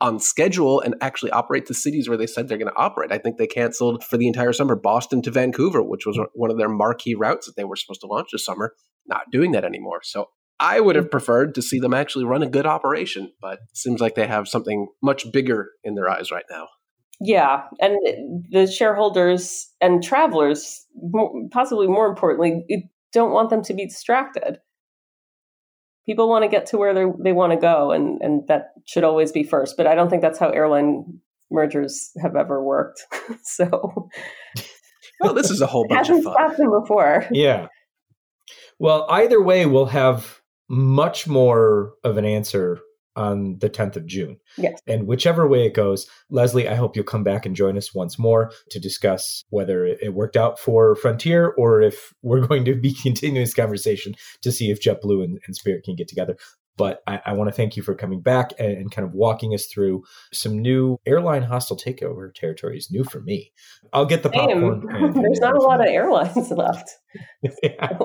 on 0.00 0.18
schedule 0.18 0.80
and 0.80 0.94
actually 1.00 1.30
operate 1.30 1.66
the 1.66 1.74
cities 1.74 2.08
where 2.08 2.18
they 2.18 2.26
said 2.26 2.48
they're 2.48 2.58
going 2.58 2.70
to 2.70 2.76
operate. 2.76 3.12
I 3.12 3.18
think 3.18 3.38
they 3.38 3.46
canceled 3.46 4.04
for 4.04 4.16
the 4.16 4.26
entire 4.26 4.52
summer 4.52 4.76
Boston 4.76 5.22
to 5.22 5.30
Vancouver, 5.30 5.82
which 5.82 6.04
was 6.06 6.18
one 6.34 6.50
of 6.50 6.58
their 6.58 6.68
marquee 6.68 7.14
routes 7.14 7.46
that 7.46 7.56
they 7.56 7.64
were 7.64 7.76
supposed 7.76 8.00
to 8.02 8.06
launch 8.06 8.28
this 8.32 8.44
summer, 8.44 8.74
not 9.06 9.30
doing 9.30 9.52
that 9.52 9.64
anymore. 9.64 10.00
So 10.02 10.26
I 10.60 10.80
would 10.80 10.96
have 10.96 11.06
mm. 11.06 11.10
preferred 11.10 11.54
to 11.54 11.62
see 11.62 11.78
them 11.78 11.94
actually 11.94 12.24
run 12.24 12.42
a 12.42 12.48
good 12.48 12.66
operation, 12.66 13.32
but 13.40 13.60
seems 13.72 14.00
like 14.00 14.14
they 14.14 14.26
have 14.26 14.48
something 14.48 14.88
much 15.02 15.30
bigger 15.32 15.70
in 15.82 15.94
their 15.94 16.08
eyes 16.08 16.30
right 16.30 16.44
now. 16.50 16.66
Yeah, 17.20 17.62
and 17.80 17.96
the 18.50 18.66
shareholders 18.66 19.70
and 19.80 20.02
travelers, 20.02 20.84
possibly 21.52 21.86
more 21.86 22.08
importantly, 22.08 22.64
don't 23.12 23.32
want 23.32 23.50
them 23.50 23.62
to 23.62 23.74
be 23.74 23.86
distracted 23.86 24.58
people 26.06 26.28
want 26.28 26.44
to 26.44 26.48
get 26.48 26.66
to 26.66 26.78
where 26.78 26.94
they 26.94 27.04
they 27.22 27.32
want 27.32 27.52
to 27.52 27.58
go, 27.58 27.92
and 27.92 28.20
and 28.20 28.46
that 28.48 28.72
should 28.84 29.04
always 29.04 29.32
be 29.32 29.42
first. 29.42 29.76
But 29.76 29.86
I 29.86 29.94
don't 29.94 30.10
think 30.10 30.22
that's 30.22 30.38
how 30.38 30.50
airline 30.50 31.20
mergers 31.50 32.10
have 32.22 32.36
ever 32.36 32.62
worked. 32.62 33.02
so, 33.42 34.10
well, 35.20 35.34
this 35.34 35.50
is 35.50 35.60
a 35.60 35.66
whole 35.66 35.86
bunch 35.88 36.08
hasn't 36.08 36.26
of 36.26 36.34
fun. 36.34 36.50
happened 36.50 36.72
before. 36.82 37.26
Yeah. 37.30 37.68
Well, 38.78 39.06
either 39.08 39.40
way, 39.40 39.66
we'll 39.66 39.86
have 39.86 40.40
much 40.68 41.26
more 41.26 41.92
of 42.02 42.16
an 42.16 42.24
answer 42.24 42.80
on 43.16 43.58
the 43.58 43.70
10th 43.70 43.96
of 43.96 44.06
June. 44.06 44.38
Yes. 44.56 44.80
And 44.86 45.06
whichever 45.06 45.46
way 45.46 45.66
it 45.66 45.74
goes, 45.74 46.06
Leslie, 46.30 46.68
I 46.68 46.74
hope 46.74 46.96
you'll 46.96 47.04
come 47.04 47.24
back 47.24 47.46
and 47.46 47.54
join 47.56 47.76
us 47.76 47.94
once 47.94 48.18
more 48.18 48.50
to 48.70 48.80
discuss 48.80 49.44
whether 49.50 49.84
it 49.84 50.14
worked 50.14 50.36
out 50.36 50.58
for 50.58 50.94
Frontier 50.96 51.54
or 51.56 51.80
if 51.80 52.12
we're 52.22 52.40
going 52.46 52.64
to 52.64 52.74
be 52.74 52.94
continuing 52.94 53.44
this 53.44 53.54
conversation 53.54 54.14
to 54.42 54.52
see 54.52 54.70
if 54.70 54.80
JetBlue 54.80 55.24
and, 55.24 55.38
and 55.46 55.56
Spirit 55.56 55.84
can 55.84 55.96
get 55.96 56.08
together. 56.08 56.36
But 56.76 57.02
I, 57.06 57.20
I 57.26 57.32
want 57.34 57.48
to 57.48 57.54
thank 57.54 57.76
you 57.76 57.82
for 57.82 57.94
coming 57.94 58.20
back 58.20 58.52
and, 58.58 58.72
and, 58.72 58.90
kind 58.90 59.06
of 59.06 59.14
walking 59.14 59.54
us 59.54 59.66
through 59.66 60.02
some 60.32 60.58
new 60.58 60.98
airline 61.06 61.42
hostile 61.42 61.76
takeover 61.76 62.34
territories, 62.34 62.88
new 62.90 63.04
for 63.04 63.20
me. 63.20 63.52
I'll 63.92 64.06
get 64.06 64.24
the 64.24 64.30
popcorn. 64.30 64.84
There's 65.14 65.38
not 65.38 65.56
a 65.56 65.60
lot 65.60 65.80
of 65.80 65.86
airlines 65.86 66.50
left. 66.50 66.90
yeah. 67.62 67.98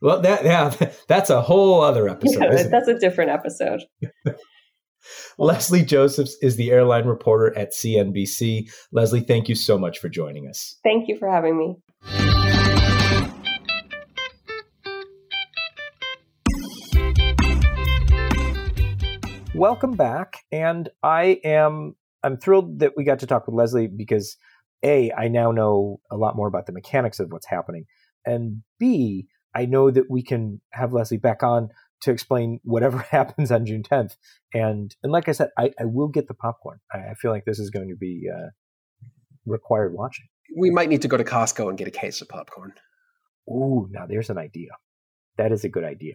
Well, 0.00 0.20
that 0.22 0.44
yeah, 0.44 0.90
that's 1.06 1.28
a 1.28 1.42
whole 1.42 1.82
other 1.82 2.08
episode. 2.08 2.40
Yeah, 2.40 2.62
that's 2.68 2.88
a 2.88 2.98
different 2.98 3.30
episode. 3.30 3.82
Leslie 5.38 5.84
Josephs 5.84 6.36
is 6.42 6.56
the 6.56 6.70
airline 6.70 7.06
reporter 7.06 7.56
at 7.56 7.72
CNBC. 7.72 8.70
Leslie, 8.92 9.20
thank 9.20 9.48
you 9.48 9.54
so 9.54 9.78
much 9.78 9.98
for 9.98 10.08
joining 10.08 10.48
us. 10.48 10.76
Thank 10.82 11.08
you 11.08 11.16
for 11.18 11.30
having 11.30 11.58
me. 11.58 11.76
Welcome 19.54 19.92
back, 19.92 20.38
and 20.50 20.88
I 21.04 21.40
am 21.44 21.94
I'm 22.24 22.36
thrilled 22.36 22.80
that 22.80 22.94
we 22.96 23.04
got 23.04 23.20
to 23.20 23.26
talk 23.26 23.46
with 23.46 23.54
Leslie 23.54 23.86
because 23.86 24.36
a 24.82 25.12
I 25.16 25.28
now 25.28 25.52
know 25.52 26.00
a 26.10 26.16
lot 26.16 26.34
more 26.34 26.48
about 26.48 26.66
the 26.66 26.72
mechanics 26.72 27.20
of 27.20 27.30
what's 27.30 27.46
happening, 27.46 27.84
and 28.26 28.62
b 28.80 29.28
I 29.54 29.66
know 29.66 29.92
that 29.92 30.10
we 30.10 30.24
can 30.24 30.60
have 30.72 30.92
Leslie 30.92 31.18
back 31.18 31.44
on 31.44 31.68
to 32.02 32.10
explain 32.10 32.60
whatever 32.64 32.98
happens 33.10 33.50
on 33.50 33.66
June 33.66 33.82
10th. 33.82 34.16
And 34.52 34.94
and 35.02 35.12
like 35.12 35.28
I 35.28 35.32
said, 35.32 35.50
I, 35.58 35.70
I 35.78 35.84
will 35.84 36.08
get 36.08 36.28
the 36.28 36.34
popcorn. 36.34 36.80
I, 36.92 37.10
I, 37.10 37.14
feel 37.14 37.30
like 37.30 37.44
this 37.44 37.58
is 37.58 37.70
going 37.70 37.88
to 37.88 37.96
be 37.96 38.28
uh, 38.32 38.48
required 39.46 39.94
watching. 39.94 40.26
We 40.56 40.70
might 40.70 40.88
need 40.88 41.02
to 41.02 41.08
go 41.08 41.16
to 41.16 41.24
Costco 41.24 41.68
and 41.68 41.78
get 41.78 41.88
a 41.88 41.92
case 41.92 42.20
of 42.20 42.28
popcorn. 42.28 42.74
Ooh, 43.48 43.88
now 43.90 44.06
there's 44.06 44.30
an 44.30 44.38
idea. 44.38 44.70
That 45.36 45.52
is 45.52 45.64
a 45.64 45.68
good 45.68 45.84
idea. 45.84 46.14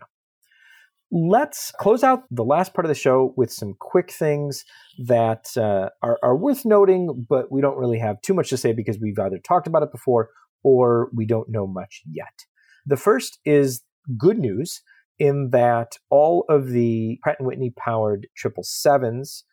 Let's 1.12 1.72
close 1.72 2.04
out 2.04 2.24
the 2.30 2.44
last 2.44 2.74
part 2.74 2.86
of 2.86 2.90
the 2.90 2.96
show 2.96 3.34
with 3.36 3.52
some 3.52 3.76
quick 3.80 4.12
things 4.12 4.64
that 5.08 5.48
uh, 5.58 5.90
are, 6.04 6.20
are 6.22 6.38
worth 6.38 6.66
noting, 6.66 7.26
but 7.28 7.52
we 7.52 7.62
don't 7.62 7.78
really 7.78 7.98
have 7.98 8.22
too 8.22 8.36
much 8.36 8.50
to 8.50 8.58
say 8.58 8.74
because 8.74 9.00
we've 9.00 9.18
either 9.18 9.40
talked 9.40 9.66
about 9.66 9.82
it 9.82 9.92
before 9.92 10.30
or 10.64 11.10
we 11.14 11.26
don't 11.26 11.50
know 11.50 11.66
much 11.66 12.04
yet. 12.06 12.46
The 12.86 12.98
first 12.98 13.40
is 13.44 13.82
good 14.18 14.38
news 14.38 14.82
in 15.20 15.50
that 15.52 15.98
all 16.10 16.46
of 16.50 16.70
the 16.70 17.20
Pratt 17.22 17.38
& 17.38 17.42
Whitney 17.42 17.72
powered 17.78 18.28
777s 18.44 19.44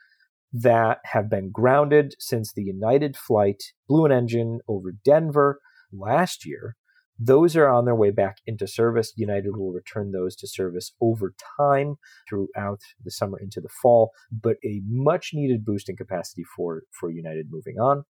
that 0.53 1.01
have 1.05 1.29
been 1.29 1.51
grounded 1.51 2.14
since 2.19 2.53
the 2.53 2.62
United 2.62 3.17
flight 3.17 3.62
blew 3.89 4.05
an 4.07 4.12
engine 4.12 4.61
over 4.69 4.93
Denver 5.05 5.61
last 5.93 6.47
year 6.47 6.77
Those 7.19 7.57
are 7.57 7.69
on 7.69 7.87
their 7.87 7.95
way 7.95 8.11
back 8.11 8.39
into 8.47 8.67
service. 8.67 9.12
United 9.17 9.57
will 9.57 9.73
return 9.73 10.12
those 10.12 10.37
to 10.37 10.47
service 10.47 10.93
over 11.01 11.35
time 11.59 11.97
throughout 12.29 12.81
the 13.03 13.11
summer 13.11 13.39
into 13.39 13.61
the 13.61 13.71
fall, 13.71 14.11
but 14.31 14.57
a 14.64 14.83
much 14.87 15.31
needed 15.33 15.64
boost 15.64 15.89
in 15.89 15.97
capacity 15.97 16.45
for, 16.57 16.83
for 16.93 17.11
United 17.11 17.47
moving 17.51 17.77
on. 17.79 18.05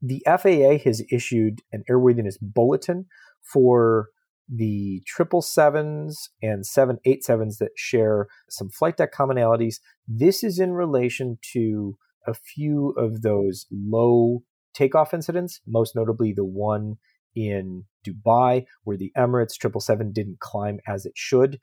The 0.00 0.22
FAA 0.26 0.84
has 0.84 1.02
issued 1.10 1.62
an 1.72 1.82
airworthiness 1.90 2.36
bulletin 2.40 3.06
for 3.42 4.08
the 4.48 5.02
triple 5.06 5.42
sevens 5.42 6.30
and 6.42 6.64
seven 6.64 6.98
eight 7.04 7.24
sevens 7.24 7.58
that 7.58 7.72
share 7.76 8.28
some 8.48 8.70
flight 8.70 8.96
deck 8.96 9.12
commonalities. 9.12 9.76
This 10.06 10.42
is 10.42 10.58
in 10.58 10.72
relation 10.72 11.38
to 11.52 11.96
a 12.26 12.34
few 12.34 12.90
of 12.96 13.22
those 13.22 13.66
low 13.70 14.42
takeoff 14.74 15.12
incidents, 15.14 15.60
most 15.66 15.94
notably 15.94 16.32
the 16.32 16.44
one 16.44 16.96
in 17.34 17.84
Dubai, 18.06 18.64
where 18.84 18.96
the 18.96 19.12
Emirates 19.16 19.52
777 19.60 20.12
didn't 20.12 20.40
climb 20.40 20.78
as 20.86 21.04
it 21.04 21.12
should. 21.14 21.58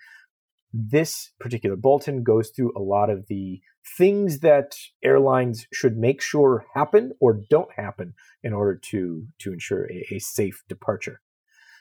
This 0.74 1.32
particular 1.40 1.76
bulletin 1.76 2.24
goes 2.24 2.50
through 2.50 2.74
a 2.76 2.82
lot 2.82 3.10
of 3.10 3.28
the 3.28 3.62
things 3.98 4.40
that 4.40 4.76
airlines 5.04 5.68
should 5.72 5.98
make 5.98 6.22
sure 6.22 6.66
happen 6.74 7.14
or 7.20 7.40
don't 7.50 7.72
happen 7.76 8.14
in 8.44 8.52
order 8.52 8.76
to, 8.76 9.26
to 9.40 9.54
ensure 9.54 9.86
a, 9.92 10.16
a 10.16 10.20
safe 10.20 10.64
departure. 10.68 11.22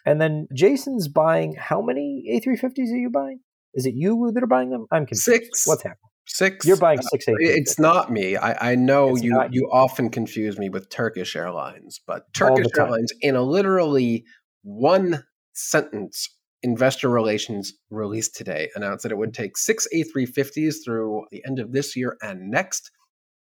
And 0.07 0.21
then 0.21 0.49
Jason's 0.55 1.09
buying 1.09 1.55
how 1.59 1.81
many 1.81 2.25
A350s 2.31 2.93
are 2.93 2.97
you 2.97 3.11
buying? 3.11 3.41
Is 3.75 3.87
it 3.87 3.95
you 3.97 4.31
that 4.35 4.43
are 4.43 4.47
buying 4.47 4.71
them? 4.71 4.87
I'm 4.93 5.07
confused. 5.07 5.25
Six. 5.25 5.67
What's 5.67 5.83
happening? 5.83 5.99
Six. 6.27 6.67
You're 6.67 6.77
buying 6.77 6.99
uh, 6.99 7.03
six. 7.03 7.29
Uh, 7.29 7.33
it's 7.39 7.79
not 7.79 8.11
me. 8.11 8.37
I, 8.37 8.73
I 8.73 8.75
know 8.77 9.11
it's 9.11 9.23
you. 9.23 9.43
You 9.51 9.69
often 9.73 10.11
confuse 10.11 10.59
me 10.59 10.69
with 10.69 10.89
Turkish 10.89 11.37
Airlines, 11.37 12.01
but 12.07 12.33
Turkish 12.33 12.67
Airlines, 12.79 13.13
in 13.21 13.37
a 13.37 13.43
literally 13.43 14.25
one 14.63 15.25
sentence, 15.53 16.29
investor 16.63 17.11
relations 17.11 17.75
released 17.91 18.35
today 18.35 18.71
announced 18.75 19.03
that 19.03 19.13
it 19.13 19.19
would 19.19 19.35
take 19.35 19.59
six 19.59 19.87
A350s 19.95 20.77
through 20.85 21.27
the 21.31 21.43
end 21.47 21.59
of 21.59 21.73
this 21.73 21.95
year 21.95 22.17
and 22.23 22.51
next, 22.51 22.91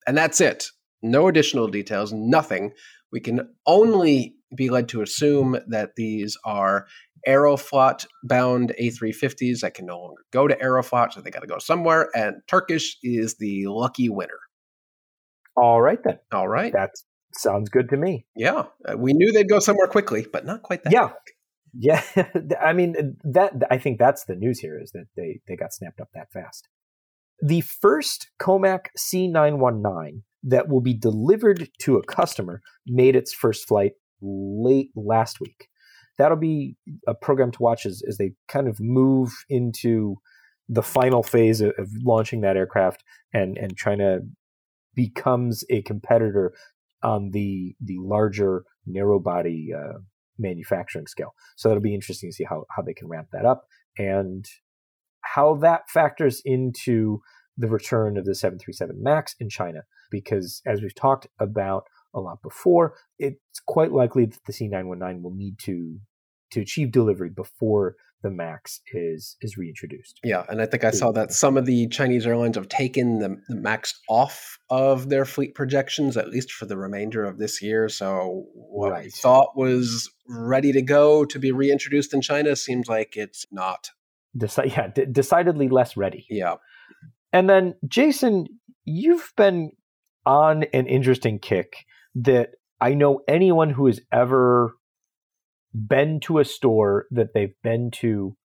and 0.05 0.17
that's 0.17 0.41
it. 0.41 0.67
No 1.01 1.27
additional 1.27 1.67
details. 1.67 2.11
Nothing. 2.11 2.71
We 3.11 3.19
can 3.19 3.49
only 3.65 4.35
be 4.55 4.69
led 4.69 4.89
to 4.89 5.01
assume 5.01 5.57
that 5.67 5.95
these 5.95 6.37
are 6.45 6.87
Aeroflot 7.27 8.05
bound 8.23 8.73
A350s 8.79 9.61
that 9.61 9.73
can 9.73 9.85
no 9.85 9.99
longer 9.99 10.23
go 10.31 10.47
to 10.47 10.55
Aeroflot, 10.55 11.13
so 11.13 11.21
they 11.21 11.31
got 11.31 11.41
to 11.41 11.47
go 11.47 11.59
somewhere. 11.59 12.09
And 12.15 12.41
Turkish 12.47 12.97
is 13.01 13.35
the 13.37 13.65
lucky 13.67 14.09
winner. 14.09 14.39
All 15.55 15.81
right, 15.81 15.99
then. 16.03 16.19
All 16.31 16.47
right. 16.47 16.73
That 16.73 16.91
sounds 17.35 17.69
good 17.69 17.89
to 17.89 17.97
me. 17.97 18.25
Yeah. 18.35 18.65
Uh, 18.85 18.97
we 18.97 19.13
knew 19.13 19.31
they'd 19.31 19.49
go 19.49 19.59
somewhere 19.59 19.87
quickly, 19.87 20.25
but 20.31 20.45
not 20.45 20.63
quite 20.63 20.83
that 20.83 20.93
Yeah. 20.93 21.09
Quick. 21.09 21.35
Yeah. 21.73 22.03
I 22.61 22.73
mean, 22.73 23.17
that 23.23 23.53
I 23.69 23.77
think 23.77 23.99
that's 23.99 24.25
the 24.25 24.35
news 24.35 24.59
here 24.59 24.79
is 24.79 24.91
that 24.91 25.05
they, 25.15 25.39
they 25.47 25.55
got 25.55 25.73
snapped 25.73 25.99
up 25.99 26.09
that 26.13 26.31
fast. 26.31 26.67
The 27.41 27.61
first 27.61 28.29
Comac 28.39 28.87
C919 28.97 30.21
that 30.43 30.67
will 30.67 30.81
be 30.81 30.93
delivered 30.93 31.69
to 31.79 31.97
a 31.97 32.03
customer 32.03 32.61
made 32.85 33.15
its 33.15 33.33
first 33.33 33.67
flight 33.67 33.93
late 34.23 34.89
last 34.95 35.39
week 35.39 35.67
that'll 36.17 36.37
be 36.37 36.75
a 37.07 37.13
program 37.13 37.51
to 37.51 37.61
watch 37.61 37.85
as, 37.85 38.01
as 38.07 38.17
they 38.17 38.33
kind 38.47 38.67
of 38.67 38.79
move 38.79 39.31
into 39.49 40.15
the 40.69 40.83
final 40.83 41.23
phase 41.23 41.61
of, 41.61 41.73
of 41.77 41.89
launching 42.03 42.41
that 42.41 42.57
aircraft 42.57 43.03
and 43.33 43.57
and 43.57 43.77
to 43.77 44.21
becomes 44.95 45.63
a 45.69 45.81
competitor 45.81 46.53
on 47.01 47.31
the 47.31 47.75
the 47.81 47.97
larger 47.99 48.63
narrow 48.85 49.19
body 49.19 49.69
uh, 49.75 49.99
manufacturing 50.37 51.07
scale. 51.07 51.33
So 51.55 51.67
that'll 51.67 51.81
be 51.81 51.95
interesting 51.95 52.29
to 52.29 52.35
see 52.35 52.45
how 52.45 52.65
how 52.75 52.81
they 52.81 52.93
can 52.93 53.07
ramp 53.07 53.29
that 53.33 53.45
up 53.45 53.65
and 53.97 54.45
how 55.21 55.55
that 55.55 55.89
factors 55.89 56.41
into 56.45 57.21
the 57.57 57.67
return 57.67 58.17
of 58.17 58.25
the 58.25 58.33
737 58.33 59.01
Max 59.01 59.35
in 59.39 59.49
China. 59.49 59.81
Because 60.09 60.61
as 60.65 60.81
we've 60.81 60.95
talked 60.95 61.27
about 61.39 61.83
a 62.13 62.19
lot 62.19 62.41
before, 62.41 62.95
it's 63.19 63.59
quite 63.65 63.91
likely 63.91 64.25
that 64.25 64.39
the 64.45 64.53
C919 64.53 65.21
will 65.21 65.35
need 65.35 65.57
to 65.59 65.99
to 66.51 66.61
achieve 66.61 66.91
delivery 66.91 67.31
before 67.31 67.95
the 68.23 68.31
Max 68.31 68.79
is 68.93 69.35
is 69.41 69.57
reintroduced. 69.57 70.19
Yeah, 70.23 70.45
and 70.49 70.61
I 70.61 70.65
think 70.65 70.83
I 70.83 70.91
saw 70.91 71.11
that 71.11 71.31
some 71.31 71.57
of 71.57 71.65
the 71.65 71.87
Chinese 71.89 72.25
airlines 72.25 72.55
have 72.55 72.69
taken 72.69 73.19
the, 73.19 73.37
the 73.49 73.55
Max 73.55 73.99
off 74.09 74.57
of 74.69 75.09
their 75.09 75.25
fleet 75.25 75.53
projections, 75.53 76.17
at 76.17 76.29
least 76.29 76.51
for 76.51 76.65
the 76.65 76.77
remainder 76.77 77.25
of 77.25 77.37
this 77.37 77.61
year. 77.61 77.89
So 77.89 78.45
what 78.55 78.91
right. 78.91 79.03
we 79.03 79.09
thought 79.11 79.55
was 79.55 80.09
ready 80.27 80.71
to 80.71 80.81
go 80.81 81.25
to 81.25 81.37
be 81.37 81.51
reintroduced 81.51 82.13
in 82.13 82.21
China 82.21 82.55
seems 82.55 82.87
like 82.87 83.15
it's 83.15 83.45
not. 83.51 83.89
Deci- 84.37 84.71
yeah, 84.77 84.87
d- 84.87 85.05
decidedly 85.11 85.67
less 85.67 85.97
ready. 85.97 86.25
Yeah. 86.29 86.55
And 87.33 87.49
then, 87.49 87.75
Jason, 87.87 88.47
you've 88.85 89.33
been 89.35 89.71
on 90.25 90.63
an 90.73 90.87
interesting 90.87 91.39
kick 91.39 91.85
that 92.15 92.51
I 92.79 92.93
know 92.93 93.21
anyone 93.27 93.71
who 93.71 93.87
has 93.87 94.01
ever 94.11 94.75
been 95.73 96.19
to 96.21 96.39
a 96.39 96.45
store 96.45 97.05
that 97.11 97.33
they've 97.33 97.55
been 97.63 97.91
to 97.91 98.35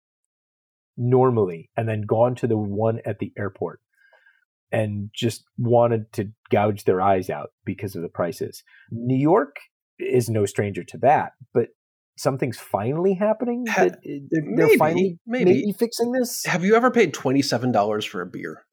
normally 0.97 1.71
and 1.77 1.89
then 1.89 2.03
gone 2.03 2.35
to 2.37 2.47
the 2.47 2.57
one 2.57 3.01
at 3.05 3.19
the 3.19 3.33
airport 3.39 3.81
and 4.73 5.11
just 5.15 5.45
wanted 5.57 6.13
to 6.13 6.31
gouge 6.51 6.85
their 6.85 7.01
eyes 7.01 7.31
out 7.31 7.51
because 7.65 7.97
of 7.97 8.03
the 8.03 8.09
prices. 8.09 8.63
New 8.91 9.19
York 9.19 9.57
is 9.99 10.29
no 10.29 10.47
stranger 10.47 10.85
to 10.85 10.99
that, 10.99 11.33
but 11.53 11.69
something's 12.17 12.59
finally 12.59 13.15
happening. 13.15 13.65
That 13.65 13.93
uh, 13.93 13.97
they're, 14.31 14.43
maybe, 14.43 14.57
they're 14.57 14.79
finally 14.79 15.19
maybe. 15.27 15.53
maybe 15.53 15.73
fixing 15.79 16.13
this. 16.13 16.45
Have 16.45 16.65
you 16.65 16.75
ever 16.75 16.91
paid 16.91 17.15
twenty 17.15 17.43
seven 17.43 17.73
dollars 17.73 18.05
for 18.05 18.21
a 18.21 18.27
beer? 18.27 18.65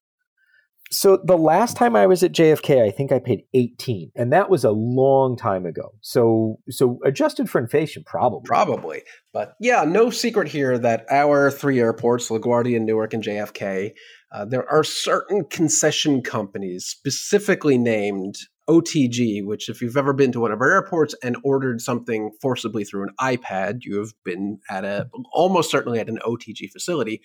So 0.91 1.17
the 1.23 1.37
last 1.37 1.75
time 1.75 1.95
I 1.95 2.05
was 2.05 2.21
at 2.23 2.31
JFK, 2.31 2.83
I 2.83 2.91
think 2.91 3.11
I 3.11 3.17
paid 3.17 3.43
18, 3.53 4.11
and 4.15 4.31
that 4.31 4.49
was 4.49 4.63
a 4.63 4.71
long 4.71 5.35
time 5.35 5.65
ago. 5.65 5.93
So 6.01 6.59
so 6.69 6.99
adjusted 7.03 7.49
for 7.49 7.59
inflation, 7.59 8.03
probably. 8.05 8.45
Probably. 8.45 9.01
But 9.33 9.55
yeah, 9.59 9.83
no 9.83 10.11
secret 10.11 10.47
here 10.47 10.77
that 10.77 11.05
our 11.09 11.49
three 11.49 11.79
airports, 11.79 12.29
LaGuardia, 12.29 12.79
Newark, 12.79 13.13
and 13.13 13.23
JFK, 13.23 13.93
uh, 14.31 14.45
there 14.45 14.69
are 14.71 14.83
certain 14.83 15.45
concession 15.45 16.21
companies 16.21 16.85
specifically 16.85 17.77
named 17.79 18.35
OTG, 18.69 19.45
which 19.45 19.69
if 19.69 19.81
you've 19.81 19.97
ever 19.97 20.13
been 20.13 20.31
to 20.31 20.39
one 20.39 20.51
of 20.51 20.61
our 20.61 20.71
airports 20.71 21.15
and 21.23 21.37
ordered 21.43 21.81
something 21.81 22.31
forcibly 22.41 22.83
through 22.83 23.03
an 23.03 23.15
iPad, 23.19 23.79
you 23.81 23.99
have 23.99 24.13
been 24.23 24.59
at 24.69 24.85
a 24.85 25.09
almost 25.33 25.71
certainly 25.71 25.99
at 25.99 26.09
an 26.09 26.19
OTG 26.25 26.69
facility. 26.71 27.21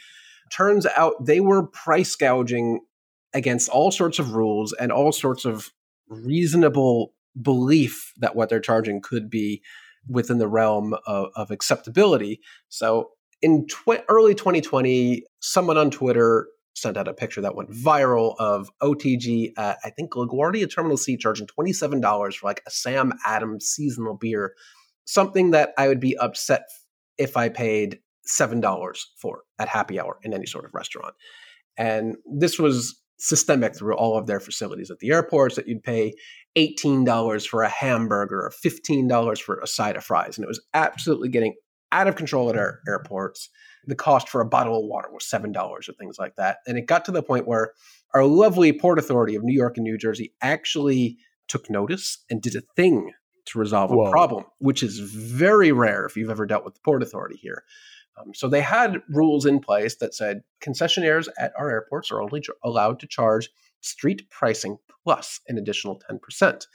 Turns 0.51 0.87
out 0.97 1.25
they 1.25 1.41
were 1.41 1.67
price 1.67 2.15
gouging 2.17 2.81
against 3.33 3.68
all 3.68 3.91
sorts 3.91 4.18
of 4.18 4.33
rules 4.33 4.72
and 4.74 4.91
all 4.91 5.12
sorts 5.12 5.45
of 5.45 5.70
reasonable 6.09 7.14
belief 7.41 8.12
that 8.18 8.35
what 8.35 8.49
they're 8.49 8.61
charging 8.61 9.01
could 9.01 9.31
be 9.31 9.62
within 10.09 10.39
the 10.39 10.49
realm 10.49 10.95
of, 11.07 11.28
of 11.37 11.51
acceptability. 11.51 12.41
So 12.68 13.11
in 13.43 13.66
tw- 13.66 14.05
early 14.09 14.35
2020, 14.35 15.24
someone 15.41 15.78
on 15.78 15.91
Twitter 15.91 16.49
sent 16.74 16.97
out 16.97 17.09
a 17.09 17.14
picture 17.14 17.41
that 17.41 17.55
went 17.55 17.70
viral 17.70 18.35
of 18.39 18.70
OTG 18.83 19.53
I 19.59 19.91
think, 19.97 20.12
LaGuardia 20.12 20.72
Terminal 20.72 20.97
C 20.97 21.16
charging 21.16 21.47
$27 21.47 22.35
for 22.35 22.47
like 22.47 22.62
a 22.66 22.70
Sam 22.70 23.12
Adams 23.26 23.66
seasonal 23.66 24.16
beer, 24.16 24.55
something 25.05 25.51
that 25.51 25.72
I 25.76 25.89
would 25.89 26.01
be 26.01 26.16
upset 26.16 26.62
if 27.18 27.37
I 27.37 27.49
paid 27.49 27.99
$7 28.26 28.99
for 29.20 29.43
at 29.59 29.68
happy 29.68 30.01
hour 30.01 30.18
in 30.22 30.33
any 30.33 30.47
sort 30.47 30.64
of 30.64 30.74
restaurant. 30.74 31.14
And 31.76 32.16
this 32.24 32.59
was 32.59 33.01
systemic 33.21 33.77
through 33.77 33.95
all 33.95 34.16
of 34.16 34.27
their 34.27 34.41
facilities 34.41 34.91
at 34.91 34.99
the 34.99 35.11
airports 35.11 35.55
that 35.55 35.68
you'd 35.68 35.83
pay 35.83 36.14
$18 36.57 37.47
for 37.47 37.62
a 37.62 37.68
hamburger 37.68 38.41
or 38.41 38.51
$15 38.51 39.41
for 39.41 39.61
a 39.61 39.66
side 39.66 39.97
of 39.97 40.05
fries. 40.05 40.37
And 40.37 40.45
it 40.45 40.49
was 40.49 40.62
absolutely 40.75 41.29
getting 41.29 41.55
out 41.93 42.09
of 42.09 42.16
control 42.16 42.49
at 42.49 42.57
our 42.57 42.81
airports. 42.89 43.51
The 43.87 43.95
cost 43.95 44.29
for 44.29 44.41
a 44.41 44.47
bottle 44.47 44.79
of 44.79 44.87
water 44.87 45.09
was 45.12 45.25
$7 45.25 45.55
or 45.57 45.81
things 45.93 46.16
like 46.18 46.37
that. 46.37 46.59
And 46.66 46.79
it 46.79 46.87
got 46.87 47.05
to 47.05 47.12
the 47.12 47.23
point 47.23 47.47
where 47.47 47.73
our 48.14 48.25
lovely 48.25 48.73
Port 48.73 48.99
Authority 48.99 49.37
of 49.37 49.45
New 49.45 49.55
York 49.55 49.77
and 49.77 49.85
New 49.85 49.99
Jersey 49.99 50.33
actually 50.43 51.18
took 51.47 51.68
notice 51.71 52.25
and 52.31 52.41
did 52.41 52.57
a 52.57 52.62
thing 52.75 53.12
to 53.47 53.59
resolve 53.59 53.91
Whoa. 53.91 54.07
a 54.07 54.11
problem, 54.11 54.45
which 54.59 54.83
is 54.83 54.99
very 54.99 55.73
rare 55.73 56.07
if 56.07 56.16
you've 56.16 56.31
ever 56.31 56.47
dealt 56.47 56.64
with 56.64 56.75
the 56.75 56.81
Port 56.81 57.03
Authority 57.03 57.37
here. 57.37 57.64
Um, 58.21 58.35
so 58.35 58.49
they 58.49 58.61
had 58.61 58.99
rules 59.09 59.47
in 59.47 59.61
place 59.61 59.97
that 59.97 60.14
said 60.14 60.43
concessionaires 60.62 61.29
at 61.39 61.53
our 61.59 61.71
airports 61.71 62.11
are 62.11 62.21
only 62.21 62.43
allowed 62.64 63.01
to 63.01 63.07
charge 63.07 63.49
street 63.81 64.29
pricing 64.31 64.79
plus 65.05 65.41
an 65.49 65.59
additional 65.59 66.01
10%. 66.11 66.66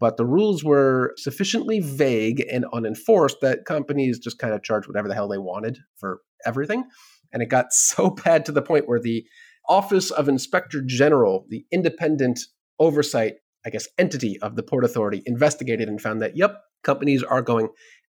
But 0.00 0.16
the 0.16 0.26
rules 0.26 0.62
were 0.62 1.12
sufficiently 1.16 1.80
vague 1.80 2.44
and 2.50 2.64
unenforced 2.72 3.40
that 3.42 3.64
companies 3.64 4.18
just 4.18 4.38
kind 4.38 4.54
of 4.54 4.62
charged 4.62 4.86
whatever 4.86 5.08
the 5.08 5.14
hell 5.14 5.28
they 5.28 5.38
wanted 5.38 5.78
for 5.96 6.20
everything. 6.46 6.84
And 7.32 7.42
it 7.42 7.46
got 7.46 7.66
so 7.72 8.10
bad 8.10 8.44
to 8.46 8.52
the 8.52 8.62
point 8.62 8.88
where 8.88 9.00
the 9.00 9.26
Office 9.68 10.10
of 10.10 10.28
Inspector 10.28 10.80
General, 10.86 11.44
the 11.50 11.66
independent 11.70 12.40
oversight, 12.78 13.34
I 13.66 13.70
guess, 13.70 13.88
entity 13.98 14.38
of 14.40 14.56
the 14.56 14.62
Port 14.62 14.84
Authority, 14.84 15.22
investigated 15.26 15.88
and 15.88 16.00
found 16.00 16.22
that, 16.22 16.36
yep, 16.36 16.62
companies 16.82 17.22
are 17.22 17.42
going 17.42 17.68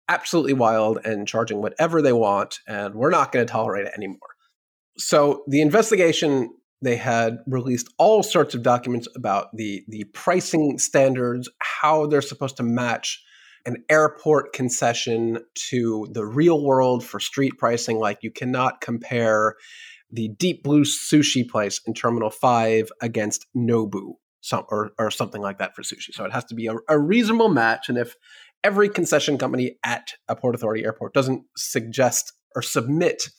absolutely 0.10 0.54
wild 0.54 1.00
and 1.06 1.28
charging 1.28 1.62
whatever 1.62 2.02
they 2.02 2.14
want, 2.14 2.60
and 2.68 2.96
we're 2.96 3.10
not 3.10 3.32
going 3.32 3.46
to 3.46 3.52
tolerate 3.52 3.88
it 3.88 3.94
anymore. 3.96 4.20
So 4.98 5.44
the 5.48 5.62
investigation 5.62 6.50
they 6.82 6.96
had 6.96 7.40
released 7.48 7.92
all 7.98 8.22
sorts 8.22 8.54
of 8.54 8.62
documents 8.62 9.08
about 9.16 9.48
the 9.54 9.84
the 9.88 10.06
pricing 10.14 10.78
standards, 10.78 11.50
how 11.60 12.06
they're 12.06 12.22
supposed 12.22 12.58
to 12.58 12.64
match 12.64 13.24
an 13.66 13.84
airport 13.90 14.54
concession 14.54 15.40
to 15.70 16.08
the 16.12 16.26
real 16.26 16.64
world 16.64 17.04
for 17.04 17.20
street 17.20 17.54
pricing. 17.58 18.00
Like 18.00 18.20
you 18.22 18.32
cannot 18.32 18.80
compare 18.80 19.56
the 20.12 20.30
Deep 20.30 20.64
Blue 20.64 20.84
sushi 20.84 21.48
place 21.48 21.82
in 21.86 21.94
Terminal 21.94 22.30
Five 22.30 22.90
against 23.02 23.46
Nobu, 23.56 24.14
some, 24.42 24.64
or 24.70 24.92
or 24.98 25.12
something 25.12 25.42
like 25.42 25.58
that 25.58 25.76
for 25.76 25.82
sushi. 25.82 26.14
So 26.14 26.26
it 26.26 26.32
has 26.32 26.46
to 26.46 26.56
be 26.56 26.68
a, 26.68 26.76
a 26.88 27.00
reasonable 27.00 27.50
match. 27.50 27.90
And 27.90 27.98
if 27.98 28.16
every 28.68 28.90
concession 28.90 29.38
company 29.38 29.78
at 29.86 30.10
a 30.28 30.36
Port 30.36 30.54
Authority 30.54 30.84
airport 30.84 31.14
doesn't 31.14 31.44
suggest 31.56 32.34
or 32.54 32.62
submit 32.62 33.30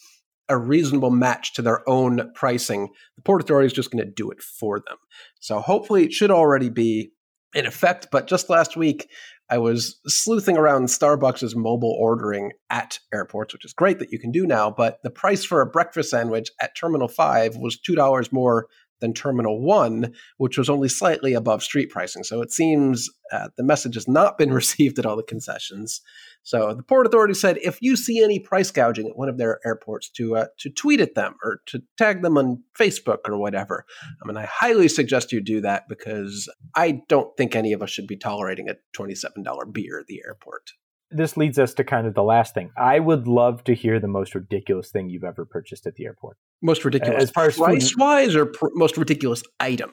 a 0.48 0.56
reasonable 0.56 1.10
match 1.10 1.52
to 1.52 1.60
their 1.60 1.86
own 1.86 2.32
pricing, 2.34 2.88
the 3.16 3.22
Port 3.22 3.42
Authority 3.42 3.66
is 3.66 3.74
just 3.74 3.90
going 3.90 4.02
to 4.02 4.10
do 4.10 4.30
it 4.30 4.40
for 4.40 4.80
them. 4.80 4.96
So 5.38 5.60
hopefully 5.60 6.04
it 6.04 6.14
should 6.14 6.30
already 6.30 6.70
be 6.70 7.12
in 7.54 7.66
effect. 7.66 8.08
But 8.10 8.26
just 8.26 8.48
last 8.48 8.74
week, 8.74 9.06
I 9.50 9.58
was 9.58 10.00
sleuthing 10.06 10.56
around 10.56 10.86
Starbucks' 10.86 11.54
mobile 11.54 11.94
ordering 12.00 12.52
at 12.70 12.98
airports, 13.12 13.52
which 13.52 13.66
is 13.66 13.74
great 13.74 13.98
that 13.98 14.10
you 14.10 14.18
can 14.18 14.32
do 14.32 14.46
now. 14.46 14.70
But 14.70 14.98
the 15.02 15.10
price 15.10 15.44
for 15.44 15.60
a 15.60 15.66
breakfast 15.66 16.08
sandwich 16.08 16.48
at 16.58 16.74
Terminal 16.74 17.08
5 17.08 17.56
was 17.56 17.78
$2 17.86 18.32
more 18.32 18.66
than 19.01 19.14
Terminal 19.14 19.61
1, 19.61 20.12
which 20.36 20.59
was 20.59 20.70
only 20.70 20.88
slightly 20.88 21.34
above 21.34 21.62
street 21.62 21.90
pricing. 21.90 22.24
So 22.24 22.42
it 22.42 22.53
seems 22.53 23.09
uh, 23.32 23.49
the 23.57 23.62
message 23.62 23.94
has 23.94 24.09
not 24.09 24.38
been 24.38 24.53
received 24.53 24.99
at 24.99 25.07
all 25.07 25.16
the 25.16 25.22
concessions. 25.22 26.01
So 26.42 26.74
the 26.74 26.82
Port 26.82 27.07
Authority 27.07 27.34
said 27.34 27.59
if 27.59 27.78
you 27.82 27.96
see 27.96 28.22
any 28.22 28.38
price 28.38 28.70
gouging 28.70 29.09
at 29.09 29.16
one 29.18 29.28
of 29.28 29.38
their 29.38 29.61
airports, 29.66 30.09
to 30.11 30.36
uh, 30.36 30.46
to 30.61 30.70
tweet 30.70 31.01
at 31.01 31.14
them 31.14 31.34
or 31.42 31.61
to 31.66 31.82
tag 31.99 32.22
them 32.22 32.38
on 32.38 32.62
Facebook 32.78 33.18
or 33.26 33.36
whatever. 33.36 33.84
I 34.22 34.26
mean, 34.26 34.36
I 34.36 34.46
highly 34.46 34.88
suggest 34.88 35.32
you 35.32 35.40
do 35.40 35.61
that 35.61 35.88
because 35.88 36.49
I 36.74 37.03
don't 37.09 37.36
think 37.36 37.55
any 37.55 37.72
of 37.72 37.82
us 37.82 37.90
should 37.90 38.07
be 38.07 38.16
tolerating 38.16 38.68
a 38.68 38.76
twenty-seven 38.94 39.42
dollar 39.42 39.66
beer 39.66 39.99
at 40.01 40.07
the 40.07 40.22
airport 40.24 40.72
this 41.11 41.36
leads 41.36 41.59
us 41.59 41.74
to 41.74 41.84
kind 41.84 42.06
of 42.06 42.14
the 42.14 42.22
last 42.22 42.54
thing. 42.54 42.70
I 42.76 42.98
would 42.98 43.26
love 43.26 43.64
to 43.64 43.74
hear 43.74 43.98
the 43.98 44.09
most 44.09 44.34
ridiculous 44.34 44.90
thing 44.90 45.09
you've 45.09 45.24
ever 45.24 45.44
purchased 45.44 45.86
at 45.86 45.94
the 45.94 46.04
airport. 46.04 46.36
Most 46.62 46.84
ridiculous, 46.84 47.24
as 47.24 47.30
far 47.30 47.46
as 47.46 47.56
price 47.56 47.96
wise, 47.96 48.34
or 48.34 48.46
pr- 48.46 48.68
most 48.74 48.96
ridiculous 48.96 49.42
item. 49.61 49.92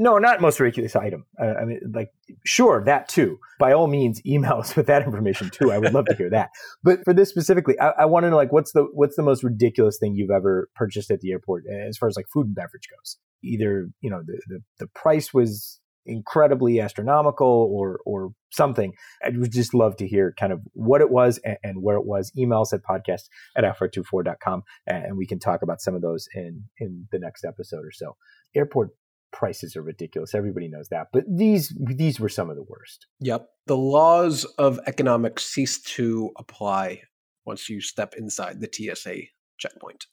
No, 0.00 0.18
not 0.18 0.40
most 0.40 0.60
ridiculous 0.60 0.94
item. 0.94 1.26
Uh, 1.40 1.54
I 1.60 1.64
mean, 1.64 1.80
like, 1.92 2.10
sure, 2.44 2.84
that 2.84 3.08
too. 3.08 3.40
By 3.58 3.72
all 3.72 3.88
means, 3.88 4.24
email 4.24 4.52
us 4.58 4.76
with 4.76 4.86
that 4.86 5.02
information 5.02 5.50
too. 5.50 5.72
I 5.72 5.78
would 5.78 5.92
love 5.92 6.06
to 6.06 6.14
hear 6.14 6.30
that. 6.30 6.50
But 6.84 7.04
for 7.04 7.12
this 7.12 7.28
specifically, 7.28 7.78
I, 7.80 7.90
I 8.00 8.04
want 8.04 8.24
to 8.24 8.30
know, 8.30 8.36
like, 8.36 8.52
what's 8.52 8.72
the 8.72 8.86
what's 8.94 9.16
the 9.16 9.22
most 9.22 9.42
ridiculous 9.42 9.98
thing 9.98 10.14
you've 10.14 10.30
ever 10.30 10.68
purchased 10.74 11.10
at 11.10 11.20
the 11.20 11.32
airport 11.32 11.64
as 11.66 11.98
far 11.98 12.08
as 12.08 12.16
like 12.16 12.26
food 12.32 12.46
and 12.46 12.54
beverage 12.54 12.88
goes? 12.96 13.16
Either 13.42 13.88
you 14.00 14.10
know 14.10 14.22
the 14.24 14.40
the, 14.48 14.60
the 14.78 14.86
price 14.88 15.34
was 15.34 15.80
incredibly 16.08 16.80
astronomical 16.80 17.70
or 17.72 18.00
or 18.06 18.30
something. 18.50 18.94
I 19.24 19.30
would 19.30 19.52
just 19.52 19.74
love 19.74 19.96
to 19.96 20.06
hear 20.06 20.34
kind 20.38 20.52
of 20.52 20.60
what 20.72 21.00
it 21.00 21.10
was 21.10 21.38
and, 21.44 21.58
and 21.62 21.82
where 21.82 21.96
it 21.96 22.06
was. 22.06 22.32
Emails 22.36 22.72
at 22.72 22.82
podcast 22.82 23.28
at 23.56 23.64
fr24.com 23.64 24.62
and 24.86 25.16
we 25.16 25.26
can 25.26 25.38
talk 25.38 25.62
about 25.62 25.80
some 25.80 25.94
of 25.94 26.02
those 26.02 26.28
in 26.34 26.64
in 26.78 27.06
the 27.12 27.18
next 27.18 27.44
episode 27.44 27.84
or 27.84 27.92
so. 27.92 28.16
Airport 28.54 28.90
prices 29.32 29.76
are 29.76 29.82
ridiculous. 29.82 30.34
Everybody 30.34 30.68
knows 30.68 30.88
that. 30.88 31.08
But 31.12 31.24
these 31.28 31.76
these 31.78 32.18
were 32.18 32.28
some 32.28 32.50
of 32.50 32.56
the 32.56 32.64
worst. 32.64 33.06
Yep. 33.20 33.46
The 33.66 33.76
laws 33.76 34.44
of 34.56 34.80
economics 34.86 35.44
cease 35.44 35.80
to 35.82 36.30
apply 36.38 37.02
once 37.44 37.68
you 37.68 37.80
step 37.80 38.14
inside 38.16 38.60
the 38.60 38.70
TSA 38.72 39.22
checkpoint. 39.58 40.06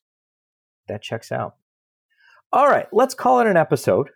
That 0.87 1.01
checks 1.01 1.31
out. 1.31 1.55
All 2.51 2.67
right, 2.67 2.87
let's 2.93 3.13
call 3.13 3.39
it 3.39 3.47
an 3.47 3.57
episode 3.57 4.09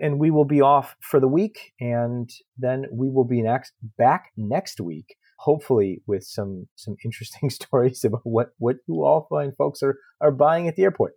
and 0.00 0.18
we 0.18 0.30
will 0.30 0.44
be 0.44 0.60
off 0.60 0.96
for 1.00 1.20
the 1.20 1.28
week 1.28 1.72
and 1.80 2.30
then 2.58 2.86
we 2.92 3.08
will 3.08 3.24
be 3.24 3.42
next 3.42 3.72
back 3.96 4.32
next 4.36 4.80
week 4.80 5.16
hopefully 5.38 6.02
with 6.06 6.24
some 6.24 6.66
some 6.76 6.96
interesting 7.04 7.50
stories 7.58 8.04
about 8.04 8.20
what 8.24 8.50
what 8.58 8.76
you 8.86 9.04
all 9.04 9.26
fine 9.30 9.52
folks 9.56 9.82
are 9.82 9.98
are 10.20 10.30
buying 10.30 10.66
at 10.66 10.76
the 10.76 10.82
airport. 10.82 11.14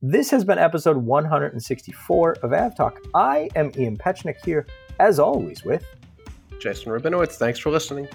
This 0.00 0.30
has 0.30 0.44
been 0.44 0.58
episode 0.58 0.96
164 0.98 2.32
of 2.44 2.50
avtalk 2.52 2.98
i 3.16 3.48
am 3.56 3.72
ian 3.76 3.96
petchenik 3.96 4.36
here 4.44 4.64
as 5.00 5.18
always 5.18 5.64
with 5.64 5.84
jason 6.60 6.92
rabinowitz 6.92 7.34
thanks 7.34 7.58
for 7.58 7.70
listening 7.70 8.06